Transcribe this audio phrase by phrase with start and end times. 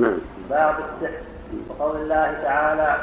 [0.00, 0.18] نعم.
[0.50, 1.22] باب السحر.
[1.68, 2.96] وقول الله تعالى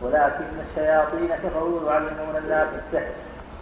[0.00, 3.12] ولكن الشياطين كفروا يعلمون الناس السحر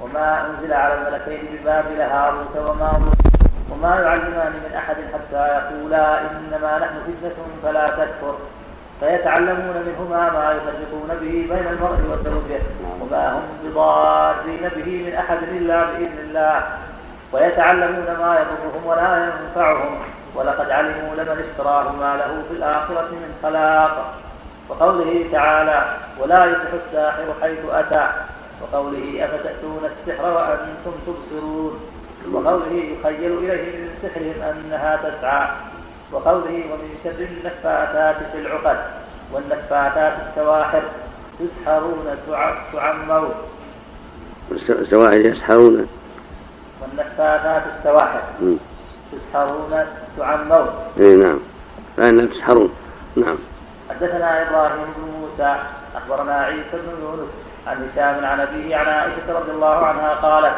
[0.01, 3.17] وما أنزل على الملكين ببابل هاروت وماروت
[3.71, 8.35] وما يعلمان من أحد حتى يقولا إنما نحن فتنة فلا تكفر.
[9.01, 12.61] فيتعلمون منهما ما يفرقون به بين المرء وزوجه
[13.01, 16.63] وما هم بضارين به من أحد إلا بإذن الله.
[17.33, 19.99] ويتعلمون ما يضرهم ولا ينفعهم.
[20.37, 24.15] ولقد علموا لمن اشتراه ما له في الآخرة من خلاق.
[24.69, 28.09] وقوله تعالى ولا يفلح الساحر حيث أتى
[28.63, 31.81] وقوله أفتأتون السحر وأنتم تبصرون
[32.33, 35.49] وقوله يخيل إليه من سحرهم أنها تسعى.
[36.13, 38.79] وقوله ومن شر النفاثات في العقد
[39.33, 40.83] والنفاثات السواحر
[41.39, 42.17] تسحرون
[42.73, 43.35] تعمون
[44.53, 45.89] السواحر يسحرون.
[46.83, 48.23] والنفاثات السواحر
[49.13, 49.87] تسحرون
[50.19, 50.69] تعمون
[51.01, 51.39] اي نعم.
[51.97, 52.71] فإنها تسحرون.
[53.17, 53.37] نعم.
[53.91, 55.57] حدثنا إبراهيم بن موسى
[55.97, 57.31] أخبرنا عيسى بن يونس
[57.67, 60.55] عن هشام عن أبيه عن عائشة رضي الله عنها قالت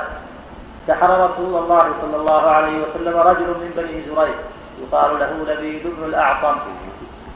[0.89, 4.35] سحر رسول الله صلى الله عليه وسلم رجل من بني زريق
[4.83, 6.59] يقال له لبيد بن الاعصم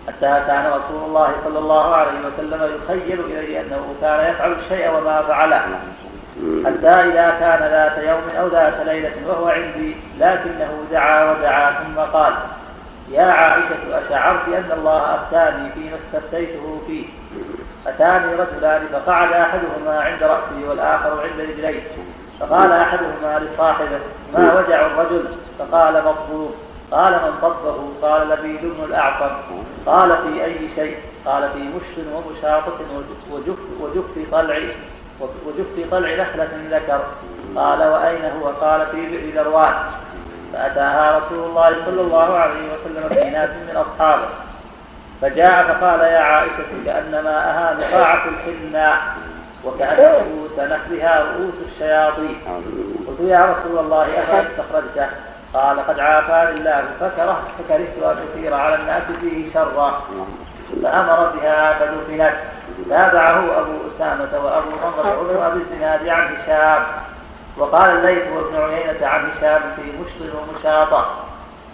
[0.08, 5.22] حتى كان رسول الله صلى الله عليه وسلم يخيل إليه أنه كان يفعل الشيء وما
[5.22, 5.64] فعله.
[6.66, 12.34] حتى إذا كان ذات يوم أو ذات ليلة وهو عندي لكنه دعا ودعا ثم قال
[13.10, 17.04] يا عائشة أشعرت أن الله أفتاني فيما استفتيته فيه.
[17.86, 21.80] أتاني رجلان فقعد أحدهما عند رأسي والآخر عند رجلي
[22.40, 24.00] فقال أحدهما لصاحبه
[24.34, 25.24] ما وجع الرجل؟
[25.58, 26.54] فقال مطبوب
[26.90, 29.34] قال من طبه قال لبيد بن الأعصم
[29.86, 32.78] قال في أي شيء؟ قال في مشط ومشاطة
[33.30, 34.32] وجف, وجف
[35.20, 37.00] طلع وجف طلع نخلة ذكر.
[37.56, 39.74] قال وأين هو؟ قال في بئر ذروان
[40.52, 44.28] فأتاها رسول الله صلى الله عليه وسلم في ناس من أصحابه.
[45.22, 48.98] فجاء فقال يا عائشة كأنما أها نقاعة الحناء
[49.64, 52.40] وكأن رؤوس نخلها رؤوس الشياطين.
[53.08, 55.16] قلت يا رسول الله أفلا استخرجته
[55.54, 60.02] قال قد عافاني الله فكره فكرهت أن على الناس فيه شرا.
[60.82, 62.32] فأمر بها فدفنت.
[62.90, 66.86] تابعه أبو أسامة وأبو نضر بن أبي الزناد عن هشام
[67.58, 71.24] وقال الليث وابن عيينة عن هشام في مشط ومشاطة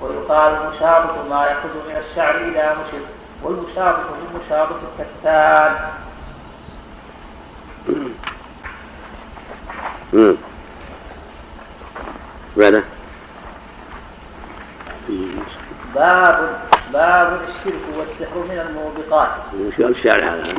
[0.01, 3.05] ويقال مشاطة ما يأخذ من الشعر إلى مشط
[3.43, 5.75] والمشاطة من مشاطة الكتان.
[12.57, 12.83] بعده
[15.95, 16.59] باب
[16.93, 19.29] باب الشرك والسحر من الموبقات.
[19.79, 20.55] قال الشعر هذا؟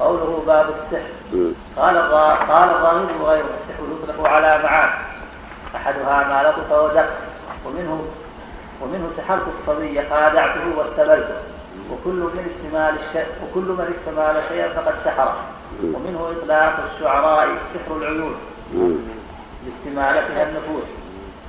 [0.00, 1.10] قوله باب السحر.
[1.76, 1.96] قال
[2.50, 4.90] قال الراهب غيره السحر يطلق على معان.
[5.76, 7.08] أحدها ما لطف ودق.
[7.66, 8.04] ومنه
[8.82, 11.36] ومنه سحرت الصبي خادعته واستبلته.
[11.90, 15.36] وكل من استمال الشيء وكل من استمال شيئا فقد سحره.
[15.82, 18.36] ومنه إطلاق الشعراء سحر العيون.
[19.68, 20.88] لاستمالتها النفوس.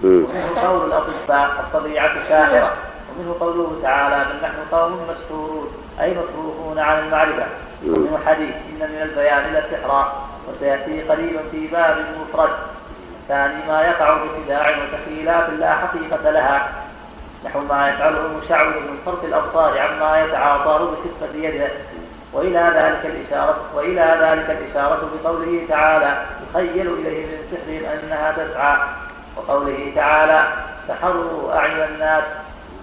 [0.03, 2.73] ومنه قول الأطباء الطبيعة ساحره
[3.09, 5.67] ومنه قوله تعالى بل نحن قوم مسحورون
[6.01, 7.45] أي مصروفون عن المعرفة.
[7.83, 12.49] ومنه حديث إن من البيان لسحرا وسيأتي قريبا في باب مفرد.
[13.27, 16.69] ثاني ما يقع بخداع وتخيلات لا حقيقة لها.
[17.45, 21.69] نحو ما يفعله المشعوذ من صرف الأبصار عما يتعاطى بخفه يده.
[22.33, 28.77] وإلى ذلك الاشاره وإلى ذلك الإشارة بقوله تعالى يخيل إليه من سحرهم أنها تسعى.
[29.37, 30.43] وقوله تعالى
[30.87, 32.23] سحروا أعين الناس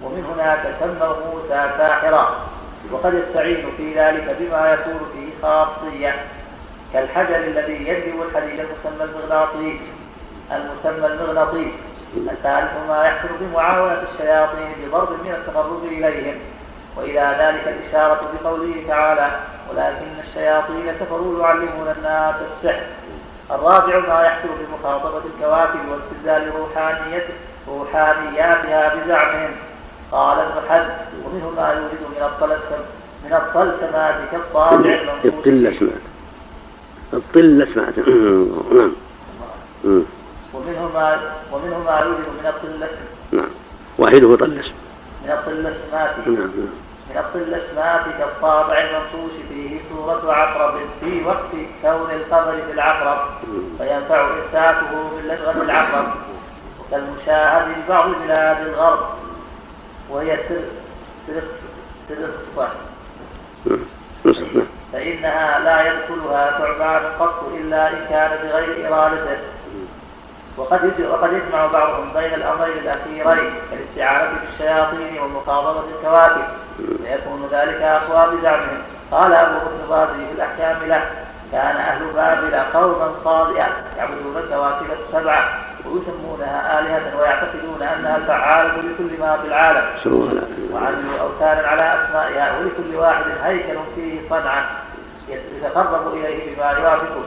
[0.03, 2.35] ومن هناك سموا موسى ساحرا.
[2.91, 6.15] وقد يستعين في ذلك بما يكون فيه خاصية
[6.93, 9.79] كالحجر الذي يجلب الحديد المسمى المغناطيس.
[10.51, 11.73] المسمى المغناطيس
[12.17, 16.39] الثالث ما يحصل بمعاونة الشياطين بضرب من التقرب إليهم.
[16.95, 19.27] وإلى ذلك الإشارة بقوله تعالى
[19.69, 22.83] ولكن الشياطين كفروا يعلمون الناس السحر.
[23.51, 27.27] الرابع ما يحصل بمخاطبة الكواكب واستبدال روحانية
[27.67, 29.51] روحانياتها بزعمهم.
[30.11, 30.93] قال ابن حزم
[31.25, 32.81] ومنه ما يوجد من الطلسم
[33.25, 36.01] من الطلسمات كالطابع الطلة سمعت
[37.13, 37.99] الطلة سمعت
[38.77, 38.91] نعم.
[40.53, 41.19] ومنه ما
[41.51, 42.95] ومنه ما يوجد من الطلسم
[43.31, 43.49] نعم.
[43.97, 44.73] واحدة طلسم
[45.23, 46.86] من الطلسمات نعم نعم.
[47.17, 53.17] من الطلسمات كالطابع المنصوص فيه صورة عقرب في وقت كون القمر في العقرب.
[53.77, 56.07] فينفع إمساكه باللدغة العقرب.
[56.79, 58.99] وكالمشاهد في بعض بلاد الغرب.
[60.09, 60.37] وهي
[62.09, 62.69] تلصفة
[64.93, 69.37] فإنها لا يدخلها ثعبان قط إلا إن كان بغير إرادته.
[70.57, 76.43] وقد وقد يجمع بعضهم بين الأمرين الأخيرين كالاستعانه بالشياطين ومخاضبه الكواكب
[76.77, 78.81] فيكون ذلك أقوى بزعمهم
[79.11, 81.01] قال أبو بكر الرازي في الأحكام له
[81.51, 83.67] كان أهل بابل قوما صادئا
[83.97, 85.49] يعبدون الكواكب السبعة
[85.85, 89.85] ويسمونها آلهة ويعتقدون أنها الفعالة لكل ما في العالم.
[90.73, 94.65] وعملوا أوثانا على أسمائها ولكل واحد هيكل فيه صنعة.
[95.29, 97.23] يتقرب إليه بما يوافقه.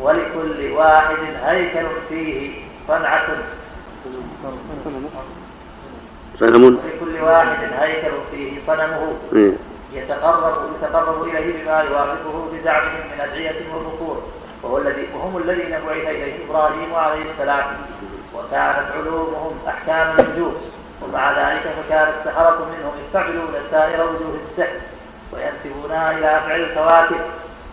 [0.00, 2.50] ولكل واحد هيكل فيه
[2.88, 3.26] صنعة.
[6.40, 6.64] صنم.
[6.64, 9.12] ولكل واحد هيكل فيه صنمه.
[9.32, 9.52] إيه.
[9.92, 14.22] يتقرب يتقرب إليه بما يوافقه بزعمهم من أدعية وذكور.
[14.62, 17.64] وهو الذي وهم الذين بعث إليه إبراهيم عليه السلام.
[18.34, 20.54] وكانت علومهم أحكام النجوم.
[21.02, 24.76] ومع ذلك فكان السحرة منهم يستعملون سائر وجوه السحر.
[25.32, 27.20] وينسبونها إلى فعل الكواكب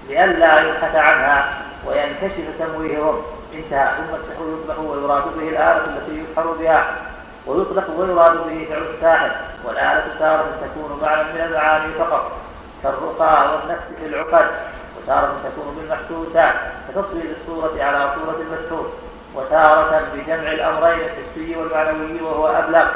[0.09, 1.61] لئلا يبحث عنها.
[1.85, 3.21] وينكشف تمويههم
[3.53, 6.95] إنتهى ثم السحر يطلق ويراد به الآلة التي يسحر بها.
[7.47, 9.31] ويطلق ويراد به فعل الساحر
[9.65, 12.31] والآلة تارة تكون معنى من المعاني فقط.
[12.83, 14.47] كالرقى والنفس في العقد.
[14.97, 16.53] وتارة تكون بالمحسوسات
[16.89, 18.91] كتصوير الصورة على صورة المسحور
[19.35, 22.87] وتارة بجمع الأمرين الحسي والمعنوي وهو أبلغ.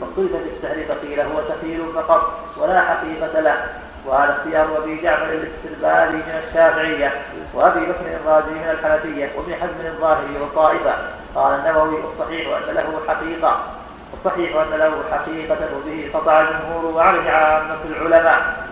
[0.00, 2.32] واختلف في السحر فقيل هو تخيل فقط.
[2.56, 3.64] ولا حقيقة له.
[4.06, 7.12] وهذا اختيار أبي جعفر الاستربالي من الشافعية
[7.54, 10.94] وأبي بكر الرازي من الحنفية وابن حزم الظاهري وطائفه
[11.34, 13.60] قال النووي الصحيح أن له حقيقة
[14.14, 18.66] الصحيح أن له حقيقة وبه قطع الجمهور وعليه عامة العلماء.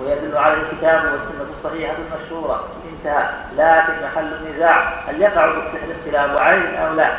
[0.00, 2.64] ويدل على الكتاب والسنة الصحيحة المشهورة.
[2.92, 3.28] انتهى.
[3.56, 7.10] لكن محل النزاع هل يقع بالسحر اختلاف عين أو لا؟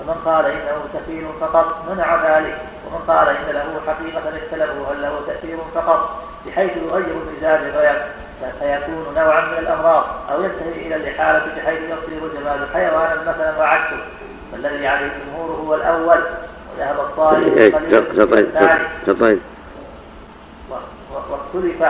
[0.00, 2.58] فمن قال إنه تأثير فقط منع ذلك.
[2.86, 7.60] ومن قال إن له حقيقة اختلفوا هل له تأثير فقط بحيث يغير المزاج
[8.60, 13.96] فيكون نوعا من الأمراض أو ينتهي إلى الإحالة بحيث يصير جمال حيوانا مثلا وعكسه.
[14.52, 16.18] فالذي عليه الجمهور هو الأول
[16.76, 19.38] وذهب الطالب الثاني.
[21.30, 21.82] واختلف.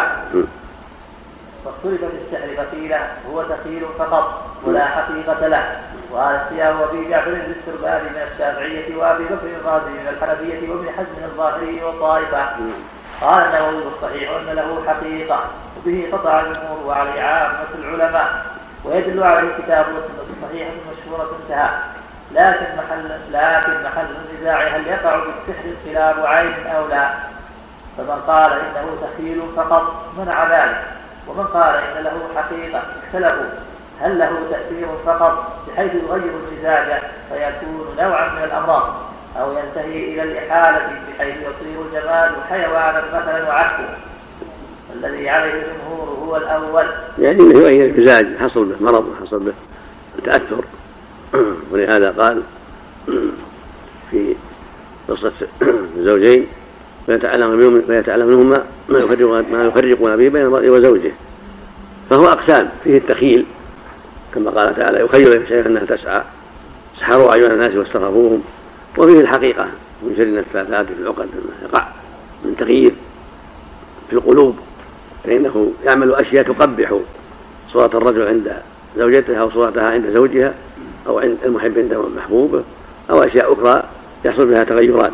[1.64, 2.94] واختلف في السحر فقيل
[3.30, 5.80] هو تخيل فقط ولا حقيقة له.
[6.10, 11.82] وهذا اختيار أبي جعفر الاستربالي من الشافعية وأبي بكر الرازي من الحنفية وابن حزم الظاهري
[11.84, 12.46] والطائفة
[13.22, 15.40] قال النووي الصحيح أن له حقيقة
[15.76, 18.46] وبه قطع الجمهور وعليه عامة العلماء.
[18.84, 21.68] ويدل عليه الكتاب والسنة الصحيحة المشهورة انتهى.
[22.32, 27.10] لكن محل لكن محل النزاع هل يقع بالسحر الخلاف عين أو لا؟
[27.98, 30.84] فمن قال إنه تخيل فقط منع ذلك.
[31.28, 33.46] ومن قال إن له حقيقة اختلفوا
[34.00, 38.94] هل له تأثير فقط بحيث يغير المزاج فيكون نوعا من الأمراض
[39.40, 40.78] أو ينتهي إلى الإحالة
[41.08, 43.88] بحيث يصير الجمال حيوانا مثلا وعكسه؟
[44.94, 46.86] الذي عليه الجمهور هو الأول.
[47.18, 49.52] يعني إنه يغير المزاج حصل به مرض وحصل به
[50.24, 50.64] تأثر.
[51.70, 52.42] ولهذا قال
[54.10, 54.36] في
[55.08, 55.32] قصة
[55.96, 56.46] الزوجين
[57.08, 61.12] ويتعلم ويتعلم منهما ما يفرق ما يفرقون به بين المرء وزوجه.
[62.10, 63.46] فهو أقسام فيه التخيل
[64.34, 66.22] كما قال تعالى يخيل الشيء أنها تسعى.
[67.00, 68.42] سحروا أعين الناس واستخفوهم
[68.98, 69.68] وفيه الحقيقة
[70.02, 71.28] من شر النفاثات في العقد
[71.62, 71.86] يقع
[72.44, 72.92] من تغيير
[74.10, 74.56] في القلوب
[75.24, 76.98] فإنه يعمل أشياء تقبح
[77.72, 78.52] صورة الرجل عند
[78.96, 80.54] زوجته أو صورتها عند زوجها
[81.06, 82.62] أو عند المحب عند محبوبه
[83.10, 83.82] أو أشياء أخرى
[84.24, 85.12] يحصل بها تغيرات.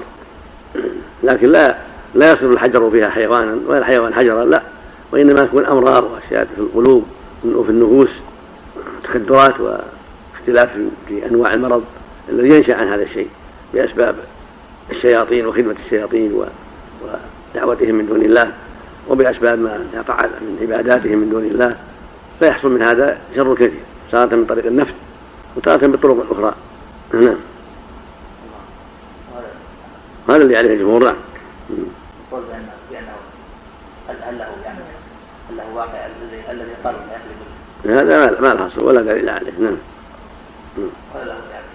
[1.22, 1.76] لكن لا
[2.14, 4.62] لا يصير الحجر فيها حيوانا ولا الحيوان حجرا لا.
[5.12, 7.06] وإنما تكون أمراض وأشياء في القلوب
[7.44, 8.08] وفي النفوس
[9.04, 10.68] تخدرات واختلاف
[11.08, 11.84] في أنواع المرض
[12.28, 13.28] الذي ينشأ عن هذا الشيء
[13.74, 14.14] بأسباب
[14.90, 16.44] الشياطين وخدمة الشياطين
[17.54, 18.52] ودعوتهم من دون الله
[19.08, 21.72] وبأسباب ما يقع من عباداتهم من دون الله
[22.40, 23.72] فيحصل من هذا شر كثير
[24.12, 24.92] تارة من طريق النفس
[25.56, 26.54] وتارة بالطرق الأخرى
[27.14, 27.36] نعم.
[30.28, 31.16] هذا اللي عليه الجمهور نعم.
[32.30, 33.12] قول بأنه بأنه
[34.08, 34.78] هل له يعني
[35.50, 36.06] هل له واقع
[36.52, 36.94] الذي قال
[37.84, 39.76] هذا ما له اصل ولا دليل عليه نعم.
[41.14, 41.66] ولا له يعني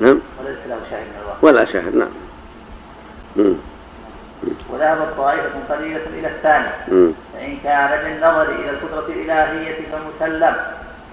[0.00, 0.20] نعم.
[0.40, 1.38] وليس له شاهد من الواقع.
[1.42, 3.54] ولا شاهد نعم.
[4.70, 6.68] وذهبت طائفة قليلة إلى الثاني.
[7.34, 10.56] فإن كان بالنظر إلى القدرة الإلهية فمسلم.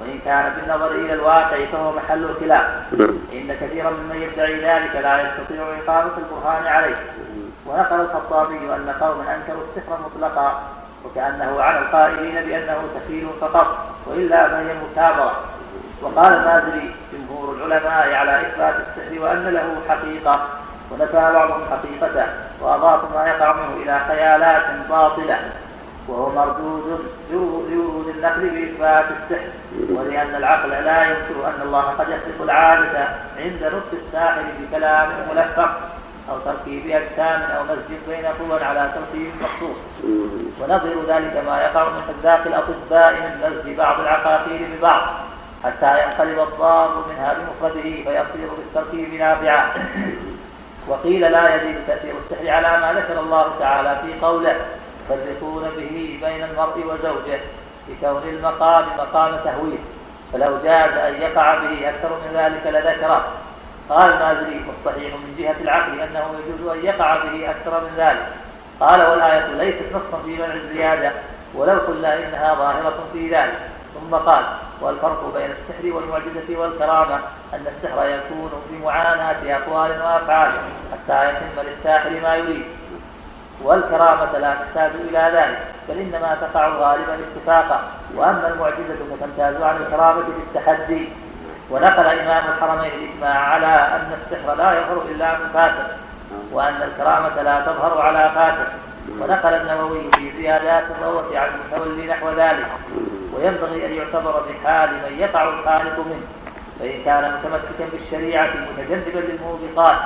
[0.01, 3.17] وإن كان بالنظر إلى الواقع فهو محل الخلاف نعم.
[3.33, 6.95] إن كثيرا ممن يدعي ذلك لا يستطيع إقامة البرهان عليه.
[7.65, 10.61] ونقل الخطابي أن قوما أنكروا السحر مطلقا
[11.05, 13.77] وكأنه على القائلين بأنه تخيل فقط
[14.07, 15.35] وإلا فهي مكابرة.
[16.01, 20.47] وقال المازري جمهور العلماء على إثبات السحر وأن له حقيقة.
[20.91, 22.25] ونفى بعضهم حقيقته
[22.61, 25.37] وأضافوا ما يقع منه إلى خيالات باطلة.
[26.07, 29.49] وهو مردود لورود النقل بإثبات السحر
[29.89, 33.07] ولأن العقل لا ينكر أن الله قد يخلق العادة
[33.39, 35.69] عند نطق الساحر بكلام ملفق
[36.29, 39.77] أو تركيب أجسام أو مسجد بين قوى على ترتيب مخصوص.
[40.61, 45.01] ونظير ذلك ما يقع من حذاق الأطباء من مزج بعض العقاقير ببعض
[45.63, 49.65] حتى ينقلب الضار منها بمفرده فيصير بالتركيب نافعا
[50.87, 54.55] وقيل لا يزيد تأثير السحر على ما ذكر الله تعالى في قوله
[55.13, 57.39] يفرقون به بين المرء وزوجه
[57.87, 59.79] بكون المقام مقام تهويل.
[60.33, 63.27] فلو جاز أن يقع به أكثر من ذلك لذكره.
[63.89, 68.27] قال المازري والصحيح من جهة العقل أنه يجوز أن يقع به أكثر من ذلك.
[68.79, 71.11] قال والآية ليست نصا في منع الزيادة
[71.55, 73.59] ولو قلنا إنها ظاهرة في ذلك.
[73.93, 74.43] ثم قال
[74.81, 77.19] والفرق بين السحر والمعجزة والكرامة
[77.53, 80.51] أن السحر يكون بمعاناة أقوال وأفعال
[80.91, 82.65] حتى يتم للساحر ما يريد.
[83.63, 87.81] والكرامة لا تحتاج إلى ذلك بل إنما تقع غالبا اتفاقا.
[88.15, 91.09] وأما المعجزة فتمتاز عن الكرامة بالتحدي
[91.69, 95.95] ونقل إمام الحرمين الإجماع على أن السحر لا يظهر إلا من فاسق
[96.51, 98.71] وأن الكرامة لا تظهر على فاسق
[99.19, 102.67] ونقل النووي في زيادات الروة عن المتولي نحو ذلك.
[103.33, 106.27] وينبغي أن يعتبر بحال من يقع الخالق منه
[106.79, 109.97] فإن كان متمسكا بالشريعة متجنبا للموبقات.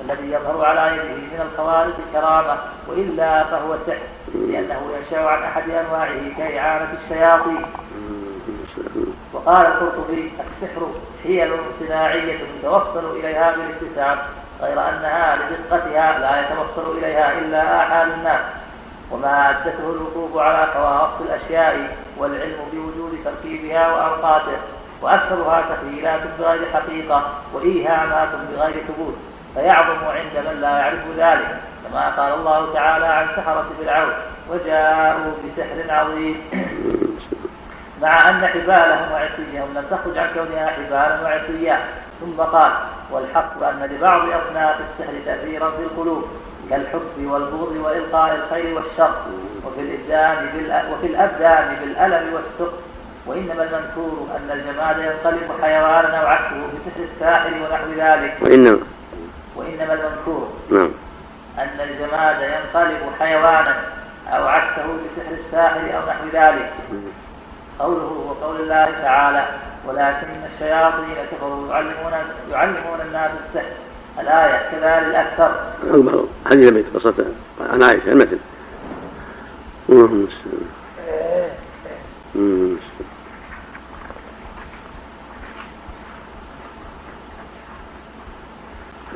[0.00, 2.56] الذي يظهر على يده من الخوارق الكرامة
[2.88, 3.98] وإلا فهو سحر
[4.34, 7.62] لأنه ينشأ عن أحد أنواعه كإعانة الشياطين.
[9.32, 10.86] وقال القرطبي السحر
[11.24, 14.18] هي صناعية يتوصل إليها بالاكتساب
[14.62, 18.40] غير أنها لدقتها لا يتوصل إليها إلا آحاد الناس.
[19.10, 24.58] ومادته الوقوف على خواص الأشياء والعلم بوجود تركيبها وأوقاته.
[25.02, 29.14] وأكثرها تخيلات بغير حقيقة وإيهامات بغير ثبوت.
[29.54, 34.12] فيعظم عند من لا يعرف ذلك كما قال الله تعالى عن سحرة فرعون
[34.50, 36.36] وجاءوا بسحر عظيم.
[38.02, 41.80] مع أن حبالهم وعصيهم لم تخرج عن كونها حبالا وعصيا.
[42.20, 42.72] ثم قال
[43.10, 46.24] والحق أن لبعض أصناف السحر تأثيرا في القلوب
[46.70, 49.14] كالحب والبغض وإلقاء الخير والشر
[49.66, 50.46] وفي الإبدان
[50.92, 52.78] وفي الأبدان بالألم والسقط
[53.26, 58.36] وإنما المنكور أن الجماد ينقلب حيوانا أو عكسه بسحر الساحر ونحو ذلك.
[58.40, 58.78] وإنما
[59.56, 60.90] وإنما المنكور نعم.
[61.58, 63.76] أن الجماد ينقلب حيوانا
[64.28, 66.72] أو عكسه بسحر الساحر أو نحو ذلك.
[67.78, 69.46] قوله وقول الله تعالى
[69.86, 72.12] ولكن الشياطين كفروا يعلمون
[72.50, 73.72] يعلمون الناس السحر.
[74.20, 75.54] الآية كذلك الأكثر؟
[76.46, 77.24] حديث البيت قصة
[77.72, 78.38] عن عائشة المثل.
[79.88, 80.28] اللهم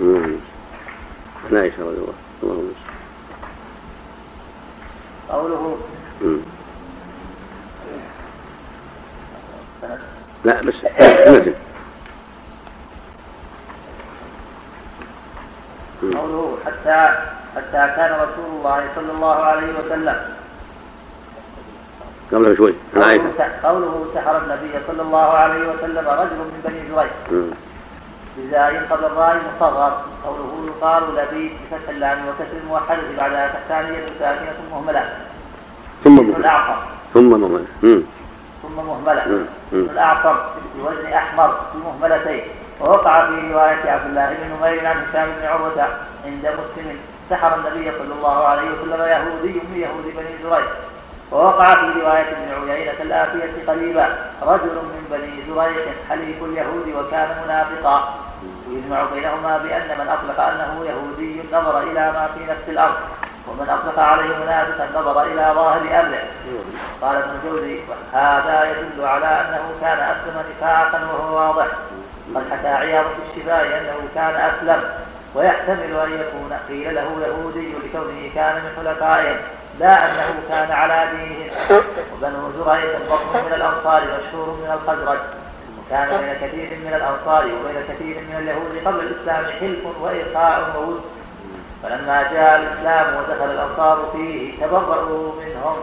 [0.00, 0.40] عن
[1.52, 2.14] عائشة رضي الله.
[2.42, 2.72] اللهم
[5.28, 5.78] قوله
[10.44, 10.74] لا بس
[11.26, 11.54] المثل
[16.02, 16.98] قوله حتى
[17.56, 20.18] حتى كان رسول الله صلى الله عليه وسلم.
[22.32, 22.74] قبل بشوي.
[23.64, 27.12] قوله سحر النبي صلى الله عليه وسلم رجل من بني زريق
[28.36, 29.92] بزاي قبل الراء مصغر.
[30.24, 35.04] قوله يقال لبيب بفتح اللام وكسر الموحدة بعدها تحتانية ساكنة مهملة.
[36.04, 36.76] ثم مهملة.
[37.14, 37.66] ثم مهملة.
[38.62, 39.46] ثم مهملة.
[39.72, 40.34] الأعصر
[40.76, 42.42] بوزن أحمر في مهملتين.
[42.80, 45.88] ووقع في رواية عبد الله بن نمير عن هشام بن عروة
[46.26, 46.98] عند مسلم.
[47.30, 50.68] سحر النبي صلى الله عليه وسلم يهودي من يهود بني زريق
[51.32, 58.14] ووقع في رواية ابن عيينة الآتية قريبا رجل من بني زريق حليف اليهود وكان منافقا.
[58.68, 62.94] ويجمع بينهما بأن من أطلق أنه يهودي نظر إلى ما في نفس الأرض
[63.48, 66.24] ومن أطلق عليه منافقا نظر إلى ظاهر أمره.
[67.02, 67.80] قال ابن الجوزي
[68.12, 71.66] هذا يدل على أنه كان أسلم نفاقا وهو واضح.
[72.34, 74.88] قد حكى عياض في الشفاء أنه كان أسلم
[75.34, 79.36] ويحتمل أن يكون قيل له يهودي لكونه كان من حلفائهم
[79.80, 81.82] لا أنه كان على دينهم
[82.14, 85.18] وبنو زريق بطن من الأنصار مشهور من الخزرج.
[85.78, 91.00] وكان بين كثير من الأنصار وبين كثير من اليهود قبل الإسلام حلف وإلقاء وود
[91.82, 95.76] فلما جاء الإسلام ودخل الأنصار فيه تبرؤوا منهم.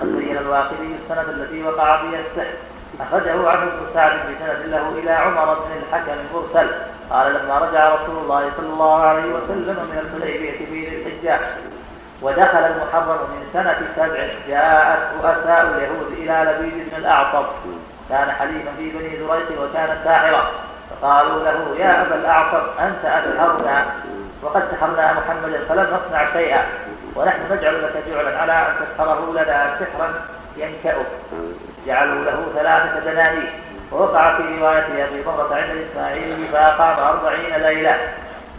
[0.00, 2.54] قد بين الواقدي السند التي وقع فيها السحر
[3.00, 6.68] أخرجه عنه ابن سعد بسند له إلى عمر بن الحكم مرسل
[7.10, 11.40] قال لما رجع رسول الله صلى الله عليه وسلم من الحديبية في الحجة
[12.22, 17.44] ودخل المحرم من سنة سبع جاءت رؤساء اليهود إلى لبيد بن الأعصر
[18.08, 20.50] كان حليفا في بني زريق وكان ساحرا.
[20.90, 23.86] فقالوا له يا أبا الأعصر أنت أسحرنا
[24.42, 26.64] وقد سحرنا محمدا فلم نصنع شيئا.
[27.16, 30.08] ونحن نجعل لك جعلا على أن تسحره لنا سحرا
[30.56, 31.04] ينكأه
[31.86, 33.52] جعلوا له ثلاثة دنانير.
[33.92, 37.98] ووقع في رواية أبي مرة عند الإسماعيلي فأقام أربعين ليلة.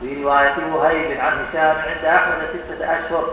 [0.04, 3.30] في رواية وهيب عن هشام عند أحمد ستة أشهر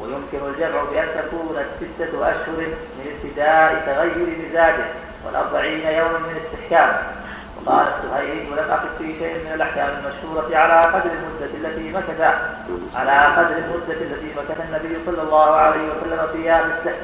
[0.00, 2.56] ويمكن الجمع بأن تكون ستة أشهر
[2.98, 4.84] من ابتداء تغير مزاجه
[5.26, 6.98] والأربعين يوما من استحكامه
[7.56, 12.20] وقال السهيلي ولم أقف في شيء من الأحكام المشهورة على قدر المدة التي مكث
[12.94, 17.02] على قدر المدة التي مكث النبي صلى الله عليه وسلم فيها بالسحر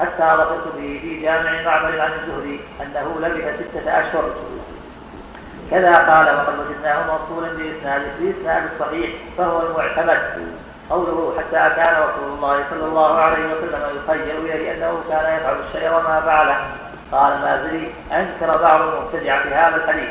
[0.00, 4.30] حتى ظفرت به في جامع معمر عن الزهري أنه لبث ستة أشهر.
[5.70, 10.20] كذا قال وقد وجدناه موصولا بإسناد بإسناد الصحيح فهو المعتمد.
[10.90, 15.88] قوله حتى كان رسول الله صلى الله عليه وسلم يخيل إليه أنه كان يفعل الشيء
[15.88, 16.56] وما فعله.
[17.12, 20.08] قال المازري أنكر بعض المبتدعة هذا الحديث.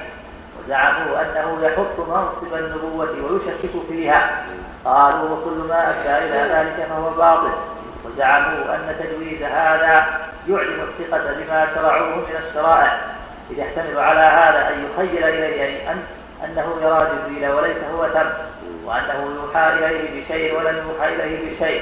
[0.59, 4.29] وزعموا أنه يحط منصب النبوة ويشكك فيها.
[4.85, 7.51] قالوا وكل ما أدى إلى ذلك فهو باطل.
[8.05, 10.05] وزعموا أن تجويز هذا
[10.47, 13.16] يعلم الثقة بما شرعوه من الشرائع.
[13.51, 15.97] إذ يحتمل على هذا أن يخيل إليه أن
[16.45, 18.29] أنه يرى جبريل وليس هو تم
[18.85, 21.81] وأنه يوحى إليه بشيء ولم يوحى إليه بشيء.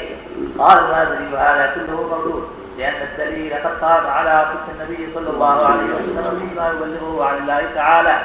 [0.59, 5.83] قال المازري هذا كله مردود لأن الدليل قد قام على صدق النبي صلى الله عليه
[5.95, 8.17] وسلم فيما يبلغه عن الله تعالى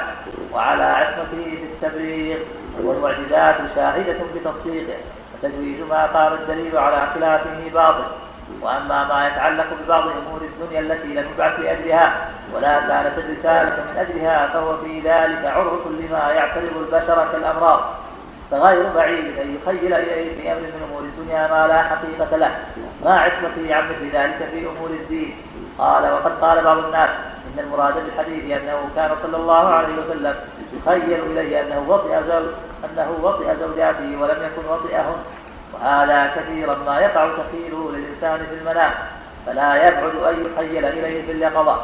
[0.53, 2.37] وعلى عصمته في التبليغ
[2.83, 4.97] والمعجزات شاهدة بتصديقه
[5.33, 8.03] وتجويز ما قام الدليل على خلافه باطل.
[8.61, 14.47] وأما ما يتعلق ببعض أمور الدنيا التي لم يبعث لأجلها ولا كانت الرساله من أجلها
[14.47, 17.81] فهو في ذلك عرض لما يعترض البشر كالأمراض.
[18.51, 22.51] فغير بعيد أن يخيل إليه في أمر من أمور الدنيا ما لا حقيقة له.
[23.05, 25.35] ما عصمته عن مثل ذلك في أمور الدين؟
[25.77, 27.09] قال وقد قال بعض الناس
[27.53, 30.35] إن المراد بالحديث أنه كان صلى الله عليه وسلم
[30.73, 32.45] يخيل إليه أنه وطئ زوج
[32.85, 35.15] أنه وطئ زوجاته ولم يكن وطئهن
[35.73, 38.91] وهذا كثيرا ما يقع تخيله للإنسان في المنام
[39.45, 41.81] فلا يبعد أن يخيل إليه في اليقظة.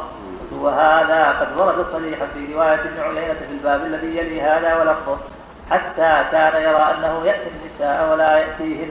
[0.52, 5.18] وهذا قد ورد صريحا في رواية ابن عيينة في الباب الذي يلي هذا ولفظه
[5.70, 8.90] حتى كان يرى أنه يأتي النساء ولا يأتيهن.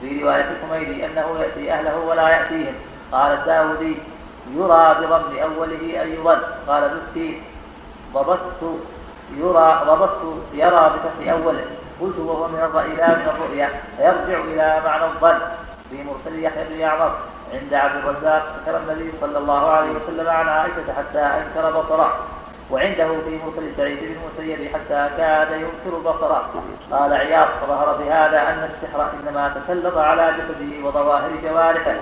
[0.00, 2.74] في رواية الحميدي أنه يأتي أهله ولا يأتيهن.
[3.12, 3.96] قال الداودي
[4.54, 7.32] يرى بضم أوله أن يظن قال ابن
[8.14, 8.62] ضبطت
[9.36, 10.22] يرى ضبطت
[10.54, 11.64] يرى بفتح أوله.
[12.00, 12.58] قلت وهو من
[12.98, 15.38] لا من الرؤيا فيرجع إلى معنى الظن.
[15.90, 17.12] في مرسل يحيى بن يعمر
[17.54, 22.12] عند عبد الرزاق ذكر النبي صلى الله عليه وسلم عن عائشة حتى أنكر بصره.
[22.70, 26.44] وعنده في مرسل سعيد بن المسيب حتى كاد ينكر بصره.
[26.92, 31.94] قال عياض فظهر بهذا أن السحر إنما تسلط على جسده وظواهر جوارحه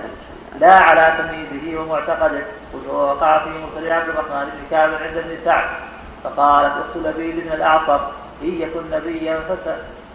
[0.59, 2.43] لا على تمييزه ومعتقده.
[2.89, 5.65] وقع في مرسل عبد الرحمن بن كعب عند ابن سعد.
[6.23, 7.99] فقالت أخت لبيد بن الأعصر
[8.43, 9.67] إن يكن نبيا فس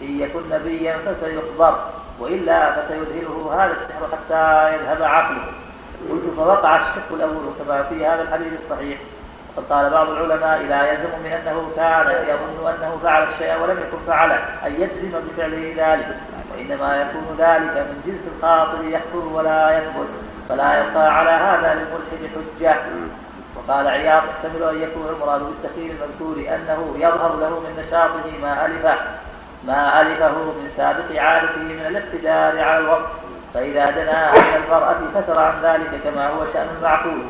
[0.03, 1.85] إن يكن نبيا فسيخبر
[2.21, 5.43] وإلا فسيذهله هذا السحر حتى يذهب عقله
[6.11, 8.99] قلت فوقع الشك الأول كما في هذا الحديث الصحيح.
[9.57, 13.99] وقد قال بعض العلماء لا يلزم من أنه كان يظن أنه فعل الشيء ولم يكن
[14.07, 14.35] فعله
[14.67, 16.17] أن يجزم بفعله ذلك.
[16.53, 20.09] وإنما يكون ذلك من جنس الخاطر يحضر ولا يثبت
[20.49, 22.77] فلا يبقى على هذا للملحد حجة.
[23.57, 28.97] وقال عياض يحتمل أن يكون المراد بالتخيل المذكور أنه يظهر له من نشاطه ما ألفه
[29.67, 33.11] ما ألفه من سابق عادته من الاقتدار على الوقت.
[33.55, 37.23] فإذا دنا إلى المرأة فتر عن ذلك كما هو شأن المعقول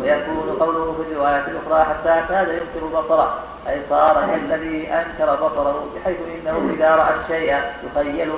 [0.00, 3.38] ويكون قوله في الرواية الأخرى حتى كاد ينكر بصره
[3.68, 8.32] أي صار كالذي أنكر بصره بحيث إنه إذا رأى الشيء يخيل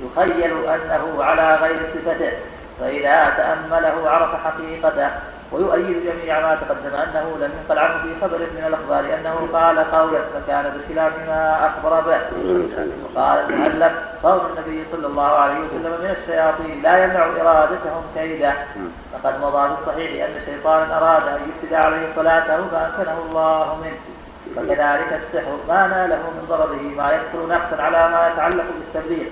[0.00, 2.32] يخيل أنه على غير صفته.
[2.80, 5.10] فإذا تأمله عرف حقيقته
[5.52, 10.20] ويؤيد جميع ما تقدم أنه لم ينقل عنه في خبر من الأخبار أنه قال قولا
[10.34, 12.20] فكان بخلاف ما أخبر به.
[13.04, 18.54] وقال المؤلف قول النبي صلى الله عليه وسلم من الشياطين لا يمنع إرادتهم كيدا
[19.12, 24.00] فقد مضى في الصحيح أن شيطانا أراد أن يفسد عليه صلاته فأمكنه الله منه.
[24.56, 29.26] فكذلك السحر ما ناله من ضرره ما يكثر نقصا على ما يتعلق بالتبليغ.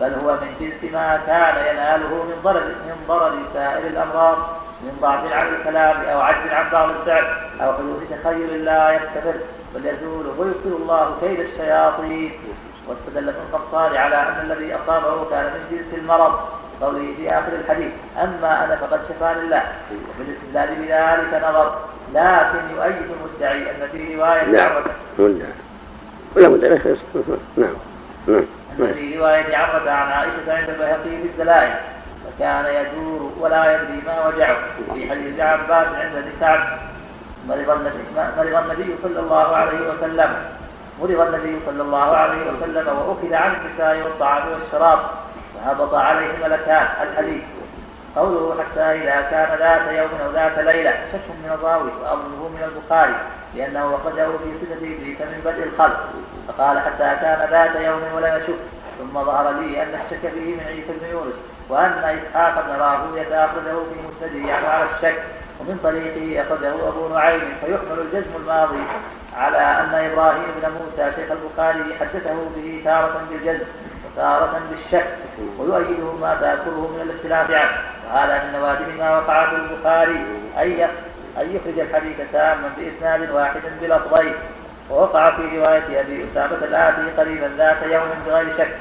[0.00, 4.36] بل هو من جنس ما كان يناله من ضرر من ضرر سائر الأمراض
[4.82, 7.24] من ضعف عن الكلام أو عجز عن بعض الفعل
[7.60, 9.34] أو حدوث تخيل لا يستمر
[9.74, 12.32] بل يزول ويبطل الله كيد الشياطين.
[12.88, 16.38] واستدل ابن القطار على أن الذي أصابه كان من جنس المرض.
[16.80, 21.78] قوله في آخر الحديث أما أنا فقد شفاني الله وبالاستدلال بذلك نظر.
[22.14, 24.72] لكن يؤيد المدعي أن في رواية نعم.
[25.18, 25.52] مدعي
[26.36, 26.96] ولا مدعي.
[27.56, 27.74] نعم.
[28.26, 28.44] نعم.
[28.80, 31.74] أن في رواية عمرة عن عائشة عند البيهقي في الدلائل
[32.24, 34.56] فكان يدور ولا يدري ما وجعه.
[34.94, 36.60] في حديث عباس عند ابن سعد
[37.48, 40.34] مرض النبي, صلى الله عليه وسلم.
[41.00, 44.98] مرض النبي صلى الله عليه وسلم وأخذ عن النساء والطعام والشراب
[45.54, 47.42] وهبط عليه ملكان الحديث.
[48.16, 53.14] قوله حتى إذا كان ذات يوم أو ذات ليلة شك من الراوي وأظنه من البخاري
[53.54, 56.00] لأنه أخرجه في سنة إبليس من بدء الخلق.
[56.48, 58.60] فقال حتى كان ذات يوم ولم يشك.
[58.98, 61.34] ثم ظهر لي أن الشك فيه من عيسى بن يونس
[61.68, 65.22] وأن إسحاق بن راهوية أخرجه في مسنده يعني على الشك.
[65.60, 67.56] ومن طريقه أخرجه أبو نعيم.
[67.60, 68.84] فيحمل الجزم الماضي
[69.36, 73.66] على أن إبراهيم بن موسى شيخ البخاري حدثه به تارة بالجزم.
[74.16, 75.06] وتارة بالشك
[75.58, 77.78] ويؤيده ما تأكله من الاختلاف عنه.
[78.06, 80.24] وهذا من نوادر ما وقع في البخاري
[80.58, 80.88] أن
[81.40, 84.34] أن يخرج الحديث تاما بإسناد واحد بلفظين.
[84.90, 88.76] ووقع في رواية أبي أسامة الآتي قريبا ذات يوم بغير شك.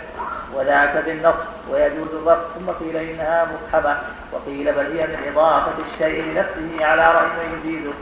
[0.54, 1.36] وذاك بالنص
[1.72, 2.46] ويجوز الرفض.
[2.56, 3.98] ثم قيل إنها مفحمة
[4.32, 7.94] وقيل بل هي من إضافة الشيء لنفسه على رأي من يجيزه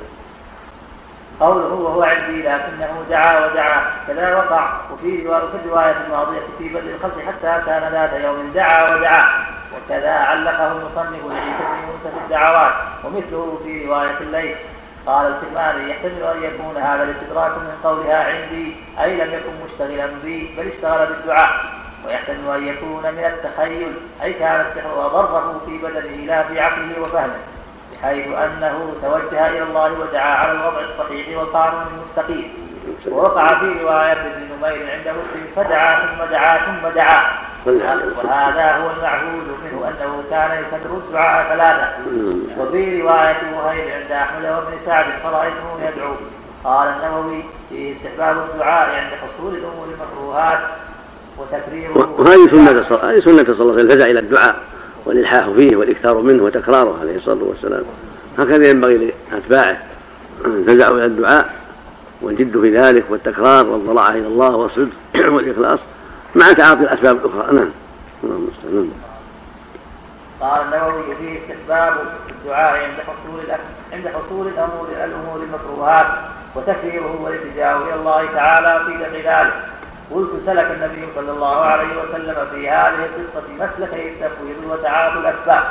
[1.42, 3.86] قوله وهو عندي لكنه دعا ودعا.
[4.08, 4.74] كذا وقع.
[4.94, 5.28] وفي
[5.66, 9.46] الرواية الماضية في بدء الخلق حتى كان ذات يوم دعا ودعا.
[9.74, 12.74] وكذا علقه المصنف لعيسى بن موسى في الدعوات.
[13.04, 14.56] ومثله في رواية الليل.
[15.06, 18.76] قال الكرماني يحتمل أن يكون هذا الاستدراك من قولها عندي.
[19.02, 21.50] أي لم يكن مشتغلا بي بل اشتغل بالدعاء.
[22.06, 23.94] ويحتمل أن يكون من التخيل.
[24.24, 27.51] أي كان السحر اضره في بدنه لا في عقله وفهمه.
[28.02, 32.54] بحيث أنه توجه إلى الله ودعا على الوضع الصحيح والقانون المستقيم.
[33.08, 37.22] ووقع في رواية ابن نمير عند مسلم فدعا ثم دعا ثم دعا.
[37.66, 41.88] وهذا هو المعهود منه أنه كان يكرر الدعاء ثلاثة.
[42.58, 46.14] وفي رواية وهيب عند أحمد وابن سعد فرايته يدعو.
[46.64, 50.60] قال النووي في استحباب الدعاء عند حصول الأمور المكروهات
[51.38, 54.56] وتكريره وهذه سنة هذه سنة صلى الله عليه وسلم الفزع إلى الدعاء.
[55.06, 57.84] والإلحاح فيه والإكثار منه وتكراره عليه الصلاة والسلام.
[58.38, 59.78] هكذا ينبغي لأتباعه.
[60.46, 61.54] الفزع إلى الدعاء
[62.22, 64.92] والجد في ذلك والتكرار والضراعة إلى الله والصدق
[65.34, 65.80] والإخلاص
[66.36, 67.56] مع تعاطي الأسباب الأخرى.
[67.56, 67.70] نعم.
[68.24, 68.92] اللهم
[70.42, 71.94] قال النووي فيه استحباب
[72.30, 73.40] الدعاء عند حصول
[73.94, 76.08] عند حصول الأمور الأمور المكروهات
[76.56, 79.54] وتكفيره والالتجاء إلى الله تعالى في دفع ذلك.
[80.14, 85.64] قلت سلك النبي صلى الله عليه وسلم في هذه القصة مسلكي التفويض وتعاطي الأسباب.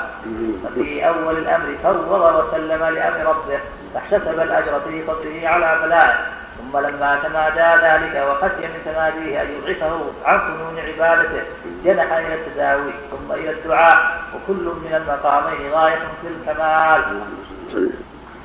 [0.65, 3.59] ففي أول الأمر فوض وسلم لأمر ربه
[3.95, 6.15] فاحتسب الأجر في فضله على بلائه
[6.59, 11.43] ثم لما تمادى ذلك وخشي من تماديه أن يضعفه عن فنون عبادته
[11.85, 14.21] جنح إلى التداوي ثم إلى الدعاء.
[14.35, 17.03] وكل من المقامين غاية في الكمال.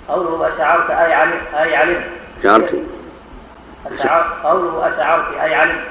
[0.09, 2.05] قوله أشعرت أي علمت أي علمت؟
[2.43, 2.75] شعرت.
[4.43, 5.83] قوله أشعرت أي علمت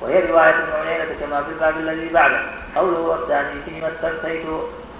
[0.00, 2.40] وهي رواية ابن عيينة كما في الباب الذي بعده.
[2.76, 4.46] قوله والثاني فيما استفتيت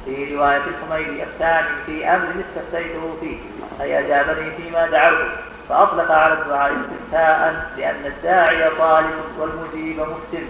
[0.05, 3.39] في رواية الحميدي الثاني في أمر استفتيته فيه.
[3.81, 5.29] أي أجابني فيما دعوته.
[5.69, 10.47] فأطلق على الدعاء استفتاء لأن الداعي طالب والمجيب مفتن.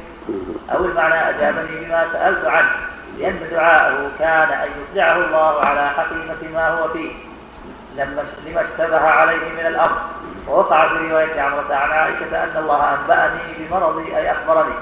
[0.74, 2.70] أو المعنى أجابني بما سألت عنه
[3.18, 7.12] لأن دعاءه كان أن يطلعه الله على حقيقة ما هو فيه.
[7.96, 9.98] لما لما اشتبه عليه من الأمر.
[10.48, 14.74] ووقع في رواية عمرة عن عائشة أن الله أنبأني بمرضي أي أخبرني.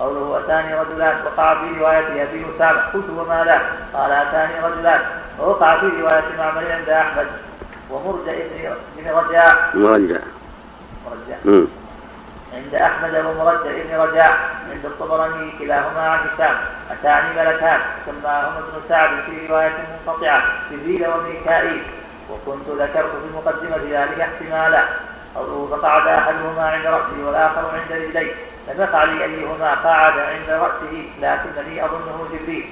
[0.00, 1.16] قوله أتاني رجلان.
[1.24, 3.60] وقع في رواية أبي أسامة قلت وما لا؟
[3.94, 5.00] قال أتاني رجلان.
[5.38, 7.26] ووقع في رواية معمر عند أحمد
[7.90, 8.32] ومرجع
[8.96, 9.70] بن رجاء.
[9.74, 10.18] مرجع.
[11.06, 11.66] مرجع.
[12.54, 14.38] عند أحمد ومرجع بن رجاء.
[14.72, 16.56] عند الطبراني كلاهما عن هشام
[16.90, 17.80] أتاني ملكان.
[18.06, 19.72] سماهما ابن سعد في رواية
[20.06, 21.82] منقطعة جبريل وميكائيل.
[22.30, 24.84] وكنت ذكرت في مقدمة ذلك احتمالا.
[25.34, 28.32] قوله فقعد أحدهما عند رأسه والآخر عند رجليه
[28.68, 32.66] لم يقع لي أيهما قعد عند رأسه لكنني أظنه جبريل.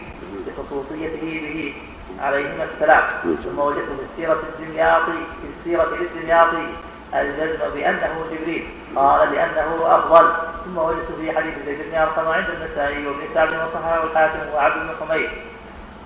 [0.47, 1.75] بخصوصيته به
[2.23, 3.03] عليهما السلام.
[3.45, 6.67] ثم وجدت في السيرة الدمياطي في السيرة الدمياطي
[7.15, 8.69] الجزم بأنه جبريل.
[8.97, 10.33] قال لأنه أفضل.
[10.65, 15.07] ثم وجدت في حديث زيد بن أرقم عند النسائي وابن سعد وصححه الحاكم وعبد بن
[15.09, 15.29] حميد.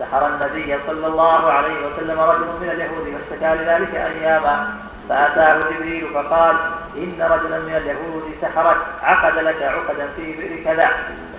[0.00, 4.66] سحر النبي صلى الله عليه وسلم رجل من اليهود فاشتكى لذلك أياما
[5.08, 6.56] فأتاه جبريل فقال
[6.96, 10.90] إن رجلا من اليهود سحرك عقد لك عقدا في بئر كذا.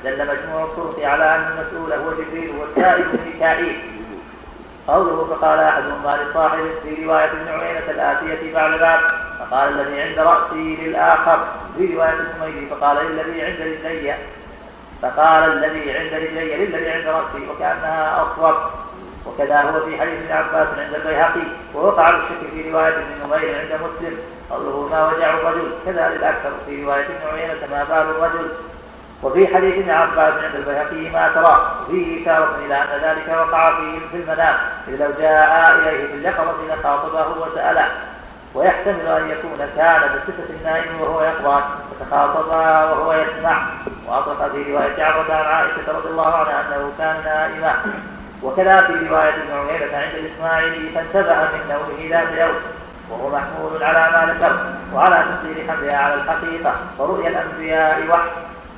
[0.03, 3.79] فدل مجموع الطرق على أن المسؤول هو جبريل والسائل ميكائيل.
[4.87, 10.19] قوله فقال احدهم ما لصاحب في رواية ابن عيينة الآتية بعد ذلك فقال الذي عند
[10.19, 11.39] رأسي للآخر
[11.77, 14.15] في رواية الحميدي فقال للذي عند رجلي
[15.01, 18.55] فقال الذي عند رجلي للذي عند رأسي وكأنها اصوب
[19.25, 23.81] وكذا هو في حديث ابن عباس عند البيهقي ووقع الشك في رواية ابن نمير عند
[23.81, 24.17] مسلم
[24.49, 25.71] قوله ما وجع الرجل.
[25.85, 28.47] كذا للاكثر في رواية ابن عيينة ما بال الرجل.
[29.23, 33.99] وفي حديث ابن عباس عند البيهقي ما ترى وفيه إشارة إلى أن ذلك وقع فيه
[34.11, 34.55] في المنام
[34.87, 37.87] إذ لو جاء إليه في اليقظة لخاطبه وسأله.
[38.55, 41.61] ويحتمل أن يكون كان بصفة النائم وهو يقظان
[41.91, 43.65] فتخاطبا وهو يسمع.
[44.07, 47.75] وأطلق في رواية عبد عن عائشة رضي الله عنها أنه كان نائما.
[48.43, 52.55] وكذا في رواية ابن عميرة عند الإسماعيلي فانتبه من نومه ذات يوم
[53.09, 54.55] وهو محمول على ما ذكر
[54.95, 58.29] وعلى تفسير حملها على الحقيقة ورؤيا الأنبياء وحي.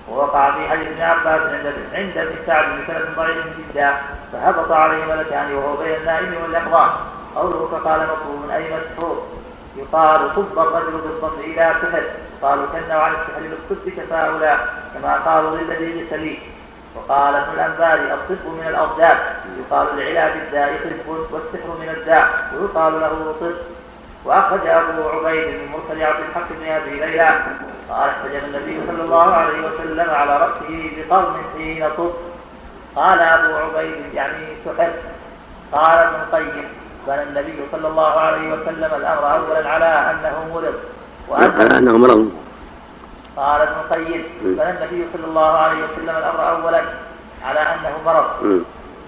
[0.09, 3.93] ووقع في حديث ابن عباس عند عند ابن سعد بسند ضعيف جدا
[4.33, 6.89] فهبط عليه ملكان وهو بين النائم واليقظان
[7.35, 9.27] قوله فقال مطلوب أي مسحور
[9.77, 12.03] يقال صب الرجل بالصب إلى سحر
[12.41, 14.57] قالوا كنوا عن السحر بالصب تفاؤلا
[14.93, 16.39] كما قالوا للذي سليم
[16.95, 19.17] وقال ابن الانباري الطب من الاضداد
[19.59, 22.29] يقال لعلاج الداء طب والسحر من الداء.
[22.53, 23.51] ويقال له طب.
[24.25, 27.29] وأخرج أبو عبيد من مرسل عبد الحق بن أبي ليلى.
[27.89, 32.11] قال احتجب النبي صلى الله عليه وسلم على رأسه بقرن حين طب.
[32.95, 34.91] قال أبو عبيد يعني سحر
[35.71, 36.67] قال ابن القيم
[37.07, 40.75] بنى النبي صلى الله عليه وسلم الأمر اولا على أنه مرض
[41.31, 42.31] على أنه مرض.
[43.37, 46.81] قال ابن القيم بنى النبي صلى الله عليه وسلم الأمر اولا
[47.45, 48.25] على أنه مرض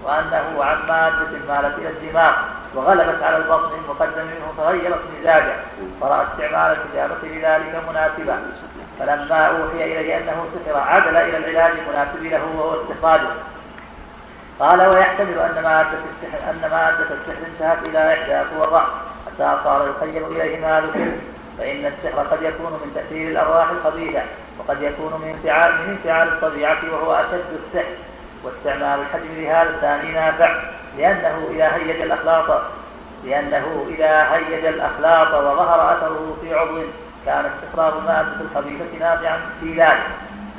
[0.04, 2.32] وأنه عن مادة مالت إلى الدماغ
[2.74, 5.56] وغلبت على البطن المقدم منه فغيرت مزاجه
[6.00, 8.38] فرأى استعمال الكتابه لذلك مناسبا
[8.98, 13.28] فلما أوحي إليه أنه سحر عدل إلى العلاج المناسب له وهو استخراجه.
[14.60, 18.80] قال ويحتمل أن مادة السحر أن مادة السحر انتهت إلى إحدى صور
[19.26, 21.10] حتى صار يخيل إليه ما ذكر
[21.58, 24.22] فإن السحر قد يكون من تأثير الأرواح الخبيثه
[24.58, 27.94] وقد يكون من انفعال من انفعال الطبيعة وهو أشد السحر.
[28.44, 30.56] واستعمال الحجم لهذا الثاني نافع
[30.98, 32.62] لأنه إذا هيج الأخلاط
[33.24, 36.78] لأنه إذا هيج الأخلاط وظهر أثره في عضو
[37.26, 40.06] كان استخراج المادة الخبيثة نافعا في ذلك.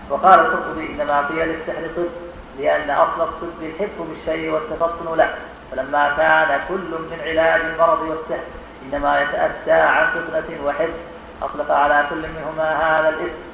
[0.09, 2.26] وقال القرطبي إنما قيل للسحر طب
[2.59, 5.35] لأن أصل الطب الحفظ بالشيء والتفطن له.
[5.71, 8.43] فلما كان كل من علاج المرض والسحر
[8.83, 10.99] إنما يتأتى عن فتنة وحفظ.
[11.41, 13.47] أطلق على كل منهما هذا الاسم.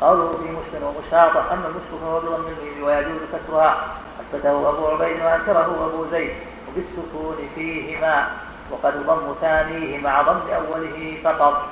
[0.00, 3.76] قوله في مسلم ومشاطة أما المشط فهو بضم الميم ويجوز كسرها.
[4.20, 6.34] أثبته أبو عبيد وأنكره أبو زيد.
[6.68, 8.26] وبالسكون فيهما
[8.70, 11.68] وقد ضم ثانية مع ضم أوله فقط.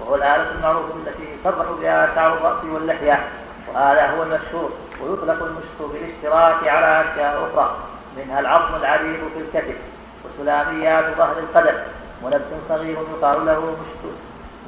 [0.00, 3.28] وهو الآلة المعروفة التي يصرح بها شعر الرأس واللحية.
[3.68, 4.70] وهذا هو المشهور.
[5.02, 7.76] ويطلق المشط بالاشتراك على أشياء أخرى
[8.16, 9.76] منها العظم العريض في الكتف
[10.24, 11.78] وسلاميات ظهر القدم.
[12.22, 14.12] ونبت صغير يقال له مشط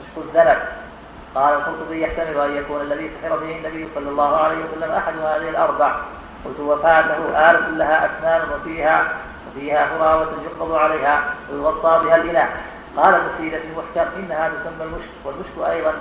[0.01, 0.59] مشط الذنب.
[1.35, 5.49] قال القرطبي يحتمل أن يكون الذي سحر به النبي صلى الله عليه وسلم أحد هذه
[5.49, 5.95] الأربع.
[6.45, 9.12] قلت وفاته آلة لها أسنان وفيها
[9.49, 12.49] وفيها فراوة يقبض عليها ويغطى بها الإناء
[12.97, 15.93] قال المسيدة في المحكم إنها تسمى المشك والمشك أيضا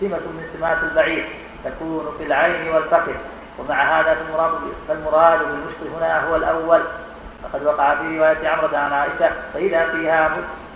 [0.00, 1.28] سمة من سمات البعير
[1.64, 3.12] تكون في العين والفخذ.
[3.58, 4.52] ومع هذا فالمراد
[4.88, 6.80] فالمراد بالمشك هنا هو الأول.
[7.42, 10.30] فقد وقع في رواية عمرة عن عائشة فإذا فيها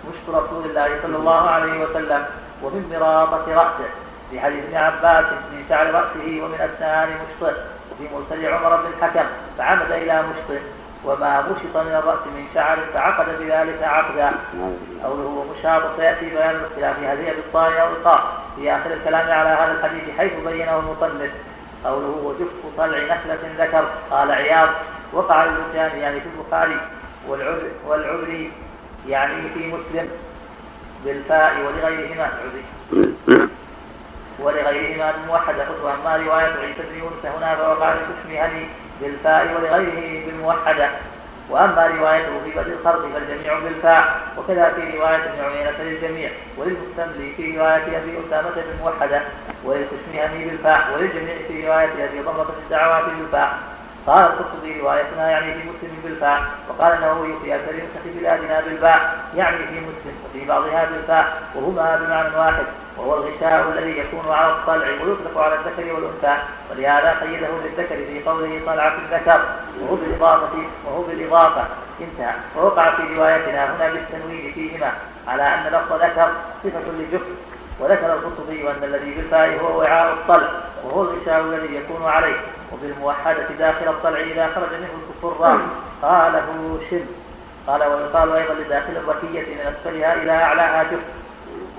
[0.09, 2.25] مشك رسول الله صلى الله عليه وسلم
[2.63, 3.89] ومن مرابة رأسه.
[4.31, 7.55] في حديث ابن عباس من شعر رأسه ومن أسنان مشطه
[7.91, 9.25] وفي مرسل عمر بن الحكم
[9.57, 10.61] فعمد إلى مشطه
[11.05, 14.31] وما مشط من الرأس من شعر فعقد بذلك عقدا
[15.03, 18.23] قوله مشاط سيأتي بيان الاختلاف هل هي بالطاء أو القاف
[18.55, 21.31] في آخر الكلام على هذا الحديث حيث بينه المصنف.
[21.85, 24.69] قوله وجف طلع نخلة ذكر قال عياض
[25.13, 26.77] وقع اللسان يعني في البخاري
[27.87, 28.51] والعبري
[29.07, 30.09] يعني في مسلم
[31.05, 32.29] بالفاء ولغيرهما.
[34.39, 38.65] ولغيرهما الموحدة وأما رواية عيسى بن يونس هنا فوقع لتشبهني
[39.01, 40.89] بالفاء ولغيره بالموحدة.
[41.49, 47.57] وأما روايته في بدء الخرق فالجميع بالفاء وكذا في رواية ابن عيينة للجميع وللمستملي في
[47.57, 49.21] رواية أبي أسامة بالموحدة
[49.63, 53.57] وللتشميهني بالفاء وللجميع في رواية أبي ضمة الدعوات بالفاء
[54.07, 59.57] قال القرطبي روايتنا يعني في مسلم بالفاء وقال النووي في أكثر النسخ بلادنا بالباء يعني
[59.57, 62.65] في مسلم وفي بعضها بالفاء وهما بمعنى واحد.
[63.01, 66.43] وهو الغشاء الذي يكون على الطلع ويطلق على الذكر والأنثى.
[66.71, 69.41] ولهذا قيده بالذكر في قوله طلعة الذكر.
[69.81, 71.63] وهو بالاضافه وهو بالإضافة.
[72.01, 72.33] انتهى.
[72.57, 74.91] ووقع في روايتنا هنا بالتنوين فيهما
[75.27, 76.31] على أن لفظ ذكر
[76.63, 77.21] صفة لجف
[77.79, 80.49] وذكر القرطبي أن الذي بالفاء هو وعاء الطلع.
[80.83, 82.37] وهو الغشاء الذي يكون عليه.
[82.73, 85.59] وبالموحدة داخل الطلع إذا خرج منه الكفر
[86.01, 87.05] قاله شن.
[87.67, 90.99] قال ويقال أيضا لداخل الركية من أسفلها إلى أعلاها جف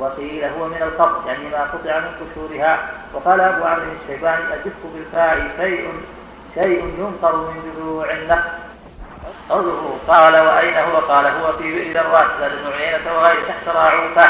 [0.02, 2.78] وقيل هو من القبض يعني ما قطع من قشورها.
[3.14, 5.92] وقال أبو عمرو الشيباني الجف بالفاء شيء
[6.54, 8.50] شيء ينقر من جذوع النخل.
[9.50, 12.66] قوله قال وأين هو؟ قال هو في بئر ذرات زاد بن
[13.16, 14.26] وغير تحت راعوفة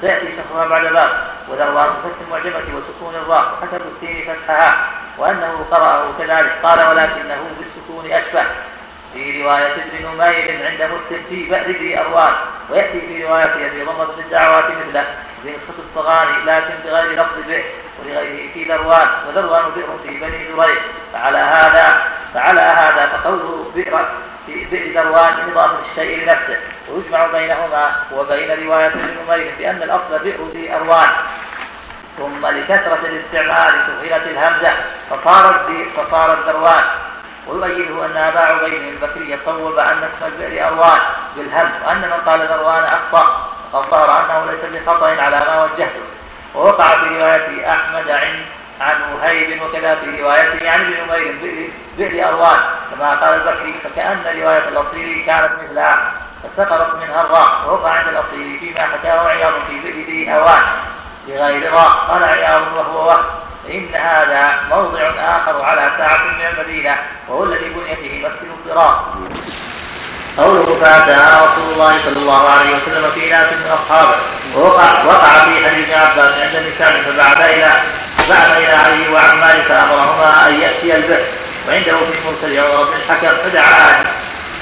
[0.00, 1.10] سيأتي شرحها بعد باب
[1.48, 6.52] وذروات فتح المعجمة وسكون الراء حسب السين فتحها وأنه قرأه كذلك.
[6.62, 8.44] قال ولكنه بالسكون أشبه.
[9.18, 12.32] في رواية ابن نمير عند مسلم في بئر ذي أروان
[12.70, 15.04] ويأتي في رواية أبي ضمة في الدعوات مثله
[15.42, 17.64] في نسخة الصغاني لكن بغير لفظ البئر
[17.98, 22.02] ولغيره في ذروان وذروان بئر في بني زريق فعلى هذا
[22.34, 24.08] فعلى هذا فقوله بئر
[24.46, 26.58] في بئر ذروان إضافة الشيء لنفسه.
[26.88, 31.08] ويجمع بينهما وبين رواية ابن نمير بأن الأصل بئر في أروان
[32.18, 34.72] ثم لكثرة الاستعمال سهلت الهمزة
[35.10, 36.84] فصارت فصارت ذروان
[37.48, 40.98] ويؤيده أن أبا عبيد البكري صوب أن اسم البئر أروان
[41.36, 46.00] بالهمز وأن من قال ذروان أخطأ وقد ظهر أنه ليس بخطأ على ما وجهته.
[46.54, 48.40] ووقع في رواية أحمد عن
[48.80, 52.58] عن وهيب وكذا في روايته عن ابن نمير بئر أروان.
[52.90, 58.88] كما قال البكري فكأن رواية الأصيلي كانت مثلها فسقطت منها الراء ووقع عند الأصيلي فيما
[58.88, 60.62] حكاه عياض في بئر أوان
[61.28, 61.90] بغير راء.
[62.08, 63.24] قال عياض وهو وهم.
[63.68, 66.96] فإن هذا موضع آخر على ساعة من المدينة
[67.28, 69.14] وهو الذي بني فيه مسجد الضرار
[70.38, 74.16] قوله فأتى رسول الله صلى الله عليه وسلم في ناس من أصحابه
[74.56, 77.72] ووقع وقع في حديث عباس عند النساء فبعث إلى
[78.28, 81.26] بعث إلى علي وعمار فأمرهما أن يأتي البئر
[81.68, 84.04] وعنده في مرسل عمر بن الحكم فدعا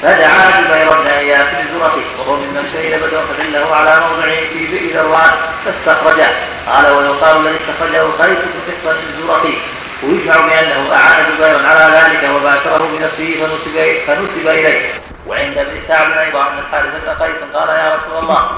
[0.02, 5.32] فدعا جبير بن اياس بزرته وهو ممن شهد بدر فدله على موضعه في بئر ذروان
[5.64, 6.28] فاستخرجه.
[6.66, 9.54] قال ويقال الذي استخرجه قيس بن فقه الزرقي
[10.02, 14.92] ويجمع بأنه اعان جبيرا على ذلك وباشره بنفسه فنسب فنسب إليه.
[15.26, 18.50] وعند ابن سعد أيضا أن الحارث بن قيس قال يا رسول الله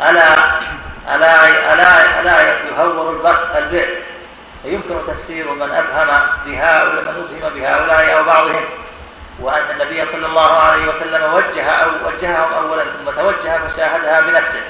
[0.00, 0.34] الا
[1.14, 3.88] الا الا ألا يهور البث البئر؟
[4.62, 8.64] فيمكن تفسير من أبهم بهؤلاء من أبهم بهؤلاء أو بعضهم.
[9.40, 14.62] وأن النبي صلى الله عليه وسلم وجه أو وجههم أولا ثم توجه فشاهدها بنفسه.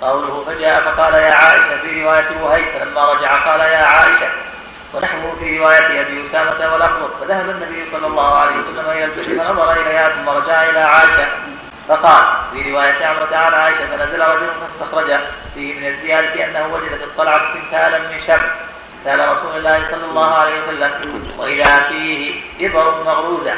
[0.00, 4.28] قوله فجاء فقال يا عائشة في رواية وهيب فلما رجع قال يا عائشة
[4.94, 9.72] ونحوه في رواية أبي أسامة والأخضر فذهب النبي صلى الله عليه وسلم إلى البئر فنظر
[9.72, 11.26] إليها ثم رجع إلى عائشة
[11.88, 15.20] فقال في رواية عمرة عن عائشة فنزل رجل فاستخرجه
[15.54, 18.50] فيه من الزيادة أنه وجد في الطلعة تمثالا من شمس.
[19.06, 20.90] قال رسول الله صلى الله عليه وسلم
[21.38, 23.54] وإذا فيه إبر مغروزة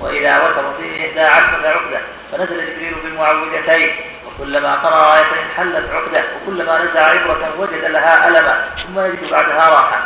[0.00, 2.00] وإذا وتر فيه إحدى عشرة عقدة
[2.32, 3.90] فنزل جبريل بالمعوذتين
[4.26, 5.24] وكلما قرأ آية
[5.56, 10.00] حلت عقدة وكلما نزع عبرة وجد لها ألما ثم يجد بعدها راحة.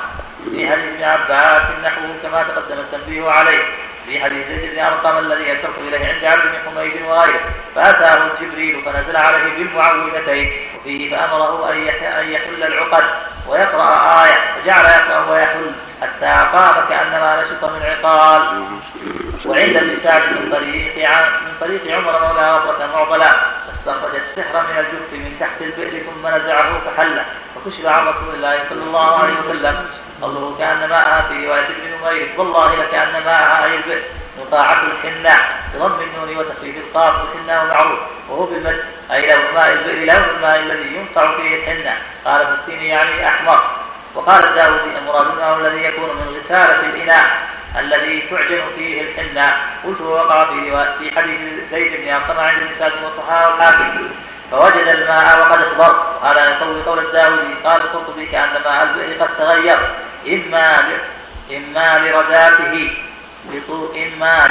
[0.45, 3.59] في حديث ابن عباس نحوه كما تقدم التنبيه عليه
[4.09, 7.41] في حديث زيد بن ارقم الذي يشرف إليه عند عبد بن حميد وغيره
[7.75, 13.05] فأتاه جبريل فنزل عليه بالمعوذتين وفيه فأمره أن يحل العقد
[13.49, 18.43] ويقرأ آية فجعل يقرأ ويحل حتى قام كأنما نشط من عقال.
[19.47, 21.11] وعند ابن سعد من طريق
[21.43, 23.31] من طريق عمر مولى غفرة معضلة
[23.67, 28.83] فاستخرج السحر من الجف من تحت البئر ثم نزعه فحله فكشف عن رسول الله صلى
[28.83, 29.87] الله عليه وسلم.
[30.23, 34.05] قوله كأن ماءها في رواية ابن نمير والله لكأن ماءها أي البئر
[34.41, 37.99] مطاعة الحناء بضم النون وتخفيف القاف والحناء معروف.
[38.29, 41.97] وهو بالمد أي لو ماء البئر له الماء الذي ينقع فيه الحناء.
[42.25, 43.63] قال السين يعني أحمر.
[44.15, 47.25] وقال الداودي المراد منه الذي يكون من غسالة الإناء
[47.79, 49.57] الذي تعجن فيه الحناء.
[49.85, 54.09] قلت وقع في في حديث زيد بن أرقم عند النساء وصححه الحاكم
[54.51, 59.79] فوجد الماء وقد اخضر وهذا يقول قول الداودي قال القرطبي كأن ماء البئر قد تغير.
[60.27, 60.79] إما
[61.51, 62.91] إما لرداته
[63.45, 64.47] بطول إما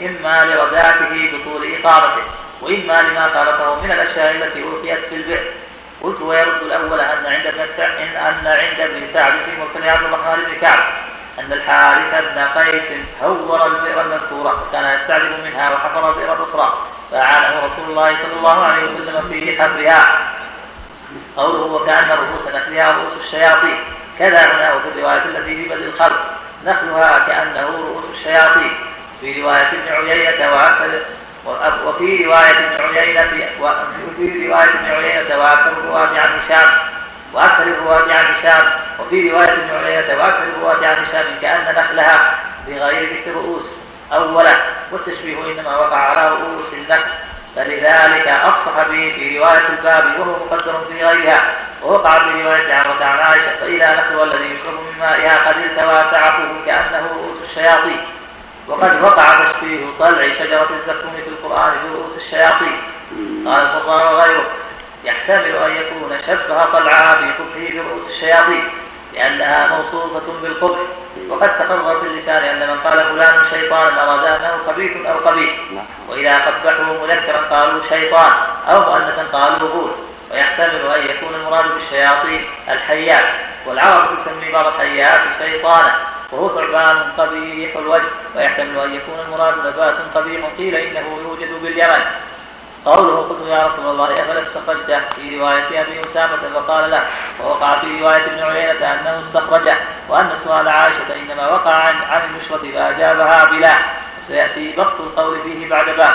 [0.00, 2.22] إما لرداته بطول إقامته
[2.62, 5.44] وإما لما خالفه من الأشياء التي ألقيت في البئر.
[6.02, 7.60] قلت ويرد الأول أن عند ابن
[8.16, 10.78] أن عند ابن سعد في مرسل عبد الرحمن بن كعب
[11.38, 12.82] أن الحارث بن قيس
[13.22, 16.78] هور البئر المذكورة وكان يستعجب منها وحفر البئر الأخرى
[17.10, 20.30] فأعانه رسول الله صلى الله عليه وسلم في حفرها
[21.36, 23.78] قوله وكأن رؤوس نخلها رؤوس الشياطين.
[24.18, 26.20] كذا هنا وفي الرواية التي في بدء الخلق.
[26.64, 28.76] نخلها كأنه رؤوس الشياطين.
[29.20, 31.00] في رواية ابن عيينة وأكثر
[31.86, 36.70] وفي رواية ابن عيينة وفي رواية ابن عيينة وأكثر الرواة عن هشام.
[37.32, 38.70] وأكثر الرواة عن هشام.
[39.00, 41.24] وفي رواية ابن عيينة وأكثر الرواة عن هشام.
[41.42, 42.34] كأن نخلها
[42.68, 43.64] بغير ذكر رؤوس
[44.12, 44.56] أولا
[44.92, 47.10] والتشبيه إنما وقع على رؤوس النخل.
[47.56, 53.56] فلذلك أفصح به في رواية الباب وهو مقدر في غيرها ووقع في رواية عن عائشة
[53.60, 58.00] فإذا نحو الذي يشرب من مائها قد التوى سعفه كأنه رؤوس الشياطين
[58.68, 62.76] وقد وقع تشبيه طلع شجرة الزقوم في القرآن برؤوس الشياطين.
[63.46, 64.46] قال القرآن وغيره
[65.04, 68.64] يحتمل أن يكون شبه طلعها في قبحه برؤوس الشياطين.
[69.14, 70.78] لأنها موصوفة بالقبح
[71.28, 75.54] وقد تقرر في اللسان أن من قال فلان شيطان أراد أنه خبيث أو قبيح.
[76.08, 78.32] وإذا قبحوا مذكرا قالوا شيطان
[78.68, 79.90] أو مؤنثا قالوا غول.
[80.32, 83.24] ويحتمل أن يكون المراد بالشياطين الحيات.
[83.66, 85.94] والعرب تسمي بعض الحيات شيطانا.
[86.32, 88.10] وهو ثعبان قبيح الوجه.
[88.36, 90.40] ويحتمل أن يكون المراد نبات قبيح.
[90.58, 92.04] قيل إنه يوجد باليمن.
[92.84, 97.02] قوله قلت يا رسول الله أفلا استخرجته في رواية أبي أسامة فقال لا
[97.40, 99.76] ووقع في رواية ابن عيينة أنه استخرجه
[100.08, 102.20] وأن سؤال عائشة إنما وقع عن عن
[102.72, 103.74] فأجابها بلا.
[104.28, 106.14] سيأتي بسط القول فيه بعد باب.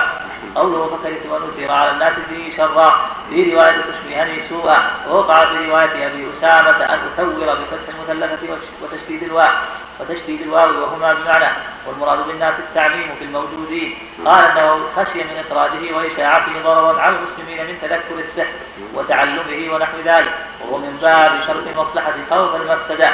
[0.56, 3.10] قوله فكرهت ان اثير على الناس فيه شرا.
[3.30, 4.78] في رواية تشبهني سوءا
[5.10, 9.54] ووقع في رواية أبي أسامة أن اثور بفتح المثلثه وتشديد الواو.
[10.00, 11.54] وتشديد الواو وهما بمعنى.
[11.88, 13.98] والمراد بالناس التعميم في الموجودين.
[14.26, 18.54] قال أنه خشي من إخراجه وإشاعته ضررا على المسلمين من تذكر السحر
[18.94, 20.34] وتعلمه ونحو ذلك.
[20.62, 23.12] وهو من باب شرط المصلحه خوف المفسدة.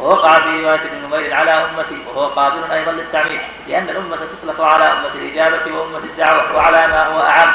[0.00, 4.84] ووقع في رواية ابن نمير على أمتي وهو قابل أيضا للتعميم لأن الأمة تطلق على
[4.84, 7.52] أمة الإجابة وأمة الدعوة وعلى ما هو أعم.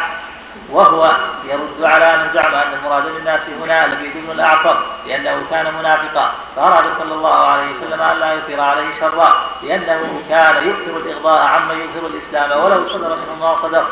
[0.72, 1.12] وهو
[1.44, 4.76] يرد على من زعم أن المراد بالناس هنا لبيد بن الاعصر
[5.08, 6.32] لأنه كان منافقا.
[6.56, 9.30] فاراد صلى الله عليه وسلم أن لا يثير عليه شرا
[9.64, 13.86] لأنه كان يكثر الإغضاء عمن يظهر الإسلام ولو صدر منه ما صدر.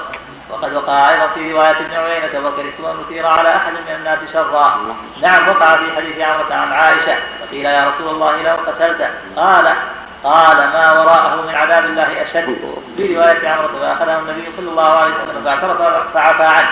[0.50, 4.96] وقد وقع أيضا في رواية ابن عيينة وكرهت ان اثير على أحد من الناس شرا.
[5.22, 9.74] نعم وقع في حديث عمرة عن عائشة وقيل يا رسول الله لو قتلته قال
[10.24, 12.58] قال ما وراءه من عذاب الله أشد.
[12.98, 15.82] في رواية عمرو فأخذه النبي صلى الله عليه وسلم فاعترف
[16.14, 16.70] فعفى عنه.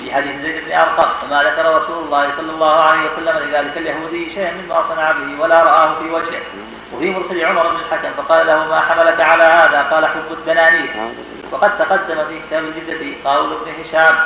[0.00, 4.34] في حديث زيد بن أرقم وما ذكر رسول الله صلى الله عليه وسلم لذلك اليهودي
[4.34, 6.42] شيئا مما صنع به ولا رآه في وجهه.
[6.92, 10.90] وفي مرسل عمر بن الحكم فقال له ما حملك على هذا؟ قال حب الدنانير.
[11.52, 14.16] وقد تقدم في كتاب الجزة قول ابن هشام.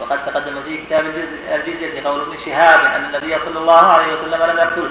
[0.00, 1.06] وقد تقدم في كتاب
[1.54, 4.90] الجزية قول ابن شهاب أن النبي صلى الله عليه وسلم لم يقتله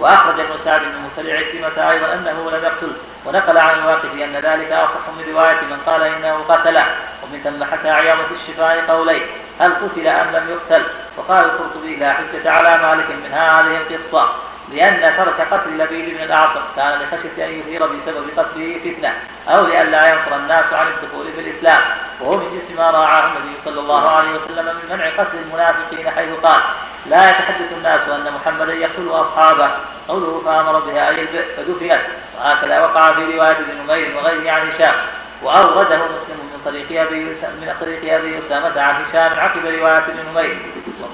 [0.00, 2.92] وأخرج ابن سعد بن مسلع عكرمة أيضا أنه لم يقتل.
[3.26, 6.84] ونقل عن الواقف أن ذلك أصح من رواية من قال إنه قتله.
[7.22, 9.22] ومن ثم حكى عياض في الشفاء قولين
[9.60, 10.84] هل قتل أم لم يقتل؟
[11.16, 14.28] وقال القرطبي لا حجة على مالك من هذه القصة.
[14.72, 19.12] لأن ترك قتل لبيد بن الأعصر كان لخشية أن يثير بسبب قتله فتنة
[19.48, 21.80] أو لئلا ينصر الناس عن الدخول في الإسلام.
[22.20, 26.28] وهو من جنس ما راعاه النبي صلى الله عليه وسلم من منع قتل المنافقين حيث
[26.42, 26.60] قال
[27.06, 29.70] لا يتحدث الناس أن محمدا يقتل أصحابه.
[30.08, 32.00] قوله فأمر بها أي البئر فدفنت.
[32.38, 34.94] وهكذا وقع في رواية ابن نمير وغيره عن هشام.
[35.42, 40.56] وأورده مسلم من طريق أبي من طريق أبي أسامة عن هشام عقب رواية ابن نمير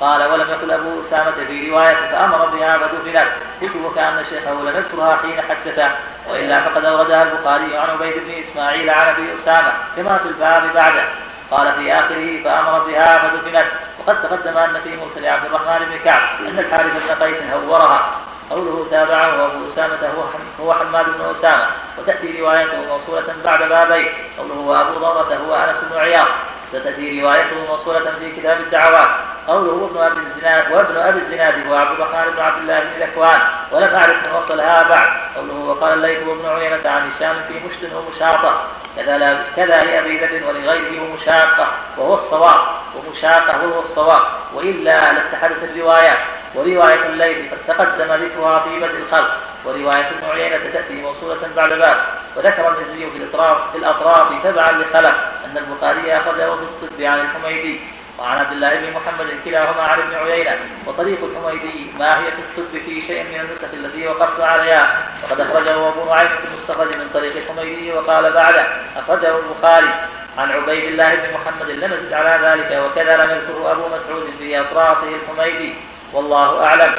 [0.00, 3.28] وقال ولم يقل أبو أسامة في رواية فأمر بها فدفنت
[3.62, 5.90] قلت وكأن شيخه لم يذكرها حين حدثه
[6.30, 11.04] وإلا فقد أوردها البخاري عن عبيد بن إسماعيل عن أبي أسامة كما في الباب بعده.
[11.50, 13.66] قال في آخره فأمر بها فدفنت
[13.98, 18.10] وقد تقدم أن في مرسل عبد الرحمن بن كعب أن الحارث بن قيس هورها.
[18.50, 20.24] قوله تابعه أبو أسامة هو
[20.64, 21.66] هو حماد بن أسامة.
[21.98, 26.26] وتأتي روايته موصولة بعد بابين قوله وأبو ضرة هو أنس بن عياض.
[26.72, 29.10] ستأتي روايته موصولة في كتاب الدعوات.
[29.46, 33.40] قوله وابن أبي الزناد وابن أبي الزناد هو عبد الرحمن بن عبد الله بن ذكوان
[33.72, 38.60] ولم أعرف من وصلها بعد قوله وقال الليث وابن عيينة عن هشام في مشت ومشاطة
[38.96, 41.66] كذا كذا لأبي ذر ولغيره ومشاقة
[41.98, 42.60] وهو الصواب
[42.96, 44.22] ومشاقة وهو الصواب
[44.54, 46.18] وإلا لاتحدت الروايات
[46.54, 49.30] ورواية الليل قد تقدم ذكرها في بدء الخلق
[49.64, 51.96] ورواية ابن عيينة تأتي موصولة بعد باب
[52.36, 55.14] وذكر الجزري في الأطراف في الأطراف تبعا لخلق
[55.44, 57.80] أن البخاري أخرجه في الطب عن الحميدي
[58.18, 60.56] وعن عبد الله بن محمد كلاهما عن ابن عيينة
[60.86, 65.08] وطريق الحميدي ماهية الطب في شيء من النسخ التي وقفت عليها.
[65.22, 69.90] وقد أخرجه أبو نعيم في المستخرج من طريق الحميدي وقال بعده أخرجه البخاري.
[70.38, 74.60] عن عبيد الله بن محمد لم يزد على ذلك وكذا لم يذكره أبو مسعود في
[74.60, 75.74] أطرافه الحميدي
[76.12, 76.94] والله أعلم.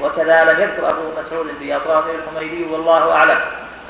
[0.00, 3.40] وكذا لم يذكر أبو مسعود في أطرافه الحميدي والله أعلم.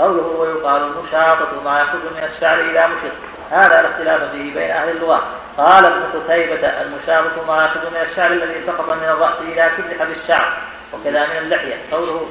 [0.00, 3.14] قوله ويقال المشاطة ما يخرج من الشعر إلى مشط
[3.50, 5.24] هذا الاختلاف فيه بين أهل اللغة.
[5.58, 10.52] قال ابن قتيبة المشاطة ما يخرج من الشعر الذي سقط من الرأس إلى سبح بالشعر
[10.92, 11.76] وكذا من اللحية.
[11.92, 12.28] قوله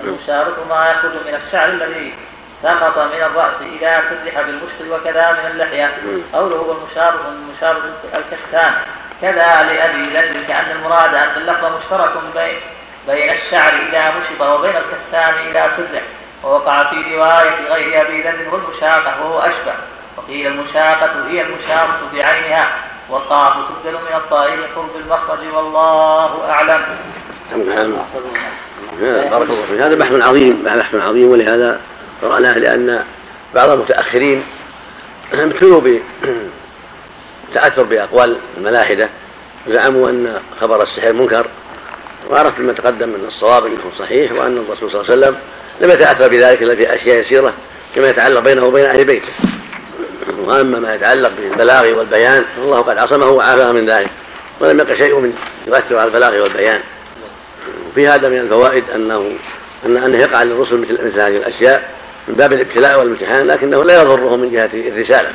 [0.00, 2.14] المشاطة ما يخرج من الشعر الذي
[2.62, 5.92] سقط من الرأس إلى سرح بالمشط وكذا من اللحية.
[6.32, 7.82] قوله والمشارط المشارط
[8.14, 8.72] الكشتان.
[9.22, 12.60] كذا لأبي ذر كأن المراد أن اللفظ مشترك بين
[13.08, 16.02] بين الشعر إذا مشط وبين الكتان إلى سرح
[16.44, 19.74] ووقع في رواية غير أبي ذر والمشاقة وهو أشبه.
[20.16, 22.68] وقيل المشاقة هي المشاقة بعينها.
[23.10, 26.82] والطاف تبدل من الطائر قرب المخرج والله أعلم.
[29.00, 29.80] بارك الله فيك.
[29.80, 30.62] هذا بحث عظيم.
[30.62, 31.30] بحث عظيم.
[31.30, 31.80] ولهذا
[32.22, 33.04] قرأناه لأن
[33.54, 34.44] بعض المتأخرين
[35.32, 35.80] ابتلوا
[37.50, 39.08] بالتأثر بأقوال الملاحدة.
[39.68, 41.46] زعموا أن خبر السحر منكر
[42.30, 45.38] وعرف ما تقدم من الصواب انه صحيح وأن الرسول صلى الله عليه وسلم
[45.80, 47.54] لم يتأثر بذلك إلا في أشياء يسيرة
[47.94, 49.32] كما يتعلق بينه وبين أهل بيته.
[50.38, 54.10] وأما ما يتعلق بالبلاغ والبيان فالله قد عصمه وعافاه من ذلك
[54.60, 55.32] ولم يقع شيء من
[55.66, 56.80] يؤثر على البلاغ والبيان.
[57.90, 59.32] وفي هذا من الفوائد انه
[59.86, 61.90] ان انه يقع للرسل مثل مثل هذه الأشياء
[62.28, 65.30] من باب الابتلاء والامتحان لكنه لا يضره من جهة الرسالة.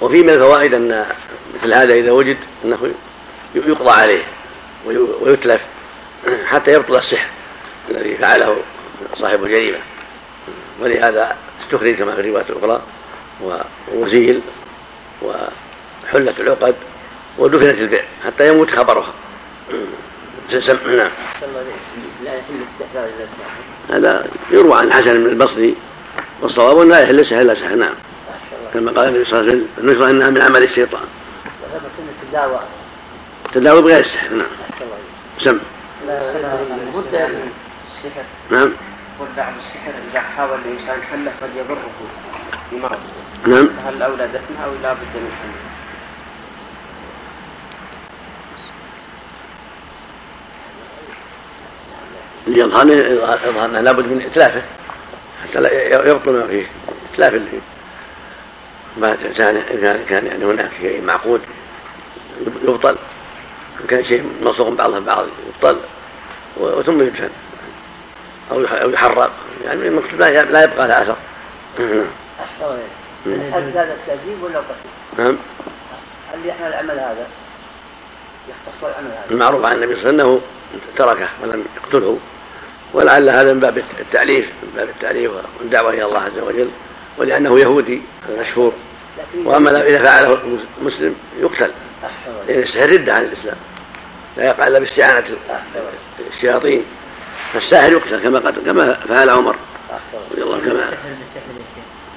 [0.00, 1.06] وفي من الفوائد أن
[1.54, 2.92] مثل هذا إذا وجد أنه
[3.54, 4.22] يقضى عليه
[5.20, 5.60] ويتلف
[6.46, 7.26] حتى يبطل السحر.
[7.90, 8.56] الذي فعله
[9.18, 9.78] صاحب الجريمة.
[10.80, 12.82] ولهذا استخرج كما في الرواية الأخرى
[13.94, 14.40] وزيل
[15.22, 16.74] وحلت العقد
[17.38, 19.12] ودفنت البئر حتى يموت خبرها.
[20.96, 21.10] نعم.
[22.24, 22.54] لا يحل
[23.90, 25.76] الا هذا يروى عن بن البصري
[26.42, 27.94] والصواب أنه لا يحل السحر إلا سحر نعم.
[28.74, 31.02] كما قال النبي صلى الله عليه وسلم النشرة إنها من عمل الشيطان.
[32.30, 32.60] تداوى.
[33.54, 34.46] تداوى بغير السحر نعم.
[35.40, 35.58] سم.
[38.04, 38.24] السحر.
[38.50, 38.72] نعم.
[39.36, 41.90] بعض السحر إذا حاول الإنسان حله قد يضره
[42.72, 42.98] بمرض
[43.46, 43.68] نعم.
[43.86, 45.72] هل الاولى دفنها أو لا بد من حله؟
[52.46, 54.62] يظهر يظهر انه لابد من إتلافه.
[55.42, 56.66] حتى لا يبطل ما فيه.
[57.12, 57.60] إتلاف اللي فيه
[58.96, 61.40] ما كان كان يعني هناك شيء معقود.
[62.62, 62.96] يبطل.
[63.80, 65.80] إن كان شيء مصوغ بعضه بعض يبطل.
[66.56, 67.30] وثم يدفن.
[68.52, 69.30] أو يحرق
[69.64, 71.16] يعني المكتوب لا يبقى له أثر.
[73.26, 75.36] هل هذا التأديب ولا قتل؟ نعم.
[76.32, 77.26] هل يحمل العمل هذا؟
[78.48, 80.40] يختص العمل هذا؟ المعروف عن النبي صلى الله عليه وسلم
[80.74, 82.18] أنه تركه ولم يقتله.
[82.94, 85.30] ولعل هذا من باب التعريف من باب التعريف
[85.60, 86.70] والدعوة إلى الله عز وجل
[87.18, 88.72] ولأنه يهودي المشهور
[89.44, 91.72] وأما إذا فعله مسلم يقتل.
[92.48, 93.56] لأن السحر ردة عن الإسلام.
[94.36, 95.24] لا يقع إلا باستعانة
[96.32, 96.84] الشياطين.
[97.52, 99.56] فالساحر يقتل كما قتل كما فعل عمر
[100.32, 100.92] رضي الله كما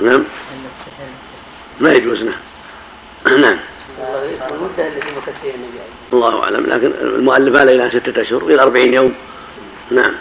[0.02, 0.24] نعم.
[1.80, 3.42] ما يجوز نعم.
[3.42, 3.58] نعم.
[6.14, 9.16] الله أعلم لكن المؤلف على إلى ستة أشهر إلى أربعين يوم.
[9.92, 10.14] نعم.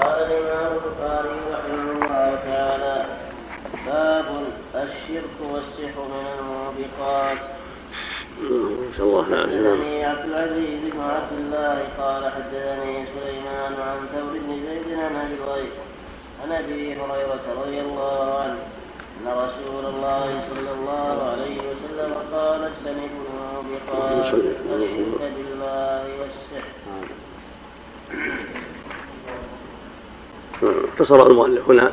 [0.00, 3.23] قال الإمام البخاري رحمه الله تعالى
[3.86, 4.24] باب
[4.74, 7.38] الشرك والسحر من الموبقات.
[8.42, 14.50] نسأل الله العافية حدثني عبد العزيز بن عبد الله قال حدثني سليمان عن ثور بن
[14.66, 15.68] زيد عن أبي
[16.42, 18.58] عن أبي هريرة رضي الله عنه
[19.20, 24.56] أن رسول الله صلى الله عليه وسلم قال اجتنبوا الموبقات الشرك
[25.36, 26.64] بالله والسحر.
[30.88, 31.92] اختصر المؤلف هنا.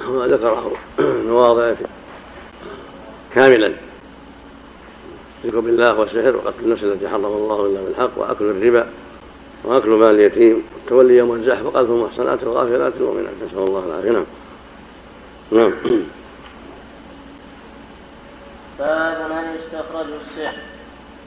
[0.00, 0.72] ذكره
[1.28, 1.74] مواضع
[3.34, 3.72] كاملا.
[5.44, 8.88] الشرك بالله والسحر وقتل النفس التي حرم الله إلا بالحق وأكل الربا
[9.64, 10.62] وأكل مال اليتيم.
[10.74, 14.10] والتولي يوم الزحف وقذف المحصنات الغافلات المؤمنات نسال الله العافية.
[14.10, 14.24] نعم.
[15.52, 15.72] نعم.
[18.78, 20.73] باب من يستخرج السحر.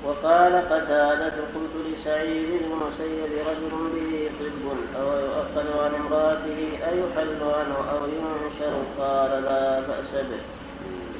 [0.05, 4.67] وقال قتادة قلت لسعيد المسيب رجل به طب
[5.01, 6.59] أو يؤخذ عن امرأته
[6.91, 10.41] أيحل عنه أو ينشر قال لا بأس به.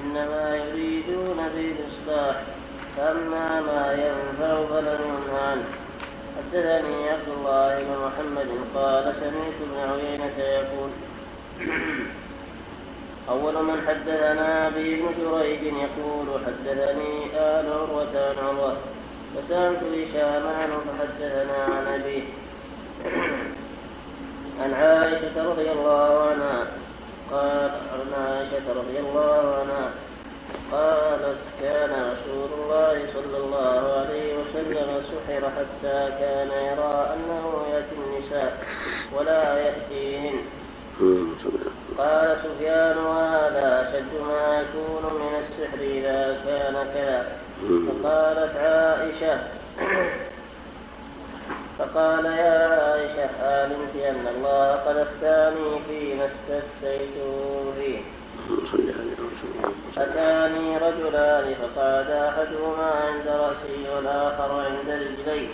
[0.03, 2.35] إنما يريدون به الإصلاح
[2.97, 5.65] فأما ما ينفع فلن ينهى عنه
[6.37, 10.89] حدثني عبد الله بن محمد قال سمعت ابن عيينة يقول
[13.29, 18.77] أول من حدثنا به ابن جريج يقول حدثني آل عروة عن عروة
[19.35, 22.23] فسألت هشام عنه فحدثنا عن أبيه
[24.61, 26.67] عن عائشة رضي الله عنها
[27.31, 29.91] قال عن عائشة رضي الله عنها
[30.71, 38.57] قالت كان رسول الله صلى الله عليه وسلم سحر حتى كان يرى أنه يأتي النساء
[39.13, 40.39] ولا يأتيهن.
[41.97, 47.21] قال سفيان وهذا أشد ما يكون من السحر إذا كان كذا.
[47.87, 49.37] فقالت عائشة
[51.79, 57.99] فقال يا عائشة علمت أن الله قد أفتاني فيما استفتيته فيه.
[59.97, 65.47] أتاني رجلان فقعد أحدهما عند رأسي والآخر عند رجلي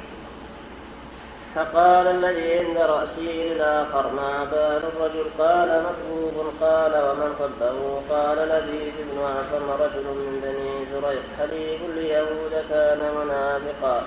[1.56, 8.94] فقال الذي عند رأسه للآخر ما بال الرجل؟ قال مطلوب قال ومن قبله؟ قال لبيد
[8.98, 14.04] بن عصم رجل من بني زريق حليف اليهود كان منافقا.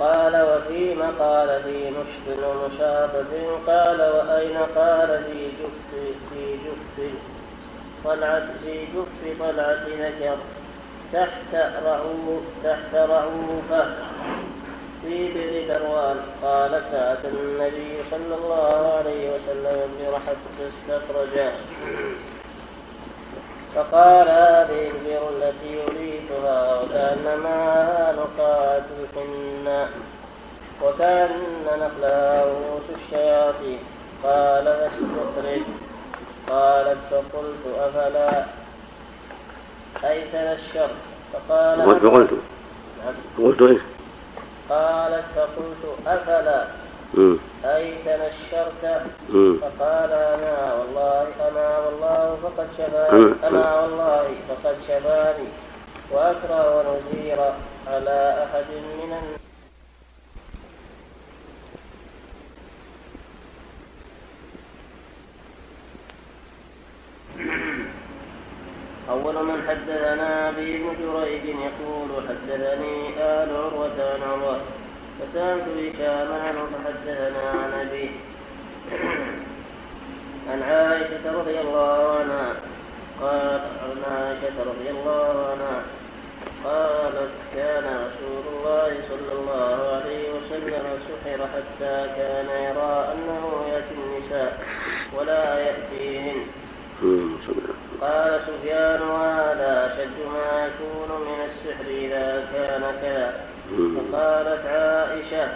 [0.00, 3.32] قال وفيما قال في مشط ومشاطة
[3.66, 7.12] قال وأين قال في جف في جف
[8.04, 10.36] طلعت في جف طلعة ذكر
[11.12, 11.54] تحت
[11.84, 13.86] رعوف تحت رعوفة.
[15.02, 21.52] في بئر ذروان قال فأتى النبي صلى الله عليه وسلم برحب فاستخرجه
[23.74, 29.88] فقال هذه البئر التي يريدها وكأن معها نقاة الحنة
[30.84, 31.30] وكأن
[31.66, 33.78] نخلها رؤوس الشياطين.
[34.24, 35.62] قال فاستخرج
[36.48, 38.44] قالت فقلت أفلا
[40.04, 40.90] أي تنشر
[41.32, 42.30] فقال فقلت
[43.04, 43.14] نعم.
[43.46, 43.78] قلت إيه
[44.70, 46.66] قالت فقلت أفلا
[47.64, 49.02] أي تنشرت؟
[49.60, 55.48] فقال أنا والله أنا والله فقد شفاني أنا والله فقد شفاني
[56.10, 57.40] وأكره ونزير
[57.86, 59.40] على أحد من الناس.
[69.10, 73.09] أول من حدثنا ابن جريج يقول حدثني
[74.00, 74.60] عن عروة
[75.20, 78.10] فسألت هشام عنه فحدثنا عن أبيه
[80.50, 82.54] عن عائشة رضي الله عنها.
[83.20, 85.82] قال عن عائشة رضي الله عنها.
[86.64, 94.64] قالت كان رسول الله صلى الله عليه وسلم سحر حتى كان يرى أنه يأتي النساء
[95.18, 96.46] ولا يأتيهن.
[98.00, 103.49] قال سفيان وهذا أشد ما يكون من السحر إذا كان كذا.
[103.70, 105.48] فقالت عائشة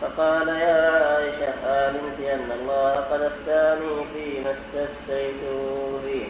[0.00, 6.26] فقال يا عائشة علمت أن الله قد أفتاني فيما استفتيته فيه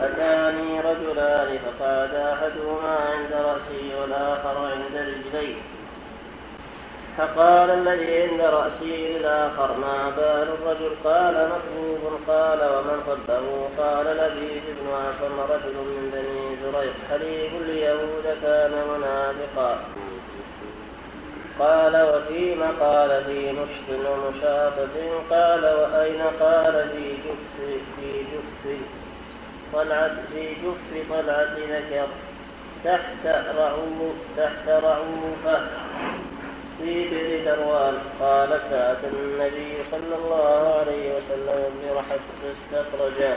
[0.00, 5.54] أتاني رجلان فقعد أحدهما عند رأسي والآخر عند رجلي
[7.18, 14.62] فقال الذي عند رأسي للآخر ما بال الرجل قال مطلوب قال ومن خلفه قال لبيد
[14.66, 19.78] بن عاصم رجل من بني زريق حليف اليهود كان منافقا.
[21.58, 24.96] قال وفيما قال في نشط ومشاطة
[25.30, 28.78] قال وأين قال في جف في جف
[29.72, 32.06] طلعة في جف طلعة ذكر
[32.84, 35.60] تحت رعوف تحت رعوفة
[36.78, 43.36] في بئر دروان قال فأتى النبي صلى الله عليه وسلم برحب فاستخرجه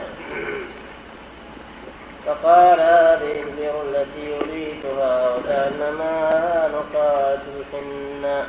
[2.26, 8.46] فقال هذه البئر التي أريتها وكأن معها نقاة الحناء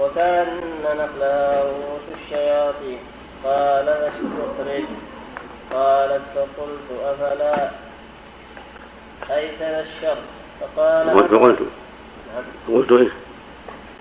[0.00, 2.98] وكأن نخلها رؤوس الشياطين.
[3.44, 4.84] قال فاستخرج
[5.72, 7.70] قالت فقلت أفلا
[9.30, 10.16] أي تنشر
[10.60, 11.60] فقال قلت
[12.68, 13.08] قلت إيه؟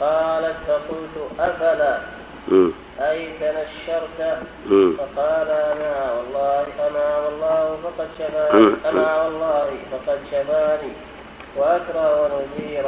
[0.01, 1.99] قالت فقلت أفلا
[2.99, 4.19] أي تنشرت؟
[4.97, 10.91] فقال أنا والله أنا والله فقد شفاني أنا والله فقد شفاني
[11.57, 12.85] وأكره ونذير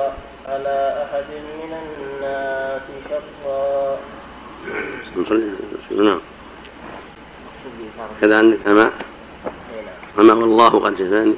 [0.48, 3.98] على أحد من الناس شطا
[5.92, 6.20] نعم.
[8.22, 8.92] كذا عندك أما؟
[10.20, 11.36] أما والله قد شفاني.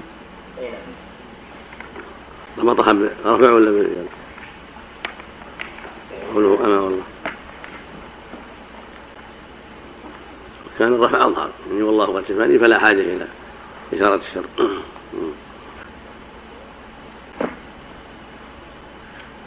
[2.57, 4.05] لما طحب رفع ولا بالرجال
[6.33, 7.03] قوله أما والله.
[10.79, 11.49] كان الرفع أظهر.
[11.69, 13.27] يعني والله قد شفاني فلا حاجة إلى
[13.93, 14.45] إشارة الشر.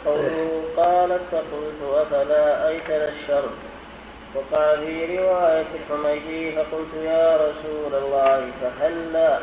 [0.05, 3.49] قوله قالت فقلت أفلا أيتنا الشر؟
[4.35, 9.39] وقع في رواية الحميدي فقلت يا رسول الله فهلا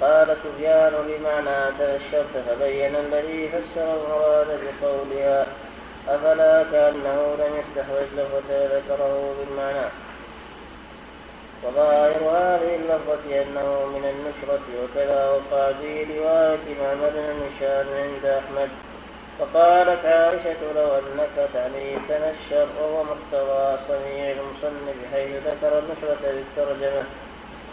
[0.00, 5.46] قال سفيان بمعنى تنشرت فبين الذي فسر المراد بقولها.
[6.08, 9.86] أفلا كأنه لم يستحوذ لفظة ذكره بالمعنى؟
[11.64, 18.68] وظاهر هذه اللفظة أنه من النشرة وكذا وقع في رواية معمر بن هشام عند أحمد.
[19.38, 27.04] فقالت عائشة لو أنك تعني تنشر وهو مقتضى صنيع المصنف حيث ذكر النشرة بالترجمة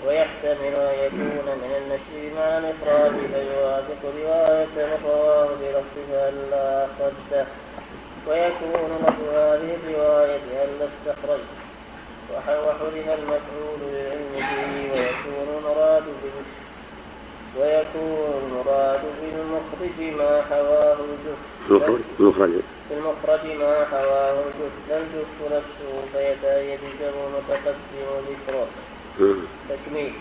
[0.07, 7.45] ويحتمل أن يكون من النشر مع الإفراد فيوافق رواية رواه بلفظ ألا أخرجته
[8.27, 11.51] ويكون له هذه الرواية ألا استخرجت
[12.33, 14.91] وحذف المفعول للعلم به.
[14.93, 16.03] ويكون المراد
[17.59, 21.41] ويكون المراد بالمخرج ما حواه الجف
[22.19, 22.51] المخرج
[22.91, 23.45] المخرج.
[23.59, 28.67] ما حواه الجف الجف نفسه فيتأيد جمع متقدم ذكره.
[29.69, 30.13] تكميل.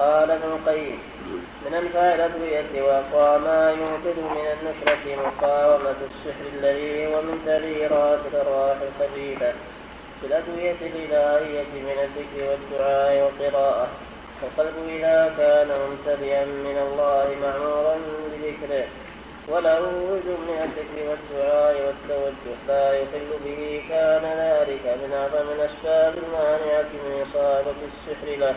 [0.00, 0.98] قال ابن القيم
[1.66, 8.76] من أنفع الأدوية وأقوى ما يوجد من النشرة مقاومة السحر الذي هو من تغييرات الأرواح
[8.88, 9.52] الخبيثة
[10.20, 13.88] في الأدوية الإلهية من الذكر والدعاء والقراءة.
[14.42, 17.96] القلب إذا كان ممتلئا من الله معمورا
[18.32, 18.86] بذكره.
[19.48, 22.56] وله وجد من الذكر والدعاء والتوجه.
[22.68, 28.54] لا يقل به كان ذلك من أعظم الأسباب المانعة من إصابة السحر له.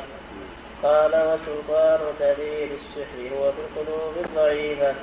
[0.84, 4.94] قال وسلطان تأثير السحر هو في القلوب الضعيفة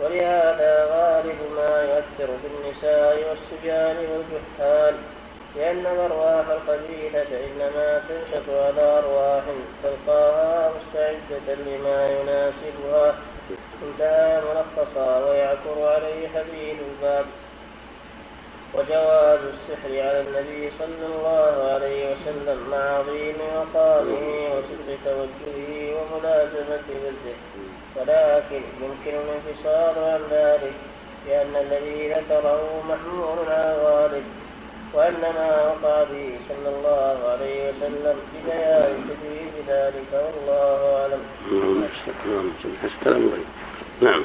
[0.00, 4.94] ولهذا غالب ما يؤثر في النساء والسجان والجهال
[5.56, 9.42] لأن الأرواح الخبيثة إنما تنشط على أرواح
[9.82, 13.14] تلقاها مستعدة لما يناسبها.
[13.82, 17.26] انتهى ملخصا ويعثر عليه حديث الباب
[18.76, 27.36] وجواز السحر على النبي صلى الله عليه وسلم مع عظيم مقامه وصدق توجهه وملازمة ورده
[27.96, 30.72] ولكن يمكن الانفصال عن ذلك
[31.28, 34.24] لأن الذي ذكره محمول على الغالب
[34.94, 41.20] وإنما وقع به صلى الله عليه وسلم ببيان تدريب ذلك والله أعلم.
[42.30, 42.50] نعم
[44.00, 44.22] نعم.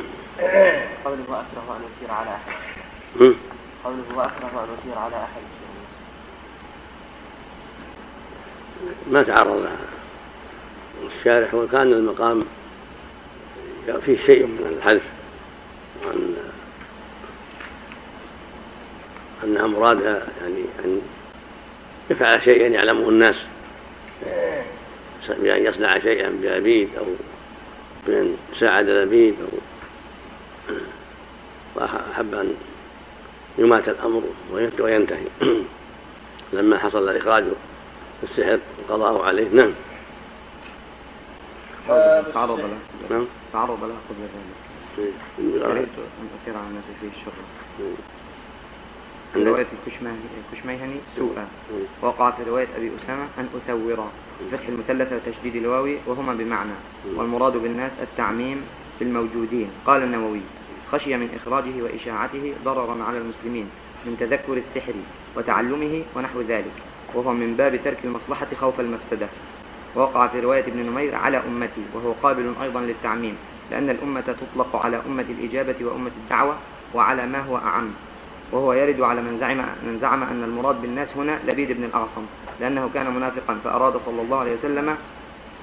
[1.05, 2.53] قوله وأكره أن يسير على أحد.
[3.83, 5.41] قوله وأكره يسير على أحد.
[9.11, 9.77] ما تعرض لها
[11.19, 12.39] الشارح وكان المقام
[14.05, 15.03] فيه شيء من الحذف
[16.05, 16.35] عن
[19.43, 21.01] أنها مرادها يعني أن
[22.09, 23.35] يفعل شيئا يعلمه الناس
[25.29, 27.05] بأن يصنع شيئا بعبيد أو
[28.07, 29.57] بأن ساعد العبيد أو
[31.75, 32.55] وأحب أن
[33.57, 34.23] يمات الأمر
[34.79, 35.25] وينتهي.
[36.53, 37.43] لما حصل إخراج
[38.23, 39.47] السحر وقضاه عليه.
[39.49, 39.71] نعم.
[42.33, 42.77] تعرض له.
[43.09, 43.25] نعم.
[43.53, 44.71] تعرض له قبل ذلك
[45.37, 45.87] كرهت
[46.21, 47.31] أن أثير على الناس فيه الشر.
[49.33, 49.67] في رواية
[50.51, 51.47] الكشميهني سوءا
[52.01, 54.07] وقع في رواية أبي أسامة أن أثور
[54.51, 56.73] فتح المثلثة وتشديد الواوي وهما بمعنى.
[57.15, 58.61] والمراد بالناس التعميم
[58.99, 59.69] في الموجودين.
[59.85, 60.41] قال النووي
[60.91, 63.69] خشي من إخراجه وإشاعته ضررا على المسلمين
[64.05, 64.93] من تذكر السحر
[65.37, 66.73] وتعلمه ونحو ذلك
[67.13, 69.27] وهو من باب ترك المصلحة خوف المفسدة.
[69.95, 73.35] ووقع في رواية ابن نمير على أمتي وهو قابل أيضا للتعميم
[73.71, 76.55] لأن الأمة تطلق على أمة الإجابة وأمة الدعوة
[76.93, 77.91] وعلى ما هو أعم.
[78.51, 82.25] وهو يرد على من زعم من زعم أن المراد بالناس هنا لبيد بن الأعصم
[82.59, 84.95] لأنه كان منافقا فأراد صلى الله عليه وسلم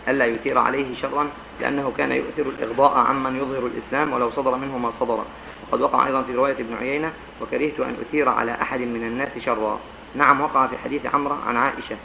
[0.08, 1.28] ألا يثير عليه شرا
[1.60, 5.24] لأنه كان يؤثر الإغضاء عمن يظهر الإسلام ولو صدر منه ما صدر.
[5.68, 9.78] وقد وقع أيضا في رواية ابن عيينة وكرهت أن أثير على أحد من الناس شرا.
[10.14, 11.96] نعم وقع في حديث عمرة عن عائشة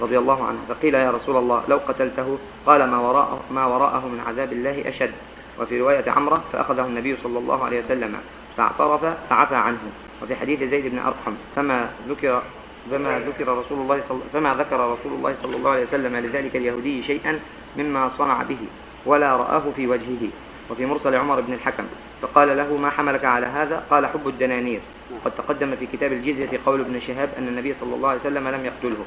[0.00, 4.20] رضي الله عنها فقيل يا رسول الله لو قتلته قال ما وراءه, ما وراءه من
[4.26, 5.12] عذاب الله أشد.
[5.60, 8.16] وفي رواية عمرة فأخذه النبي صلى الله عليه وسلم
[8.56, 9.78] فاعترف فعفى عنه.
[10.22, 12.42] وفي حديث زيد بن أرقم فما ذكر
[12.90, 14.20] فما ذكر رسول الله صل...
[14.32, 17.40] فما ذكر رسول الله صلى الله عليه وسلم لذلك اليهودي شيئا
[17.76, 18.58] مما صنع به
[19.06, 20.28] ولا رآه في وجهه.
[20.70, 21.84] وفي مرسل عمر بن الحكم
[22.22, 24.80] فقال له ما حملك على هذا؟ قال حب الدنانير.
[25.14, 28.64] وقد تقدم في كتاب الجزية قول ابن شهاب أن النبي صلى الله عليه وسلم لم
[28.64, 29.04] يقتله.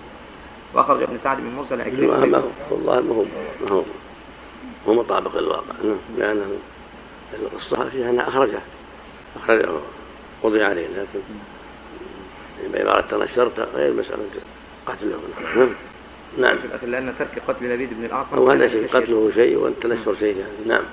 [0.73, 3.23] وأخرج ابن سعد من مرسل عكرمة والله ما هو
[3.61, 3.83] ما هو
[4.87, 5.73] هو مطابق للواقع.
[5.83, 6.45] نعم لأنه
[7.33, 8.59] القصة فيها أنها أخرجه
[9.35, 9.69] أخرجه
[10.43, 11.19] قضي عليه لكن
[12.73, 14.29] بعبارة تنشرت غير مسألة
[14.85, 15.19] قتله.
[15.55, 15.75] نعم.
[16.37, 16.57] نعم.
[16.83, 20.83] لأن ترك قتل لبيد بن الأعصم هو هذا شيء قتله شيء والتنشر شيء يعني نعم.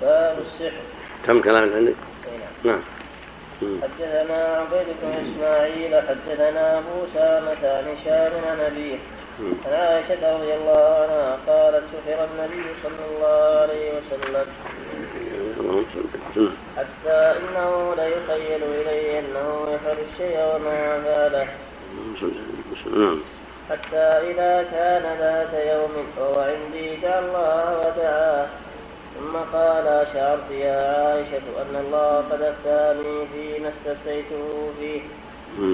[0.00, 0.82] باب السحر.
[1.26, 1.94] كم كلام عندك؟
[2.64, 2.80] نعم.
[3.62, 6.82] حدثنا عبيد بن إسماعيل حدثنا
[7.14, 8.96] سامة عن هشام عن أبيه.
[9.66, 14.46] عن عائشة رضي الله عنها قالت سحر النبي صلى الله عليه وسلم.
[16.76, 21.46] حتى إنه ليخيل إليه أنه يفعل الشيء وما فعله
[23.70, 28.46] حتى إذا كان ذات يوم وهو عندي الله ودعاه.
[29.18, 35.02] ثم قال شعرت يا عائشة أن الله قد أفتاني فيما استفتيته فيه.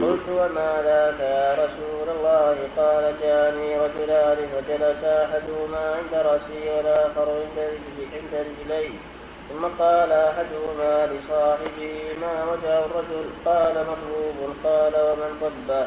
[0.02, 7.28] قلت وما ذاك يا رسول الله؟ قال جاءني رجلان فجلس أحدهما عند رأسي والآخر
[8.14, 8.90] عند رجلي.
[9.48, 14.54] ثم قال أحدهما لصاحبه ما وجه الرجل؟ قال مطلوب.
[14.64, 15.86] قال ومن ضبه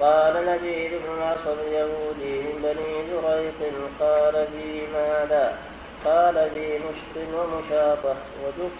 [0.00, 5.58] قال نبيل بن العصر اليهودي من بني زريق قال في ماذا؟
[6.04, 8.16] قال لي مشط ومشاطة.
[8.44, 8.72] وجف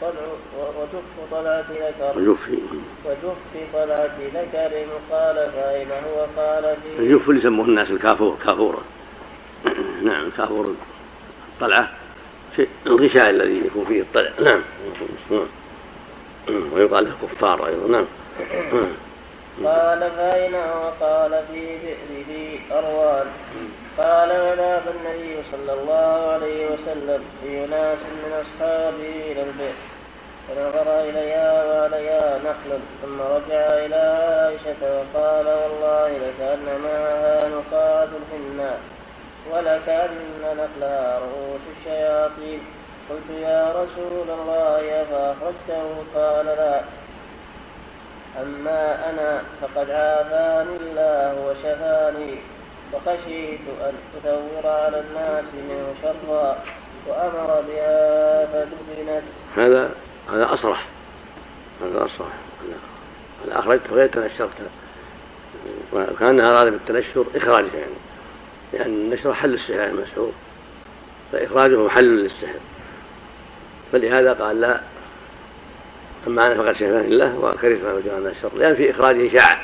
[0.00, 0.26] طلع
[0.80, 2.18] وجف طلعة ذكر.
[2.18, 2.48] وجف.
[3.04, 4.86] وجف طلعة ذكر.
[5.10, 8.82] قال فأين هو؟ قال في الجف اللي يسموه الناس الكافور كافورا
[10.02, 10.74] نعم كافور
[11.54, 11.82] الطلعة.
[11.82, 12.01] في
[12.86, 14.30] الغشاء الذي يكون فيه الطلع.
[14.40, 14.62] نعم.
[16.72, 17.88] ويقال له كفار أيضا.
[17.88, 18.06] نعم.
[19.64, 23.26] قال فأين هو قال في بئره أروان.
[23.98, 29.78] قال وذهب النبي صلى الله عليه وسلم؟ في ناس من أصحابه إلى البئر.
[30.48, 32.78] فنظر إليها وعليها نخل.
[33.02, 34.02] ثم رجع إلى
[34.40, 38.80] عائشة وقال والله لكأن معها نقاعة الحناء
[39.50, 40.10] ولكأن
[40.42, 42.60] نخلها رؤوس الشياطين.
[43.10, 46.80] قلت يا رسول الله فأخرجته قال لا.
[48.42, 52.34] أما أنا فقد عافاني الله وشفاني
[52.92, 56.58] فخشيت أن أثور على الناس من شرها
[57.06, 59.22] وأمر بها فدفنت.
[59.56, 59.90] هذا
[60.32, 60.86] هذا أصرح.
[61.82, 62.32] هذا أصرح.
[63.44, 64.50] هذا أخرجت غير تنشرت
[65.92, 68.11] وكان أراد بالتنشر إخراجه يعني.
[68.72, 70.32] لأن النشر حل السحر المسحور.
[71.32, 72.60] فإخراجه محل للسحر.
[73.92, 74.80] فلهذا قال لا.
[76.26, 79.60] أما أنا فقد شفاني الله وكرهت ما وجه الشر لأن في إخراجه شاع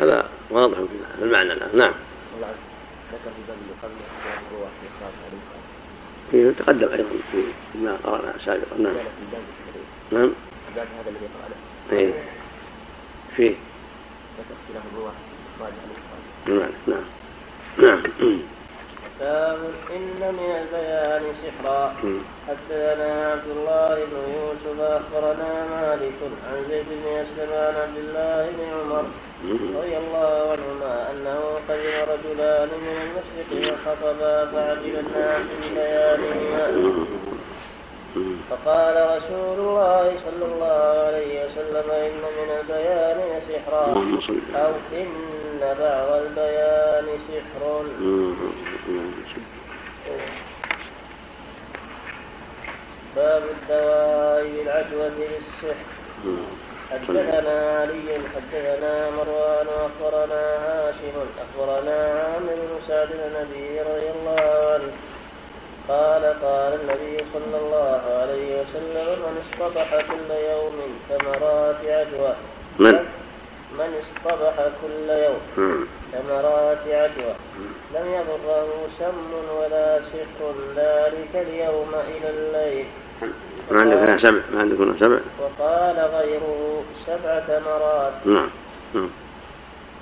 [0.00, 0.76] هذا واضح
[1.18, 1.92] في المعنى نعم
[3.12, 3.94] ذكر في باب قبل
[6.30, 7.42] في تقدم أيضا في
[7.78, 8.76] ما قرأنا سابقا.
[8.78, 8.94] نعم.
[10.12, 10.32] نعم.
[10.76, 12.14] هذا الذي قرانا اي
[13.36, 13.54] فيه.
[14.38, 15.12] ذكر اختلاف الرواه
[15.56, 15.72] اخراج
[16.46, 16.70] نعم.
[16.86, 17.04] نعم.
[17.78, 18.02] نعم.
[19.20, 19.58] باب
[19.96, 21.94] إن من البيان سحرا
[22.48, 26.18] حدثنا عبد الله بن يوسف أخبرنا مالك
[26.48, 29.04] عن زيد بن أسلم عن عبد الله بن عمر
[29.78, 36.66] رضي الله عنهما أنه قدم رجلان من المشرق وخطبا فعجب الناس من بيانهما
[38.50, 43.86] فقال رسول الله صلى الله عليه وسلم إن من البيان سحرا
[44.64, 47.62] أو إن بعض البيان سحر.
[53.16, 55.86] باب الدواء بالعدوى للسحر
[56.90, 64.40] حدثنا علي حدثنا مروان أخبرنا هاشم أخبرنا عامر بن سعد النبي رضي الله
[64.74, 64.92] عنه
[65.88, 70.76] قال قال النبي صلى الله عليه وسلم من اصطبح كل يوم
[71.08, 72.34] ثمرات عدوى.
[72.78, 73.06] من؟
[73.78, 75.40] من اصطبح كل يوم
[76.12, 77.34] ثمرات عدوى.
[77.94, 82.86] لم يضره سم ولا سحر ذلك اليوم إلى الليل.
[83.70, 88.50] ما عندك سبع؟ ما عندك سبع؟ وقال غيره سبع ثمرات نعم.
[88.94, 89.10] نعم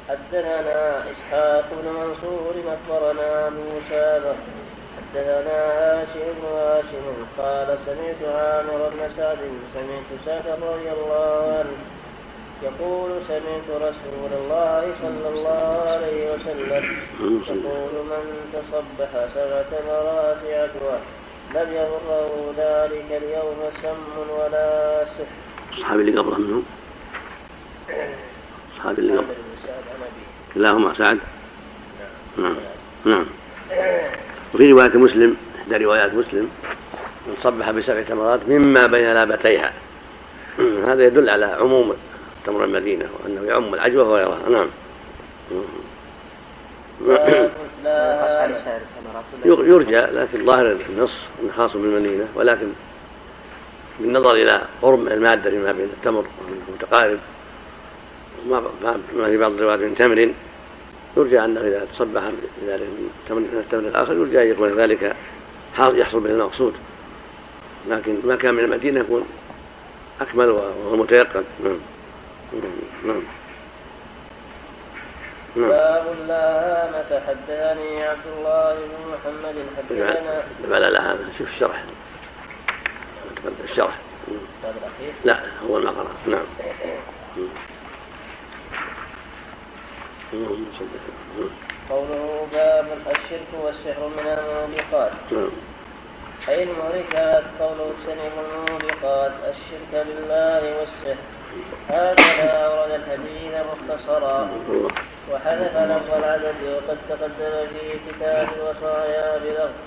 [0.08, 4.34] حدثنا إسحاق بن منصور أخبرنا موسى.
[5.14, 7.06] حدثنا هاشم بن هاشم
[7.38, 9.38] قال سمعت عامر بن سعد
[9.74, 11.76] سمعت سعد رضي الله عنه
[12.62, 20.98] يقول سمعت رسول الله صلى الله عليه وسلم يقول من تصبح سبع ثمرات عدوى
[21.54, 25.24] لم يضره ذلك اليوم سم ولا سحر.
[25.72, 26.64] الصحابي اللي قبله منهم
[28.72, 29.34] الصحابي اللي قبله
[30.54, 31.18] كلاهما سعد.
[32.38, 32.56] نعم.
[33.04, 33.26] نعم.
[34.55, 36.48] وفي رواية مسلم إحدى روايات مسلم
[37.26, 39.72] من صبح بسبع تمرات مما بين لابتيها.
[40.88, 41.94] هذا يدل على عموم
[42.46, 44.68] تمر المدينة وأنه يعم العجوة وغيرها نعم.
[49.44, 52.66] يرجى لكن ظاهر النص إنه خاص بالمدينة ولكن
[54.01, 56.24] بالنظر إلى قرب المادة فيما بين التمر
[56.74, 57.18] متقارب
[58.46, 60.32] ما في بعض الروايات من تمر
[61.20, 62.22] يرجى انه إذا تصبح
[62.62, 65.16] بذلك من تمر من التمر الآخر يرجى أن يكون ذلك.
[65.78, 66.74] يحصل به المقصود.
[67.88, 69.26] لكن ما كان من المدينة يكون
[70.20, 71.44] أكمل وهو متيقن.
[71.64, 71.78] نعم.
[73.04, 73.22] نعم.
[75.56, 75.68] نعم.
[75.68, 80.42] باب اللهامة حدثني عبد الله بن محمد حدثنا.
[80.74, 81.84] على اللهامة شوف الشرح.
[83.64, 83.98] الشرح.
[85.24, 86.44] لا هو المقرأ نعم.
[91.90, 95.12] قوله باب الشرك والسحر من الموبقات.
[95.32, 95.50] نعم.
[96.48, 101.22] أي المهلكات قوله اجتنبوا الموبقات الشرك بالله والسحر.
[101.88, 104.50] هكذا أورد الحديث مختصرا.
[105.32, 109.78] وحذف لفظ العدد وقد تقدم في كتاب الوصايا بلفظ.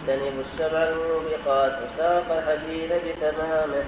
[0.00, 3.84] اجتنبوا السبع الموبقات وساق الحديث بتمامه.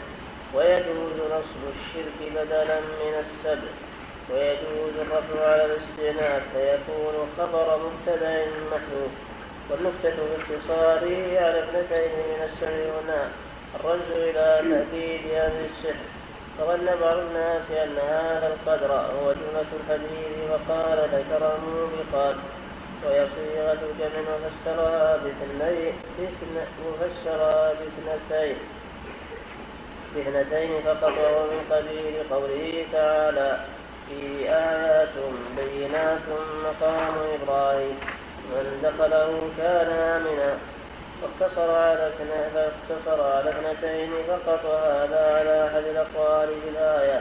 [0.54, 3.85] ويجوز نصب الشرك بدلا من السبع.
[4.30, 9.12] ويجوز الرفع على الاستئناف فيكون خبر مبتدأ محذوف.
[9.70, 13.28] والنكتة باختصاره على اثنتين من السمع والنار
[13.74, 16.04] الرجل إلى تأكيد هذه السحر.
[16.58, 22.34] فظن بعض الناس أن هذا القدر هو جملة الحديث وقال ذكر موبقات
[23.04, 25.92] وهي صيغة جمع وفسرها باثنين
[26.86, 28.56] مفسرها باثنتين.
[30.14, 33.58] باثنتين فقط وهو من قبيل قوله تعالى
[34.08, 35.14] في آيات
[35.56, 36.18] بينات
[36.64, 37.98] مقام إبراهيم.
[38.52, 40.58] من دخله كان آمنا.
[41.22, 42.10] فاقتصر على
[42.54, 47.20] فاقتصر على اثنتين فقط وهذا على أحد الأقوال في الآية.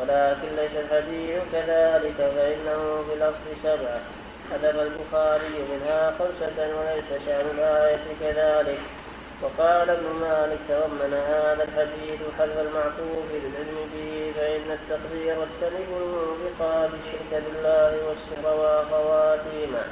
[0.00, 4.00] ولكن ليس الحديث كذلك فإنه في الاصل سبعه
[4.52, 8.78] حذف البخاري منها خمسة وليس شأن الآية كذلك.
[9.42, 17.42] وقال ابن مالك تضمن هذا الحديث حذف المعقوف للعلم به فإن التقدير اجتنبوا الموبقات الشرك
[17.44, 19.84] بالله والسر وخواتيمه.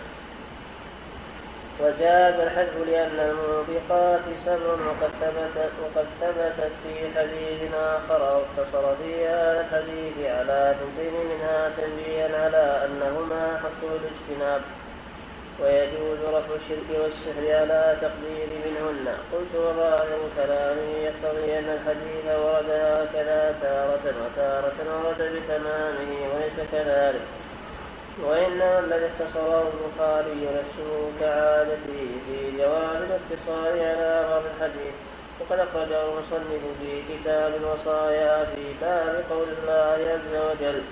[1.81, 9.61] وجاز الحذف لأن الموبقات سبع وقد ثبتت وقد ثبتت في حديث آخر واقتصر في هذا
[9.61, 14.61] الحديث على ثنتين منها تنبيها على أنهما حق الاجتناب.
[15.61, 19.07] ويجوز رفع الشرك والسحر على تقدير منهن.
[19.33, 27.25] قلت وظاهر كلامي يقتضي أن الحديث ورد هكذا تارة وتارة ورد بتمامه وليس كذلك.
[28.23, 30.91] وإنما الذي اختصره البخاري نفسه
[31.21, 34.95] كعادته في جواز الاقتصار على بعض الحديث.
[35.41, 40.83] وقد أخرجه المصنف في كتاب الوصايا في باب قول الله عز وجل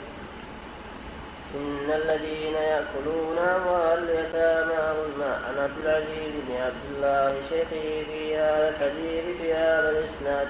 [1.55, 8.69] إن الذين يأكلون أموال اليتامى ظلما عن عبد العزيز بن عبد الله شيخه في هذا
[8.69, 10.49] الحديث في هذا الإسناد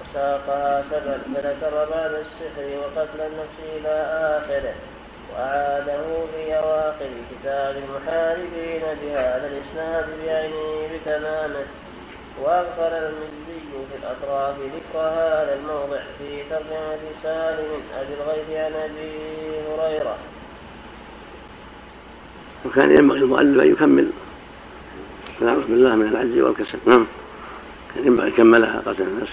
[0.00, 3.94] وساقها سبا فذكر بعد السحر وقتل النفس إلى
[4.38, 4.74] آخره
[5.32, 6.02] وأعاده
[6.34, 11.64] في أواخر كتاب المحاربين بهذا الإسناد بعينه بتمامه.
[12.42, 13.60] وأغفر المزي
[13.90, 19.12] في الأطراف ذكر هذا الموضع في ترجمة سالم أبي الغيث عن أبي
[19.68, 20.16] هريرة.
[22.66, 24.10] وكان ينبغي المؤلف أن يكمل.
[25.40, 26.78] نعوذ بالله من العجز والكسل.
[26.86, 27.06] نعم.
[27.94, 29.32] كان ينبغي يكملها قتل النفس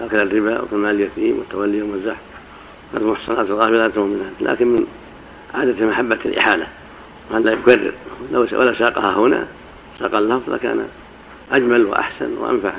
[0.00, 2.22] أكل الربا وكل مال اليتيم والتولي يوم الزحف
[2.94, 4.86] المحصنات الغافلات المؤمنات لكن من
[5.54, 6.66] عادة محبة الإحالة.
[7.30, 7.92] وأن لا يكرر.
[8.32, 9.46] لو ساقها هنا
[10.00, 10.88] ساق اللفظ لكان
[11.52, 12.72] أجمل وأحسن وأنفع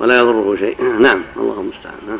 [0.00, 0.82] ولا يضره شيء.
[0.82, 1.98] نعم الله المستعان.
[2.06, 2.18] نعم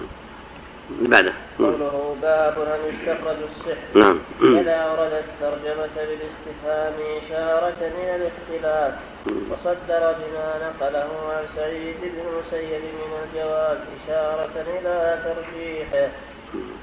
[0.90, 1.32] بعده.
[1.58, 3.86] قوله باب أن يستخرج السحر.
[3.94, 4.18] نعم.
[4.40, 8.94] إذا ورد الترجمة بالاستفهام إشارة إلى الاختلاف
[9.26, 16.08] وصدر بما نقله عن سعيد بن المسيب من الجواز إشارة إلى ترجيحه.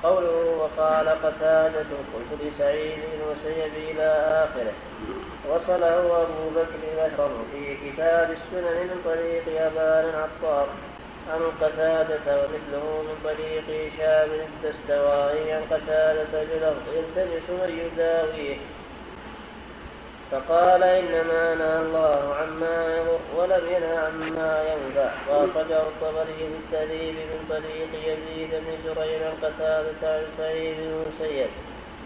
[0.03, 4.07] قوله وقال قتادة قلت لسعيد بن المسيب إلى
[4.45, 4.73] آخره.
[5.49, 10.67] وصله أبو بكر الأشرم في كتاب السنن من طريق أبان العطار
[11.31, 18.57] عن قتادة ومثله من طريق هشام الدستوائي عن قتادة بلفظ يلتمس من يداويه.
[20.31, 25.11] فقال إنما نهى الله عما يضر ولم ينه عما ينفع.
[25.29, 31.49] وأخرجه الطبري في من طريق يزيد بن جرير عن قتادة عن سعيد بن المسيب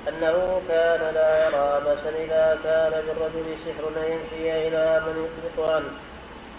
[0.10, 5.92] أنه كان لا يرى بأسا إذا كان بالرجل سحر أن يمشي إلى من يطلق عنه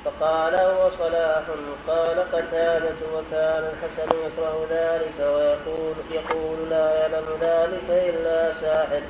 [0.05, 1.43] فقال هو صلاح.
[1.89, 9.03] قال قتادة وكان الحسن يكره ذلك ويقول يقول لا يعلم ذلك إلا ساحر.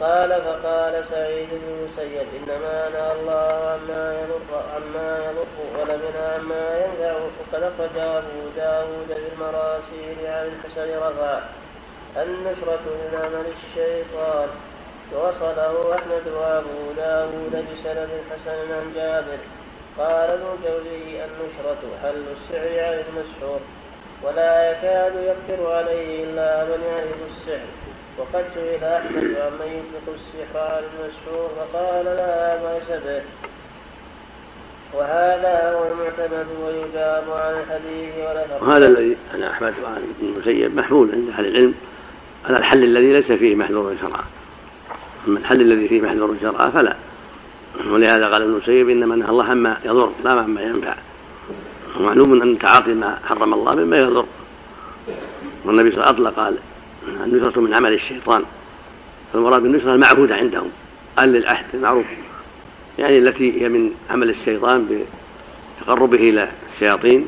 [0.00, 6.78] قال فقال سعيد بن المسيب إنما نهى الله عما يضر عما يضر ولم ينهى عما
[6.84, 7.12] ينفع.
[7.12, 11.40] وقد اخرج ابو داود بالمراسيل عن الحسن رفع
[12.16, 14.48] النشرة من عمل الشيطان.
[15.14, 19.38] ووصله أحمد وأبو داود بسند حسن عن جابر.
[19.98, 23.60] قال ابن الجوزي النشرة حل السعر عن المسحور
[24.22, 27.66] ولا يكاد يقدر عليه إلا من يعرف السحر.
[28.18, 33.22] وقد سئل أحمد عمن يطلق السحر على المسحور فقال لا بأس به.
[34.94, 41.28] وهذا هو المعتمد ويجاب عن الحديث ولا وهذا الذي عن أحمد وعن ابن محمول عند
[41.28, 41.74] أهل العلم.
[42.44, 44.24] على الحل الذي ليس فيه محذور شرعا
[45.28, 46.96] أما الحل الذي فيه محذور شرعا فلا.
[47.86, 50.94] ولهذا قال ابن المسيب إنما نهى الله عما يضر لا عما ينفع.
[52.00, 54.26] ومعلوم أن تعاطي ما حرم الله مما يضر.
[55.64, 56.58] والنبي صلى الله عليه وسلم أطلق قال
[57.24, 58.44] النشرة من عمل الشيطان.
[59.32, 60.70] فالمراد بالنشرة المعهودة عندهم
[61.16, 62.06] قال للعهد المعروف.
[62.98, 65.04] يعني التي هي من عمل الشيطان
[65.80, 67.26] بتقربه إلى الشياطين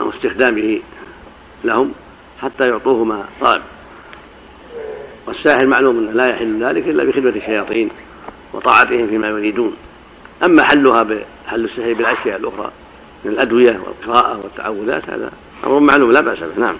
[0.00, 0.80] أو استخدامه
[1.64, 1.92] لهم
[2.42, 3.62] حتى يعطوه ما طلب.
[5.30, 7.88] والساحر معلوم أنه لا يحل ذلك إلا بخدمة الشياطين
[8.52, 9.76] وطاعتهم فيما يريدون.
[10.44, 12.70] أما حلها بحل السحر بالأشياء الأخرى
[13.24, 15.32] من الأدوية والقراءة والتعوذات هذا
[15.64, 16.58] أمر معلوم لا بأس به.
[16.58, 16.76] نعم.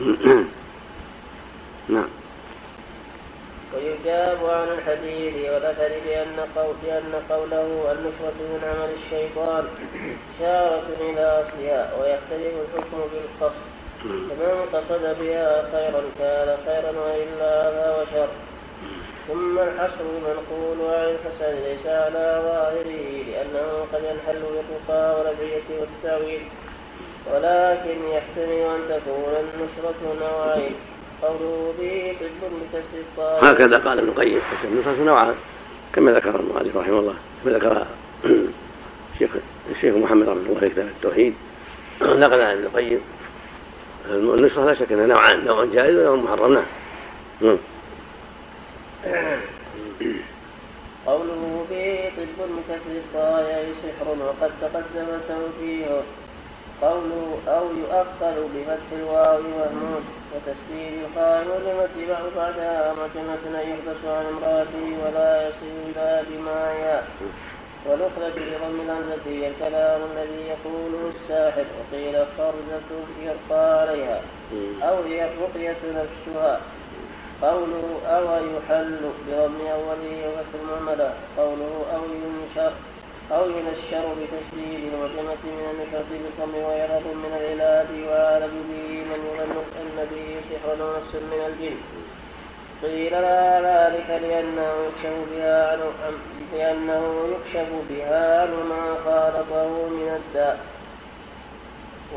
[1.88, 2.08] نعم.
[3.74, 9.64] ويجاب عن الحديث والأثر بأن قول بأن قوله النصرة من عمل الشيطان
[10.36, 13.75] إشارة إلى أصلها ويختلف الحكم بالقصد.
[14.08, 18.28] فمن قصد بها خيرا كان خيرا وإلا فهو شر
[19.28, 26.40] ثم الحصر المنقول عن الحسن ليس على ظاهره لأنه قد ينحل بالرقى والأدعية والتأويل
[27.26, 30.74] ولكن يحتمل أن تكون النصرة نوعين
[31.22, 34.40] قوله به طب بكسر هكذا قال ابن القيم.
[34.64, 35.34] النصوص نوعان.
[35.94, 37.14] كما ذكر المؤلف رحمه الله.
[37.44, 37.86] كما ذكر
[39.14, 39.30] الشيخ
[39.70, 41.34] الشيخ محمد رحمه الله في كتاب التوحيد.
[42.02, 43.00] نقل عن ابن القيم.
[44.10, 46.62] النصرة لا شك إنها نوعان نوع جائز ونوع محرم
[47.40, 47.58] نعم.
[51.06, 56.02] قوله به طب بكسر الطاء سحر وقد تقدم توجيهه
[56.82, 61.88] قوله أو يؤخر بفتح الواو وهمود وتسديد الخاء ولم
[62.36, 67.02] بعدها متنة يحدث عن امرأته ولا يصل إلى جماعها
[67.88, 72.88] ونخرج بضم الهمزة هي الكلام الذي يقوله الساحر وقيل خرجة
[73.22, 74.20] يرقى عليها
[74.82, 76.60] أو هي الرقية نفسها.
[77.42, 82.72] قوله أو يحل بضم أوله وفتح المهملة قوله أو ينشر
[83.32, 90.06] أو ينشر بتشديد المعجمة من النشرة بالضم ويرد من العلاج وآل به من يظن أن
[90.10, 91.76] به سحر ونفس من الجن.
[92.82, 95.78] قيل لا ذلك لأنه يكشف بها عن
[96.52, 100.58] لأنه يكشف بها عن ما خالطه من الداء.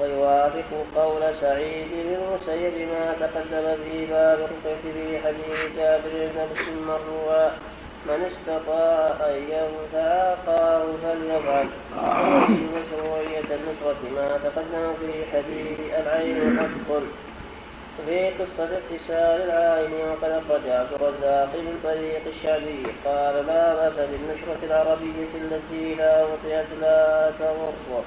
[0.02, 7.50] ويوافق قول سعيد بن المسيب ما تقدم في باب في حديث جابر بن مروا
[8.06, 11.68] من استطاع أن ينفع أخاه فليفعل.
[11.98, 17.29] وفي مشروعية النصرة ما تقدم في حديث العين حق.
[18.06, 22.84] في قصة اغتسال العين وقد أخرج عبد الرزاق من طريق الشعبي.
[23.06, 28.04] قال لا بأس بالنشرة العربية التي لا وطئت لا تضر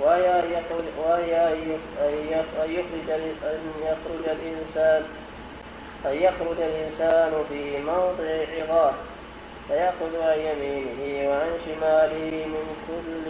[0.00, 0.86] وهي أن يخرج
[2.68, 5.02] أن يخرج الإنسان
[6.06, 8.94] أن يخرج الإنسان في موضع عظاه
[9.68, 13.26] فيأخذ عن يمينه وعن شماله من كل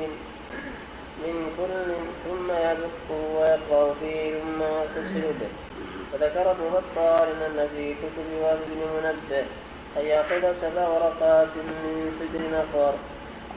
[1.24, 1.88] من كل
[2.24, 5.75] ثم يدق ويقرأ فيه ثم يغتسل به.
[6.14, 9.44] وذكر ابن بطال إن في كتب وهب بن منبه
[9.96, 12.94] أن يأخذ سبع ورقات من سدر نفر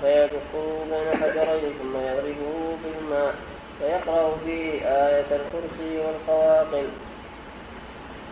[0.01, 3.35] فيدقه بين حجرين ثم يضربه بالماء
[3.81, 6.85] ويقرأ فيه آية الكرسي والقواقل.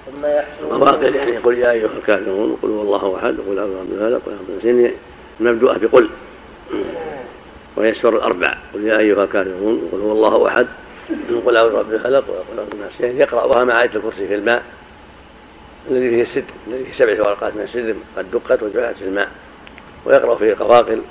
[0.06, 3.92] ثم يحسن القواقل يعني يقول يا أيها الكافرون قل هو الله أحد وقل أعوذ برب
[3.92, 4.92] الفلق وقل أعوذ برب
[5.40, 6.10] المبدوءة بقل.
[7.78, 8.58] ويسر الأربع.
[8.74, 10.68] قل يا أيها الكافرون قل هو الله أحد.
[11.46, 14.64] قل أعوذ برب الفلق وقل أعوذ بالناس يعني يقرأها مع آية الكرسي في الماء
[15.92, 19.30] الذي فيه السد الذي فيه سبع ورقات من السدر قد دقت وجعلت في الماء
[20.06, 21.02] ويقرأ فيه القواقل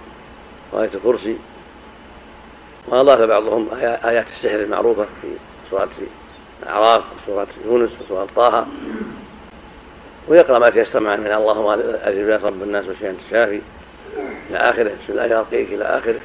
[0.72, 1.36] وآية الكرسي.
[2.88, 3.68] وأضاف بعضهم
[4.04, 5.28] آيات السحر المعروفة في
[5.70, 5.88] سورة
[6.62, 8.66] الأعراف وسورة يونس وسورة طه.
[10.28, 13.60] ويقرأ ما تيسر معه من اللهم أذهب رب الناس وشيئا الشافي
[14.50, 16.20] إلى آخره بسم الله يرقيك إلى آخره.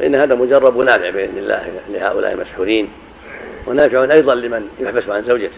[0.00, 2.88] فإن هذا مجرب ونافع بإذن الله لهؤلاء المسحورين.
[3.66, 5.56] ونافع أيضا لمن يحبس عن زوجته.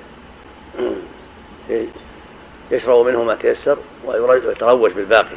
[2.70, 5.36] يشرب منه ما تيسر ويتروج بالباقي.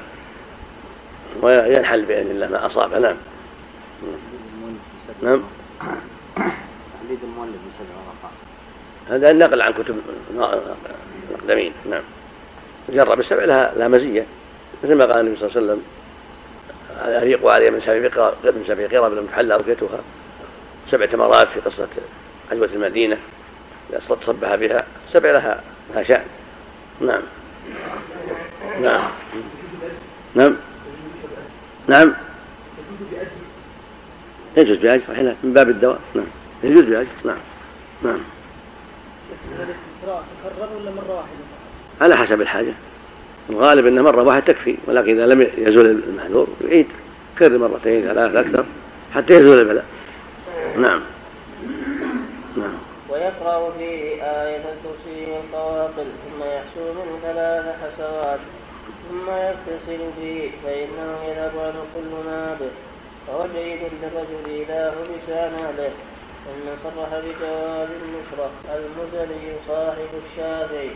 [1.41, 2.93] وينحل بإذن الله ما أصاب.
[2.93, 3.15] نعم.
[5.23, 5.43] نعم.
[6.35, 8.31] تحديد المؤلف بسبع ورقات
[9.09, 9.95] هذا النقل عن كتب
[11.29, 12.03] الأقدمين نعم.
[12.89, 13.19] جرب.
[13.19, 14.25] السبع لها لها مزية.
[14.83, 15.83] مثل ما قال النبي صلى الله عليه وسلم
[17.01, 19.99] أريق علي من سبع قرى من سبع قرى بل محل أوكيتها
[20.91, 21.87] سبع تمرات في قصة
[22.51, 23.17] عجوة المدينة.
[24.25, 24.77] صبح بها
[25.13, 26.25] سبع لها لها شأن.
[27.01, 27.21] نعم.
[28.81, 29.11] نعم.
[30.35, 30.55] نعم.
[31.87, 32.13] نعم.
[34.57, 35.35] يجوز بأجر صحيح.
[35.43, 35.99] من باب الدواء.
[36.15, 36.25] نعم.
[36.63, 37.37] يجوز بأجر نعم.
[38.03, 38.17] نعم.
[40.05, 41.45] تكرر ولا مرة واحدة؟
[42.01, 42.73] على حسب الحاجة.
[43.49, 46.87] الغالب أن مرة واحدة تكفي ولكن إذا لم يزول المحذور يعيد
[47.39, 48.65] كرر مرتين ثلاث أكثر
[49.13, 49.85] حتى يزول البلاء.
[50.77, 51.01] نعم.
[52.57, 52.77] نعم.
[53.09, 58.39] ويقرأ فيه آية الكرسي والقواقل ثم يحسو منه ثلاث حسوات
[59.09, 62.11] ثم يغتسل به فإنه يذهب عنه كل
[62.59, 62.71] به
[63.27, 65.91] وهو جيد للرجل حبس عن أهله
[66.45, 70.89] ثم صرح بجواز النشرة المزني صاحب الشافعي.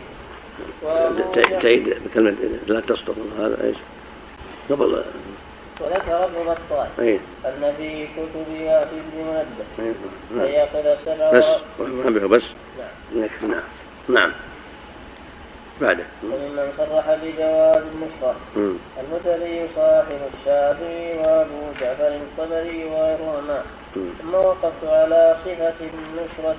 [1.62, 3.76] تعيد بكلمة لا تصدق هذا إيش؟
[4.70, 5.04] قبل.
[5.80, 9.94] وذكر ابن بطال أيه؟ أن في كتبها في ابن منبه
[10.30, 10.46] نعم.
[10.46, 11.44] فيأخذ سبع بس.
[11.78, 12.42] منبه بس.
[13.14, 13.28] نعم.
[13.42, 13.62] نعم.
[14.08, 14.32] نعم.
[15.80, 16.04] بعده.
[16.24, 18.36] وممن صرح بجواز النشرة
[19.00, 23.62] المثلي صاحب الشافعي وأبو جعفر الطبري وغيرهما
[23.94, 26.56] ثم وقفت على صفة النشرة.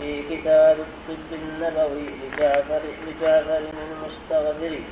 [0.00, 3.58] في كتاب الطب النبوي لجعفر لجعفر
[3.92, 4.84] المستغفري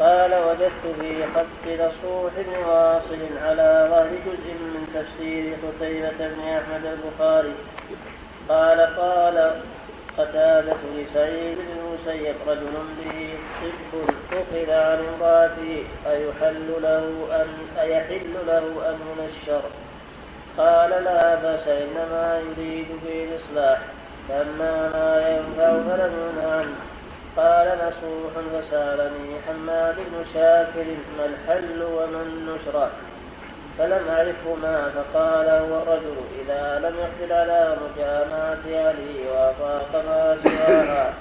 [0.00, 6.84] قال وجدت في خط لصوح بن واصل على ظهر جزء من تفسير قتيبة بن أحمد
[6.86, 7.54] البخاري.
[8.48, 9.52] قال قال
[10.18, 13.34] قتادة لسعيد بن المسيب رجل به
[13.92, 17.48] طب أخذ عن امرأته أيحل له أن
[17.80, 19.62] أيحل له أن ينشر
[20.58, 23.78] قال لا بأس إنما يريد به الإصلاح
[24.28, 26.76] فأما ما ينفع فلم ينه عنه.
[27.36, 30.86] قال نصوح فسألني حماد بن شاكر
[31.18, 32.90] ما الحل وما النشرة.
[33.78, 41.14] فلم أعرفهما فقال هو الرجل إذا لم يقدر على مجامعة أهله وأفاق ما سواها.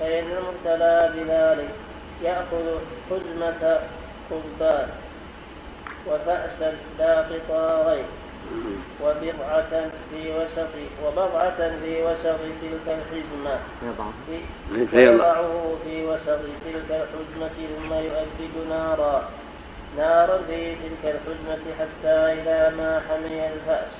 [0.00, 1.70] فإن المبتلى بذلك
[2.22, 2.78] يأخذ
[3.10, 3.78] حزمة
[4.30, 4.88] قربان
[6.06, 8.04] وفأسا لا قطارين
[9.02, 10.72] وبضعة في وسط
[11.04, 13.58] وبضعة في وسط تلك الحزمة
[14.90, 19.28] فيضعه في وسط تلك الحزمة ثم يؤدد نارا.
[19.98, 23.90] نارا في تلك الحزمة حتى إذا ما حمي الفأس.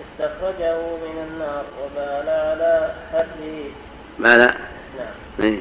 [0.00, 3.64] استخرجه من النار وبال على حده
[4.18, 4.38] بال
[4.98, 5.14] نعم.
[5.44, 5.58] إيه؟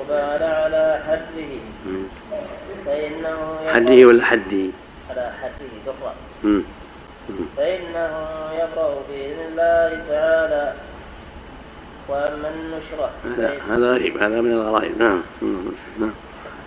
[0.00, 1.52] وبال على حده
[2.86, 4.66] فإنه حده ولا حده؟
[5.10, 6.64] على حده بالرأس
[7.56, 8.12] فإنه
[8.52, 10.72] يبرأ بإذن الله تعالى.
[12.08, 13.10] وأما النشرة
[13.70, 14.16] هذا غريب.
[14.16, 15.02] هذا من الغرائب.
[15.02, 15.22] نعم.
[16.00, 16.12] نعم.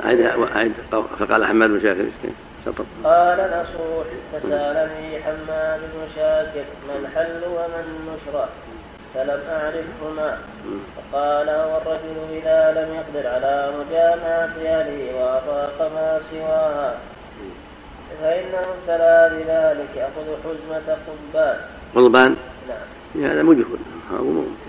[0.06, 0.72] أعد
[1.20, 2.06] فقال حماد بن شاكر
[2.66, 8.50] شطب قال نصوح فسألني حماد بن شاكر ما الحل وما النشرة
[9.14, 10.38] فلم أعرفهما.
[10.96, 16.96] فقال والرجل إذا لم يقدر على مجامعة أهله وأطاق ما سواها
[18.22, 21.58] فإنه ابتلى بذلك يأخذ حزمة قضبان
[21.96, 22.36] قضبان؟
[22.68, 23.32] نعم.
[23.32, 23.80] هذا مجهول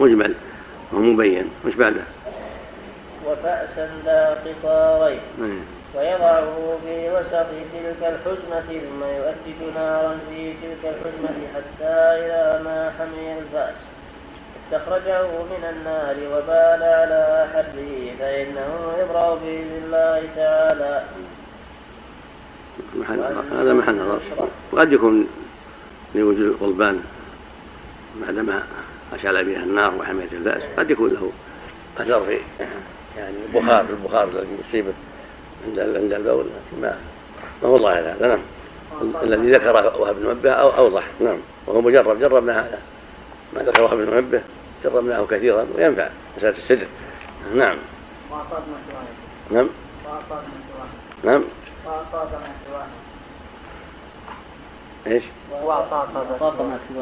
[0.01, 0.35] مجمل
[0.93, 2.03] ومبين مش بعده؟
[3.27, 5.21] وفأسا ذا قطارين.
[5.39, 5.61] نعم.
[5.95, 13.39] ويضعه في وسط تلك الحزمة ثم يؤدد نارا في تلك الحزمة حتى إذا ما حمي
[13.39, 13.75] الفأس.
[14.67, 21.03] استخرجه من النار وبال على حده فإنه يبرأ بإذن الله تعالى.
[22.97, 23.21] محل
[23.53, 24.21] هذا محل نظر
[24.73, 25.27] وقد يكون
[26.15, 27.01] لوجود القلبان
[28.21, 28.63] بعدما
[29.13, 31.33] أشعل بها النار وحمية البأس قد يكون له
[31.99, 32.39] أثر في
[33.19, 34.93] يعني البخار البخار الذي يصيبه
[35.67, 36.99] عند عند البول لكن ما
[37.63, 38.41] ما هو ظاهر هذا نعم.
[39.23, 41.39] الذي ذكره وهب بن منبه أوضح نعم.
[41.67, 42.79] وهو مجرب جربنا هذا.
[43.55, 44.43] ما ذكر وهب بن منبه
[44.85, 46.87] جربناه كثيرا وينفع مسألة السدر
[47.55, 47.77] نعم.
[49.51, 49.69] نعم.
[51.25, 51.45] نعم.
[55.07, 55.23] إيش؟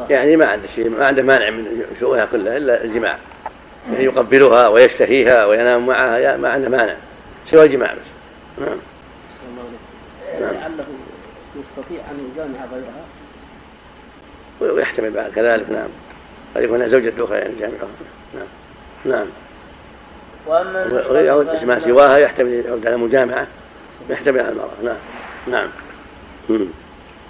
[0.09, 3.17] يعني ما عنده شيء ما عنده مانع من شؤونها كلها إلا الجماع.
[3.91, 6.95] يعني يقبلها ويشتهيها وينام معها ما عنده مانع.
[7.51, 8.15] سوى الجماع بس.
[8.57, 8.77] نعم.
[10.39, 10.85] لعله
[11.55, 13.05] يستطيع أن يجامع غيرها
[14.73, 15.87] ويحتمل بعد كذلك نعم.
[16.55, 17.87] قد يكون زوجة أخرى يعني جامعها
[18.35, 18.47] نعم.
[19.05, 19.27] نعم.
[20.47, 23.47] وغير ما سواها يحتمل يعود على مجامعة.
[24.09, 24.83] يحتمل على المرأة.
[24.83, 24.97] نعم.
[25.47, 25.69] نعم.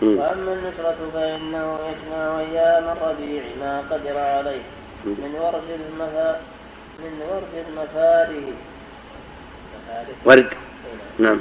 [0.01, 4.61] وأما النشرة فإنه يجمع أيام الربيع ما قدر عليه.
[5.05, 6.39] من ورد المفا
[6.99, 8.53] من ورد المفاري
[10.25, 10.47] ورد.
[11.19, 11.39] نعم.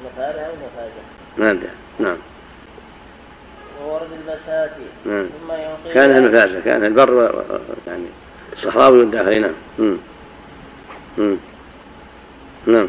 [0.00, 1.02] المفاري أو المفاجة
[1.36, 1.58] نعم
[1.98, 2.16] نعم.
[3.82, 5.26] وورد البساتين نعم.
[5.26, 7.44] ثم ينقل كان المفازة كان البر
[7.86, 8.04] يعني
[8.52, 9.96] الصحراوي والداخلي نعم.
[12.66, 12.88] نعم.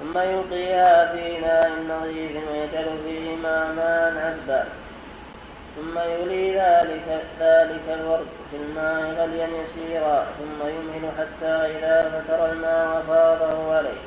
[0.00, 4.64] ثم يلقيها في إناء نظيف ويجعل فيه ماء عذبا
[5.76, 10.26] ثم يولي ذلك ذلك الورد في الماء غليا يسيرا.
[10.38, 14.00] ثم يمهل حتى إذا فتر الماء وفاضه عليه.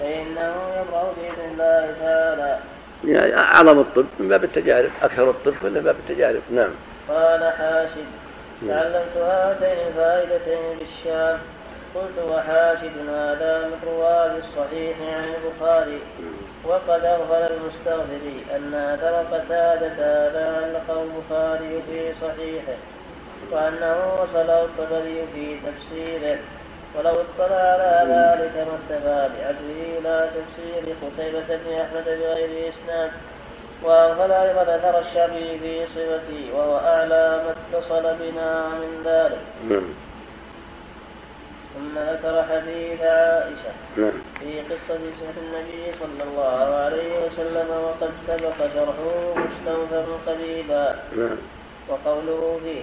[0.00, 2.58] فإنه يبرأ بإذن الله تعالى.
[3.04, 6.70] يعني أعظم الطب من باب التجارب أكثر الطب من باب التجارب؟ نعم.
[7.08, 8.06] قال حاشد
[8.68, 11.38] تعلمت هاتين الفائدتين بالشام
[11.96, 16.00] قلت وحاشد هذا من رواه الصحيح عن البخاري
[16.64, 22.78] وقد أغفل المستغفري أن أثر قتادة هذا علقه البخاري في صحيحه
[23.52, 26.38] وأنه وصله الطبري في تفسيره
[26.98, 33.10] ولو اطلع على ذلك ما اكتفى بعزوه إلى تفسير قتيبة بن أحمد بغير إسناد
[33.82, 40.05] وأغفل أيضا أثر الشافعي في صفته وهو أعلى ما اتصل بنا من ذلك نعم.
[41.76, 44.12] ثم ذكر حديث عائشة نعم.
[44.40, 51.36] في قصة سحر النبي صلى الله عليه وسلم وقد سبق شرحه مستوفى قريبا نعم.
[51.88, 52.82] وقوله فيه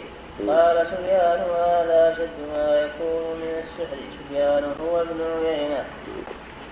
[0.51, 3.97] قال سفيان هذا أشد ما يكون من السحر.
[4.19, 5.85] سفيان هو ابن عيينة.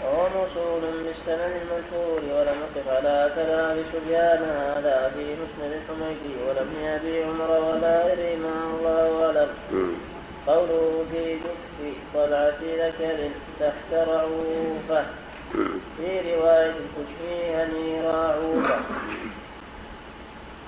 [0.04, 7.24] وهو موصول بالسند المنشور ولم يقف على كلام سفيان هذا في مسند الحميدي ولم يأبي
[7.24, 8.46] عمر ولا غيره
[8.80, 9.50] الله أعلم.
[10.48, 15.06] قوله في جف طلعة ذكر تحت رعوفة
[15.98, 18.80] في رواية الكشمي راعوفة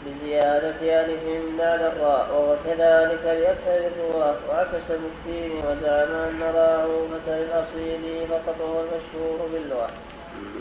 [0.06, 1.24] بزيادة ألف
[1.60, 9.90] بعد الراء وكذلك الرواة وعكس بالدين وزعم أن راعوفة الأصيل فقط هو المشهور باللغة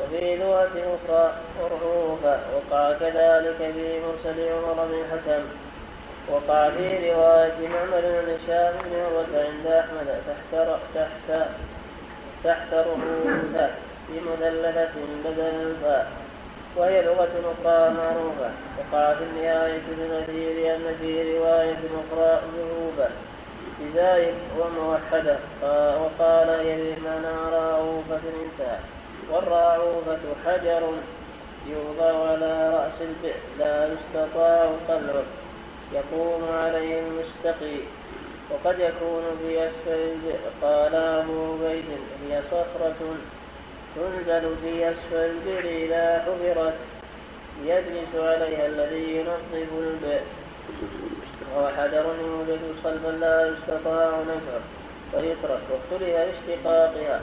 [0.01, 5.43] وفي لغة أخرى أرعوفة وقع كذلك في مرسل عمر بن حكم.
[6.28, 11.49] وقع في رواية معمر بن هشام بن عروة عند أحمد تحت تحت
[12.44, 13.70] تحت رؤوسه
[14.11, 14.90] مثلثة
[15.24, 16.07] بدل الفاء
[16.77, 18.51] وهي لغة أخرى معروفة.
[18.78, 23.11] وقع في النهاية بنذير أن في رواية أخرى ذهوبا
[23.81, 25.36] بزايد وموحدة
[26.01, 28.78] وقال هي بمعنى راعوفة انتهى.
[29.31, 30.82] والراعوفة حجر
[31.66, 35.23] يوضع على رأس البئر لا يستطاع قلبه
[35.94, 37.78] يقوم عليه المستقي
[38.51, 41.85] وقد يكون في أسفل البئر قال أبو عبيد
[42.28, 43.16] هي صخرة
[43.97, 46.74] تنزل في أسفل البئر إذا حفرت.
[47.64, 50.23] يجلس عليها الذي ينظف البئر.
[51.55, 54.62] وهو حجر يوجد صلبا لا يستطاع نفعه
[55.12, 57.20] فيترك واختلف باشتقاقها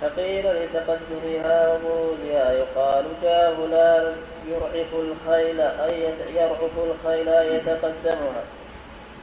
[0.00, 4.16] فقيل لتقدرها وبروزها يقال جاء فلان
[4.48, 8.42] يرعف الخيل أي يرعف الخيل يتقدمها.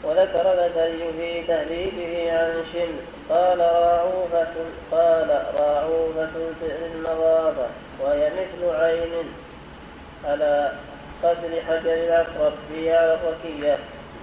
[0.03, 2.95] وذكر الأثري في تهذيبه عن شم
[3.35, 4.53] قال راعوفة
[4.91, 7.67] قال راعوفة البئر النظافة
[7.99, 9.33] وهي مثل عين.
[10.25, 10.71] على
[11.23, 13.77] قدر حجر العقرب في الركية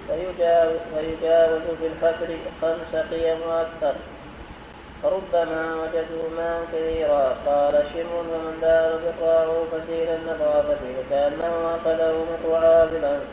[0.07, 2.27] فيجاوز, في الحفر
[2.61, 3.93] خمس قيم وأكثر
[5.03, 7.35] فربما وجدوا ماء كثيرا.
[7.45, 13.29] قال شم ومن دار بالراعوفة إلى النظافة فكأنه أخذه من رعاب الأنف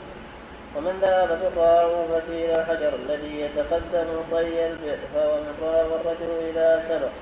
[0.76, 5.32] ومن ذهب بالراعوفة إلى الحجر الذي يتقدم طي البئر فهو
[5.62, 7.14] راى الرجل إلى سبق.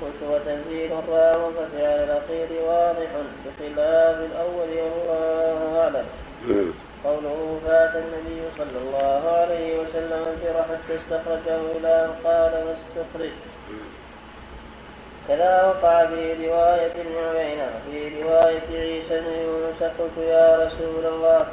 [0.00, 3.10] قلت وتنزيل الراعوفة على الأخير واضح
[3.44, 4.70] بخلاف الأول
[5.08, 6.06] والله أعلم.
[7.04, 13.30] قوله فات النبي صلى الله عليه وسلم البر حتى استخرجه إلى أن قال واستخرج.
[15.28, 21.46] كذا وقع في رواية ابن عيينة في رواية عيسى بن يونس قلت يا رسول الله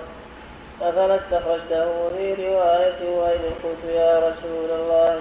[0.82, 5.20] أفلا استخرجته في رواية وإذ قلت يا رسول الله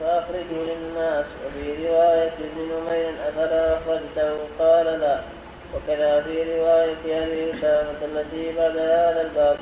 [0.00, 5.18] فأخرجه للناس وفي رواية ابن نمير أفلا أخرجته؟ قال لا
[5.74, 9.56] وكذا في رواية أبي أسامة التي بعد هذا الباب.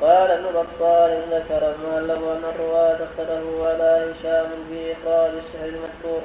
[0.00, 6.20] قال ابن بطال ذكر المؤلف أن الرواة اختلفوا على هشام في إخراج السحر المذكور.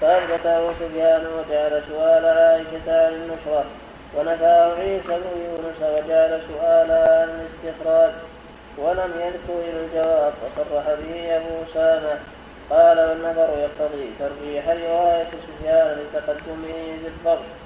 [0.00, 3.64] فأثبته سفيان وجعل سؤال عائشة عن النشرة.
[4.16, 8.10] ونفاه عيسى بن يونس وجعل سؤالها عن الاستخراج
[8.78, 12.18] ولم يذكر إلى الجواب وصرح به أبو أسامة.
[12.70, 17.57] قال والنظر يقتضي ترجيح رواية سفيان لتقدمه بالضبط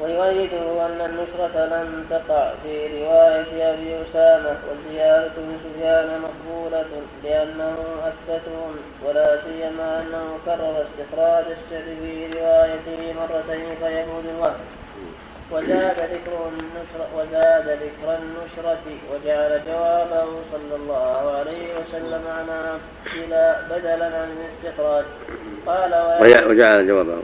[0.00, 6.84] ويؤيده أن النشرة لم تقع في رواية أبي أسامة والزيادة من سفيان مقبولة
[7.24, 7.76] لأنه
[8.08, 14.81] أثبتهم ولا سيما أنه كرر استخراج السعد في روايته مرتين فيموت الوهم
[15.52, 22.48] وزاد ذكر النشرة وزاد ذكر النشرة وجعل جوابه صلى الله عليه وسلم عن
[23.14, 25.04] إلى بدلا عن الاستخراج
[25.66, 25.92] قال
[26.48, 27.18] وجعل جوابه.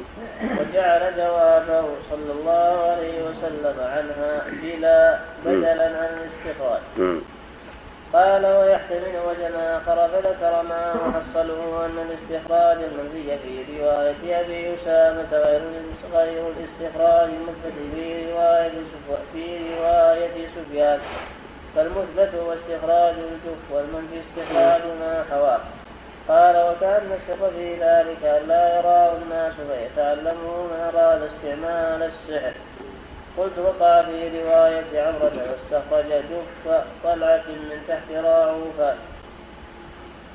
[0.61, 6.81] وجعل جوابه صلى الله عليه وسلم عنها بلا بدلا عن الاستخراج
[8.13, 15.61] قال ويحتمل وجنا آخر فذكر ما وحصله أن الاستخراج المنفي في رواية أبي أسامة غير
[16.15, 18.71] غير الاستخراج المثبت في رواية
[19.33, 21.01] في رواية سفيان.
[21.75, 25.61] فالمثبت هو استخراج الجف والمنفي استخراج ما حواه.
[26.29, 32.53] قال وكأن السر في ذلك أن لا يراه الناس فيتعلمه من أراد استعمال السحر.
[33.39, 38.97] قلت وقع في رواية عمرة واستخرج جف طلعة من تحت راعوفا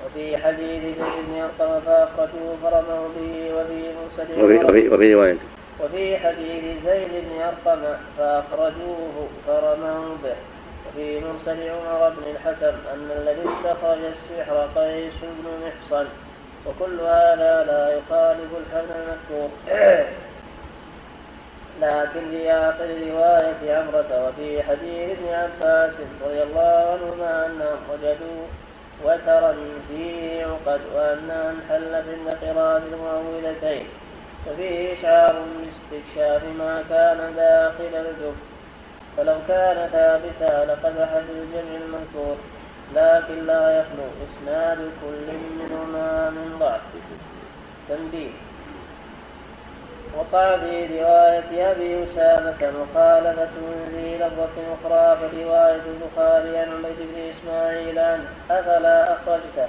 [0.05, 5.37] وفي حديث زيد بن أرقم فأخرجوه فرموا به وفي مرسل وفي, وفي, وفي رواية.
[5.83, 7.81] وفي حديث زيد بن أرقم
[8.17, 10.35] فأخرجوه فرموا به.
[10.87, 16.05] وفي مرسل عمر بن الحكم أن الذي استخرج السحر قيس بن محصن.
[16.65, 19.49] وكل هذا لا يخالف الحمل المذكور.
[21.81, 25.91] لكن في آخر رواية عمرة وفي حديث ابن عباس
[26.25, 28.43] رضي الله عنهما أنهم وجدوا
[29.03, 29.55] وترا
[29.87, 33.85] فيه عقد وأنها انحل في النقرات المعوذتين
[34.47, 38.35] وفيه إشعار باستكشاف ما كان داخل الجب.
[39.17, 42.35] فلو كان ثابتا لقدح في الجمع المذكور
[42.95, 46.81] لكن لا يخلو إسناد كل منهما من ضعف
[47.89, 48.52] تنبيه.
[50.17, 53.47] وقع في رواية أبي أسامة مخالفة
[53.85, 59.67] في لفظة أخرى فرواية البخاري عن عبيد بن إسماعيل عنه أفلا أخرجته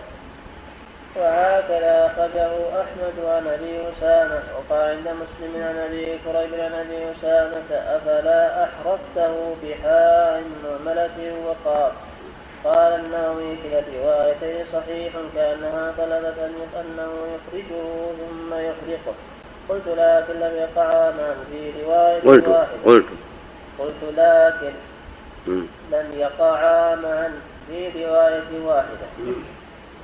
[1.16, 2.50] وهكذا أخرجه
[2.82, 4.42] أحمد عن أبي أسامة.
[4.56, 11.92] وقع عند مسلم عن أبي كريب عن أبي أسامة أفلا أحرقته بحاء مهملة وقال
[12.64, 16.38] قال النووي كلا الروايتين صحيح كأنها طلبت
[16.80, 17.82] أنه يخرجه
[18.18, 19.14] ثم يحرقه.
[19.68, 22.66] قلت لكن لم يقع معا في رواية قلت واحدة.
[22.84, 23.06] قلت.
[23.78, 24.72] قلت لكن.
[25.92, 27.32] لم يقعا معا
[27.68, 29.06] في رواية واحدة.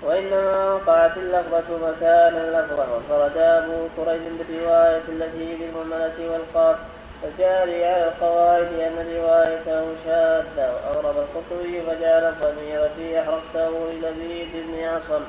[0.02, 6.76] وإنما وقعت اللفظة مكان اللفظة وانفرد أبو كريب بالرواية التي بالمهملة والقاف
[7.22, 15.24] فجاري على القواعد أن روايته شاذة وأغرب القطوي فجعل الضمير في أحرقته للبيد بن عصم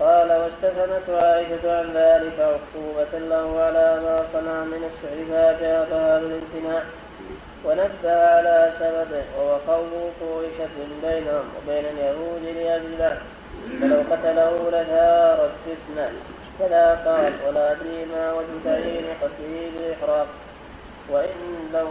[0.00, 6.82] قال واستثنت عائشة عن ذلك عقوبة له على ما صنع من السحر فأجابها بالامتناع
[7.64, 13.18] ونبه على سببه وهو قول وقوع شر بينهم وبين اليهود لأجله
[13.80, 16.12] فلو قتله لثارت فتنة
[16.58, 20.26] فلا قال ولا أدري ما وجه تعيين قتله بالإحراق
[21.10, 21.88] وإن لو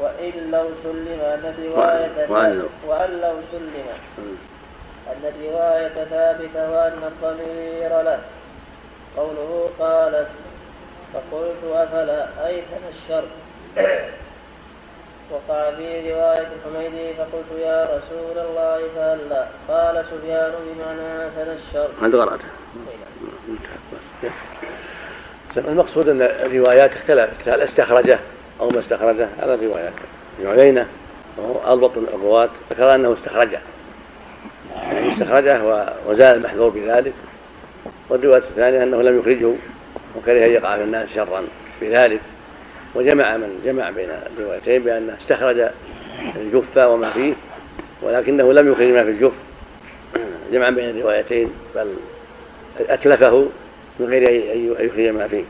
[0.00, 2.30] وإن لو سلم أن الرواية
[2.88, 3.34] وأن لو.
[3.52, 4.38] سلم.
[5.10, 8.20] أن الرواية ثابتة وأن الضمير له.
[9.16, 10.28] قوله قالت
[11.14, 13.24] فقلت أفلا أيثم الشر؟
[15.30, 21.88] وقع في رواية الحميدي فقلت يا رسول الله فهلا قال سفيان بمعنى أثنى الشر.
[22.02, 22.44] هذا قرأته
[25.56, 28.18] المقصود أن الروايات اختلفت هل استخرجه
[28.60, 29.92] أو ما استخرجه؟ على الروايات.
[30.38, 30.86] ابن عيينه
[31.36, 33.60] وهو اضبط الرواة ذكر أنه استخرجه.
[35.12, 37.12] استخرجه و- وزال المحذور بذلك.
[38.10, 39.52] والرواية الثانية أنه لم يخرجه
[40.16, 41.42] وكره أن يقع في الناس شرا
[41.80, 42.20] بذلك
[42.94, 45.68] وجمع من جمع بين الروايتين بأنه استخرج
[46.36, 47.34] الجف وما فيه
[48.02, 49.32] ولكنه لم يخرج ما في الجف.
[50.52, 51.94] جمعا بين الروايتين بل
[52.80, 53.46] أتلفه
[54.00, 55.44] من غير أن يخرج ما فيه.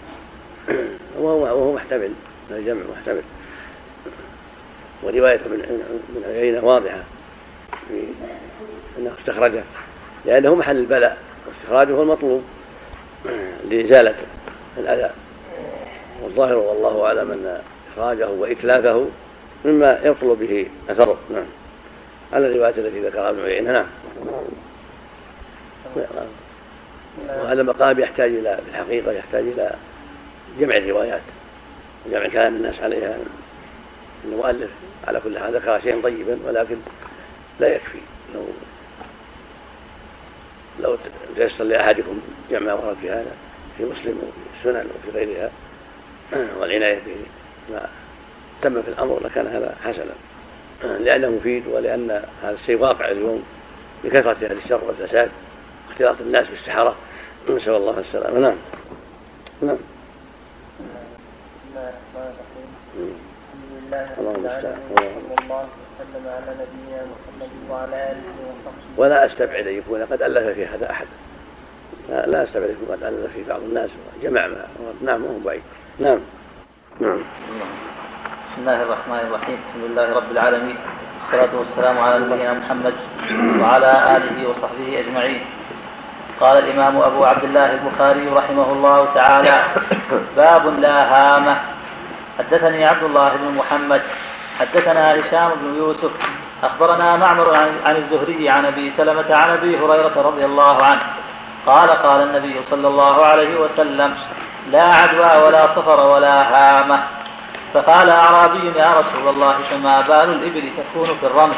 [1.21, 2.11] وهو وهو محتمل
[2.51, 3.23] الجمع محتمل.
[5.03, 5.63] ورواية ابن
[6.27, 6.99] عيينة واضحة.
[7.89, 8.03] في
[8.99, 9.63] أنه أستخرجه
[10.25, 12.45] لأنه محل البلاء واستخراجه هو المطلوب.
[13.71, 14.15] لإزالة
[14.79, 15.11] الأذى.
[16.23, 17.61] والظاهر والله أعلم أن
[17.93, 19.07] إخراجه وإتلافه
[19.65, 21.19] مما يبطل به أثره.
[21.31, 21.47] نعم.
[22.33, 23.73] على الرواية التي ذكرها ابن عيينة.
[23.73, 23.87] نعم.
[27.29, 29.75] وهذا المقام يحتاج إلى في الحقيقة يحتاج إلى
[30.61, 31.21] جمع الروايات.
[32.07, 33.17] وجمع كلام الناس عليها.
[34.25, 34.71] المؤلف
[35.09, 36.77] على كل حال ذكر شيئا طيبا ولكن
[37.61, 37.99] لا يكفي.
[38.35, 38.41] لو
[40.83, 40.97] لو
[41.37, 42.21] تيسر لأحدكم
[42.51, 43.33] جمع ورد في هذا
[43.79, 45.51] في مسلم وفي السنن وفي غيرها
[46.61, 46.99] والعناية
[47.69, 47.89] بما
[48.63, 50.13] تم في الأمر لكان هذا حسنا.
[50.99, 52.11] لأنه مفيد ولأن
[52.43, 53.45] هذا الشيء واقع اليوم
[54.05, 55.31] بكثرة أهل الشر والفساد
[55.89, 56.97] واختلاط الناس بالسحرة
[57.49, 58.39] نسأل الله السلامة.
[58.39, 58.57] نعم.
[59.63, 59.77] نعم.
[60.81, 62.69] بسم الله الرحمن الرحيم.
[62.99, 63.13] مم.
[63.93, 64.77] الحمد لله
[65.31, 65.90] رب العالمين.
[66.01, 68.83] وسلم على نبينا محمد وعلى آله وصحبه.
[68.97, 71.07] ولا استبعد ان يكون قد ألف في هذا أحد.
[72.09, 73.91] لا, لا استبعد ان يكون قد ألف في بعض الناس.
[74.23, 74.65] جمع ما
[75.03, 75.63] نعم وهو بعيد.
[75.99, 76.19] نعم.
[77.01, 77.23] نعم.
[78.51, 79.59] بسم الله الرحمن الرحيم.
[79.69, 80.77] الحمد لله رب العالمين.
[81.21, 82.95] والصلاة والسلام على نبينا محمد
[83.61, 85.41] وعلى آله وصحبه أجمعين.
[86.41, 89.65] قال الإمام أبو عبد الله البخاري رحمه الله تعالى
[90.37, 91.61] باب لا هامة
[92.39, 94.03] حدثني عبد الله بن محمد
[94.61, 96.11] حدثنا هشام بن يوسف
[96.63, 97.55] أخبرنا معمر
[97.85, 101.03] عن الزهري عن أبي سلمة عن أبي هريرة رضي الله عنه
[101.67, 104.13] قال قال النبي صلى الله عليه وسلم
[104.71, 107.07] لا عدوى ولا صفر ولا هامة.
[107.75, 111.57] فقال أعرابي يا رسول الله فما بال الإبل تكون في الرمل؟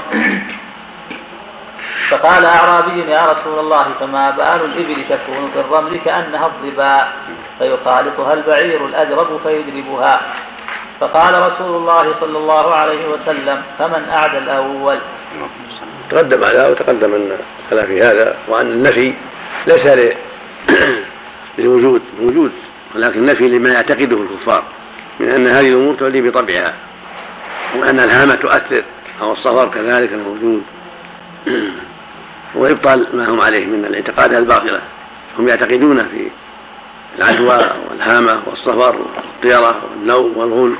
[2.10, 7.12] فقال أعرابي يا رسول الله فما بال الإبل تكون في الرمل كأنها الظباء؟
[7.58, 10.20] فيخالطها البعير الأجرب فيدربها.
[11.02, 14.98] فقال رسول الله صلى الله عليه وسلم فمن أعدى الأول؟
[16.10, 19.14] تقدم هذا وتقدم أن الكلام في هذا وأن النفي
[19.66, 20.14] ليس
[21.58, 22.52] للوجود الوجود
[22.94, 24.64] ولكن النفي لما يعتقده الكفار
[25.20, 26.74] من أن هذه الأمور تولي بطبعها
[27.76, 28.84] وأن الهامه تؤثر
[29.22, 30.62] أو الصفر كذلك الموجود.
[32.54, 34.80] وإبطال ما هم عليه من الاعتقادات الباطلة.
[35.38, 36.30] هم يعتقدون في
[37.18, 37.58] العدوى
[37.90, 40.76] والهامة والصفر والطيرة والنوم والغول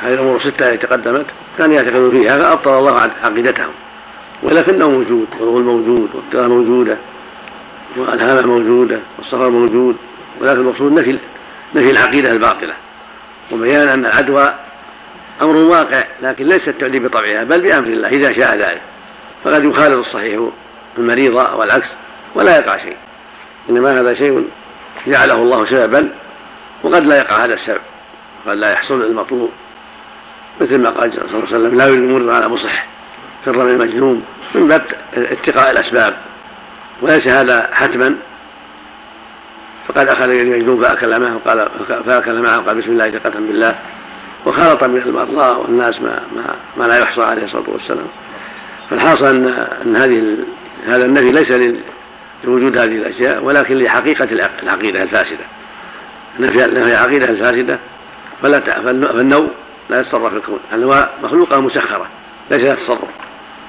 [0.00, 1.26] هذه الأمور السته التي تقدمت
[1.58, 3.72] كانوا يعتقدون فيها فابطل الله عقيدتهم.
[4.42, 6.98] ولكنه موجود والغول موجود والقراءة موجودة
[7.96, 9.96] والهامة موجودة والصفر موجود
[10.40, 11.18] ولكن المقصود نفي
[11.74, 12.74] نفي العقيدة الباطلة.
[13.52, 14.54] وبيان أن العدوى
[15.42, 18.82] أمر واقع لكن ليس التعدي بطبعها بل بأمر الله إذا شاء ذلك.
[19.44, 20.48] فقد يخالط الصحيح
[20.98, 21.88] المريض والعكس
[22.34, 22.96] ولا يقع شيء.
[23.70, 24.48] إنما هذا شيء
[25.06, 26.10] جعله الله سببا
[26.82, 27.80] وقد لا يقع هذا السبب
[28.46, 29.50] قد لا يحصل المطلوب.
[30.60, 32.86] مثل ما قال صلى الله عليه وسلم لا يمر على مصح
[33.44, 34.22] في الرمي المجنون
[34.54, 34.82] من باب
[35.14, 36.16] اتقاء الأسباب.
[37.02, 38.16] وليس هذا حتما.
[39.88, 41.68] فقد أخذ يد مجنون فأكل معه وقال
[42.06, 43.78] فأكل معه وقال بسم الله ثقة بالله.
[44.46, 48.06] وخلط من المرضى والناس ما, ما, ما لا يحصى عليه الصلاة والسلام.
[48.90, 49.46] فالحاصل أن,
[49.86, 50.36] أن هذه
[50.86, 51.74] هذا النفي ليس
[52.44, 55.44] لوجود هذه الأشياء ولكن لحقيقة العقيدة الفاسدة.
[56.40, 57.78] نفي العقيدة الفاسدة
[58.42, 59.48] فلا فالنوم
[59.90, 60.60] لا يتصرف في الكون.
[60.72, 62.06] الأنواع مخلوقة مسخرة؟
[62.50, 63.10] ليس لها تصرف.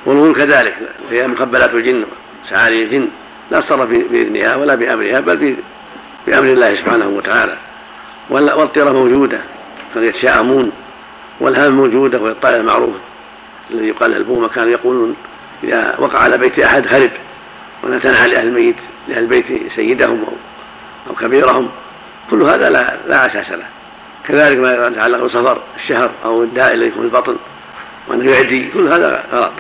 [0.05, 0.75] والغول كذلك
[1.09, 2.05] هي مقبلات الجن
[2.49, 3.09] سعالي الجن.
[3.51, 5.57] لا تصرف بإذنها ولا بأمرها بل
[6.27, 7.57] بأمر الله سبحانه وتعالى.
[8.29, 9.41] والطيرة موجودة
[9.93, 10.71] فيتشاءمون
[11.39, 12.99] والهام موجودة وهي الطائرة المعروفة
[13.71, 15.15] الذي يقال البومة كانوا يقولون
[15.63, 17.11] إذا وقع على بيت أحد هرب
[17.83, 18.75] ونتنحى لأهل الميت
[19.07, 20.25] لأهل البيت سيدهم
[21.09, 21.69] أو كبيرهم.
[22.29, 23.65] كل هذا لا, لا أساس له.
[24.27, 27.35] كذلك ما يتعلق بسفر الشهر أو الداء الذي يكون في البطن
[28.07, 29.51] وأنه يعدي كل هذا غلط.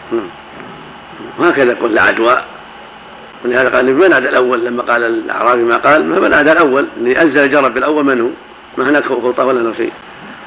[1.39, 2.43] وهكذا يقول لا عدوى.
[3.45, 7.51] ولهذا قال من عدا الأول؟ لما قال الأعرابي ما قال من عدا الأول؟ اللي أنزل
[7.51, 8.29] جرب بالأول من هو؟
[8.77, 9.91] ما هناك خلطة ولا نصيب.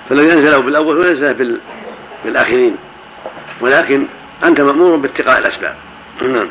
[0.08, 1.60] فالذي أنزله بالأول هو أنزله
[2.24, 2.76] بالآخرين.
[3.60, 4.06] ولكن
[4.44, 5.74] أنت مأمور باتقاء الأسباب.
[6.26, 6.48] نعم.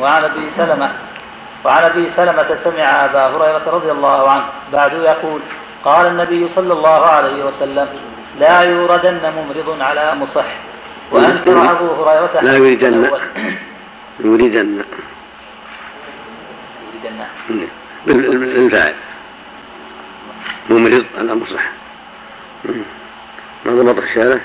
[0.00, 0.92] وعن أبي سلمة
[1.64, 5.40] وعن أبي سلمة سمع أبا هريرة رضي الله عنه بعد يقول
[5.84, 7.88] قال النبي صلى الله عليه وسلم
[8.38, 10.46] لا يوردن ممرض على مصح.
[11.10, 13.10] وأنكر أبو هريرة لا يريدن
[14.20, 14.84] يريدن
[17.00, 17.24] يريدن
[18.06, 18.94] بالفاعل
[20.70, 21.64] ممرض على مصح.
[23.66, 24.40] ما ضبط الشارع؟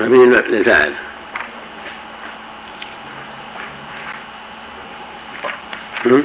[0.00, 0.94] مبني للفاعل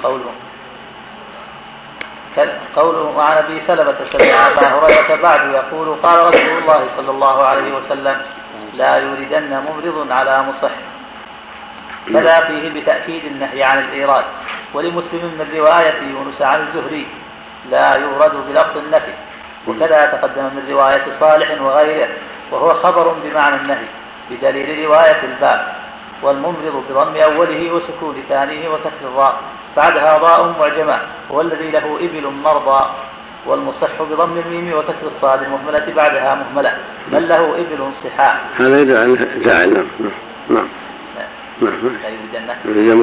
[0.04, 0.34] قوله.
[2.76, 7.76] قوله وعن أبي سلمة سمع ابا هريرة بعد يقول قال رسول الله صلى الله عليه
[7.78, 8.22] وسلم
[8.74, 10.72] لا يوردن ممرض على مصح.
[12.14, 14.26] كذا فيه بتأكيد النهي عن الإيراد؟
[14.74, 17.08] ولمسلم من رواية يونس عن الزهري
[17.70, 19.14] لا يورد بلفظ النفي.
[19.68, 22.10] وكذا تقدم من رواية صالح وغيره
[22.52, 23.86] وهو خبر بمعنى النهي
[24.30, 25.76] بدليل رواية الباب.
[26.24, 29.42] والممرض بضم أوله وسكون ثانية وكسر الراء.
[29.78, 31.00] بعدها ضاء معجمة.
[31.32, 32.90] هو الذي له إبل مرضى.
[33.46, 35.94] والمصح بضم الميم وكسر الصاد المهملة.
[35.96, 36.78] بعدها مهملة.
[37.12, 38.50] بل له إبل صحاء.
[38.58, 39.16] هذا يدعى
[39.46, 39.86] فاعل نعم.
[40.50, 40.68] نعم.
[41.62, 41.74] نعم.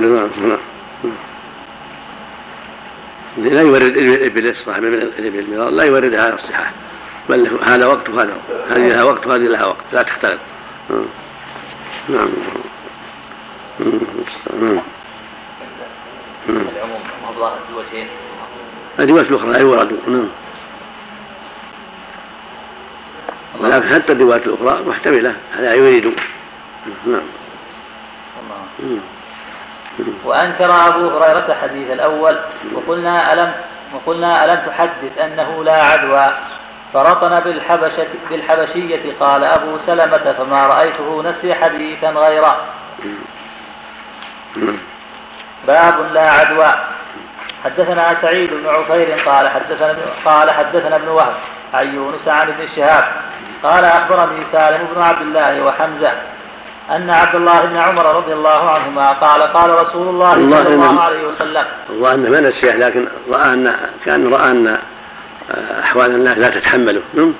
[0.02, 0.58] نعم.
[1.04, 1.16] نعم.
[3.36, 6.72] لا يورد الإبل صاحب الإبل لا يورد على الصحاح
[7.28, 8.30] بل هذا وقت وهذا.
[8.30, 9.84] وقت هذه لها وقت وهذه لها وقت.
[9.92, 10.40] لا تختلف
[12.08, 12.28] نعم.
[13.80, 14.72] العموم
[17.72, 18.08] بوجهين
[18.98, 20.28] الروايات الأخرى لا يورد نعم.
[23.60, 26.20] ولكن حتى الروايات الأخرى محتملة لا يريد.
[27.06, 27.22] نعم.
[30.24, 32.38] وأنكر أبو هريرة حديث الأول
[32.74, 33.54] وقلنا ألم
[33.94, 36.36] وقلنا ألم تحدث أنه لا عدوى.
[36.94, 42.56] فرطن بالحبشة بالحبشية قال أبو سلمة فما رأيته نسي حديثا غيره.
[45.66, 46.72] باب لا عدوى.
[47.64, 51.34] حدثنا سعيد بن عفير قال حدثنا قال حدثنا ابن وهب
[51.74, 53.04] عن يونس عن ابن شهاب
[53.62, 56.12] قال أخبرني سالم بن عبد الله وحمزة
[56.90, 61.26] أن عبد الله بن عمر رضي الله عنهما قال قال رسول الله صلى الله عليه
[61.26, 61.64] وسلم.
[61.90, 64.78] الله إنه ما نسيه لكن رأى ان كان رأى أن
[65.82, 67.02] أحوال الناس لا تتحمله.
[67.14, 67.34] نعم.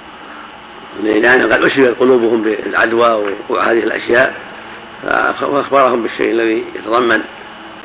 [1.02, 4.34] لأن قد أشربت قلوبهم بالعدوى ووقوع هذه الأشياء.
[5.06, 7.22] فأخبرهم بالشيء الذي يتضمن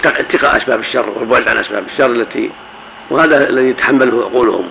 [0.05, 2.51] اتقاء أسباب الشر والبعد عن أسباب الشر التي
[3.09, 4.69] وهذا الذي يتحمله عقولهم.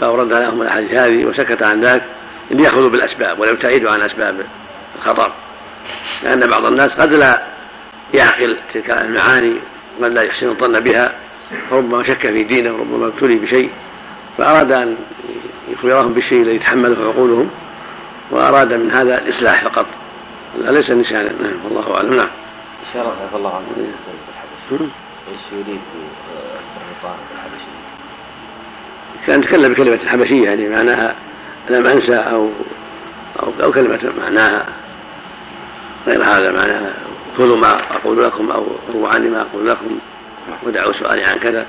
[0.00, 2.02] فأورد لهم الأحاديث هذه وسكت عن ذلك
[2.50, 4.46] ليأخذوا بالأسباب وليبتعدوا عن أسباب
[4.96, 5.32] الخطر.
[6.22, 7.42] لأن بعض الناس قد لا
[8.14, 9.54] يعقل تلك المعاني
[10.02, 11.12] قد لا يحسن الظن بها.
[11.70, 13.70] وربما شك في دينه وربما ابتلي بشيء.
[14.38, 14.96] فأراد أن
[15.68, 17.50] يخبرهم بالشيء الذي يتحمله عقولهم
[18.30, 19.86] وأراد من هذا الإصلاح فقط.
[20.60, 22.14] ليس نسيانا نعم والله أعلم.
[22.14, 22.28] نعم.
[22.90, 23.66] إشارة عفى الله عنه.
[25.28, 27.68] إيش يريد بالرهطان الحبشي؟
[29.26, 31.14] كان تكلم بكلمة الحبشية يعني معناها
[31.70, 32.50] لم أنسى أو
[33.42, 34.66] أو, أو كلمة معناها
[36.06, 36.92] غير هذا معناه
[37.36, 39.98] كلوا ما أقول لكم أو رووا عني ما أقول لكم
[40.62, 41.66] ودعوا سؤالي عن كذا.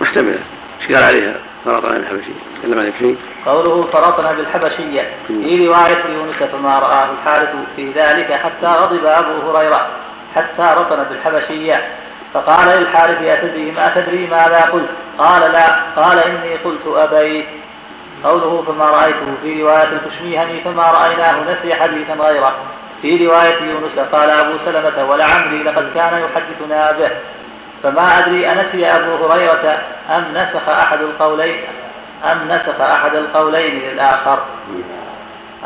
[0.00, 0.38] محتملة
[0.82, 1.34] إشكال عليها
[1.64, 2.32] فرطنا بالحبشية
[2.62, 8.66] تكلم عن شيء قوله فرطنا بالحبشية في رواية يونس فما رآه الحارث في ذلك حتى
[8.66, 9.88] غضب أبو هريرة
[10.34, 11.88] حتى رطن بالحبشية.
[12.34, 14.88] فقال للحارث أتدري ما تدري ماذا قلت؟
[15.18, 15.82] قال لا.
[15.96, 17.46] قال إني قلت أبيت.
[18.24, 19.34] قوله فما رأيته.
[19.42, 22.54] في رواية الكشميهني فما رأيناه نسي حديثا غيره.
[23.02, 27.10] في رواية يونس قال أبو سلمة ولعمري لقد كان يحدثنا به
[27.82, 29.78] فما أدري أنسي أبو هريرة
[30.10, 31.60] أم نسخ أحد القولين
[32.32, 34.38] أم نسخ أحد القولين للآخر.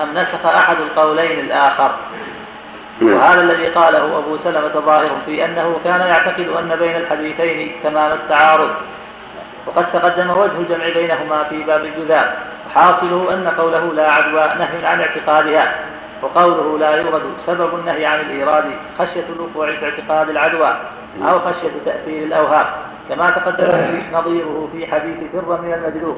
[0.02, 1.90] أم نسخ أحد القولين الآخر.
[3.00, 3.16] نعم.
[3.16, 8.70] وهذا الذي قاله أبو سلمة ظاهر في أنه كان يعتقد أن بين الحديثين تمام التعارض.
[9.66, 12.34] وقد تقدم وجه الجمع بينهما في باب الجذام
[12.66, 15.74] وحاصله أن قوله لا عدوى نهي عن اعتقادها
[16.22, 18.64] وقوله لا يورد سبب النهي عن الإيراد
[18.98, 20.76] خشية الوقوع في اعتقاد العدوى.
[21.22, 22.66] أو خشية تأثير الأوهام
[23.08, 26.16] كما تقدم نظيره في حديث فر من المجلوب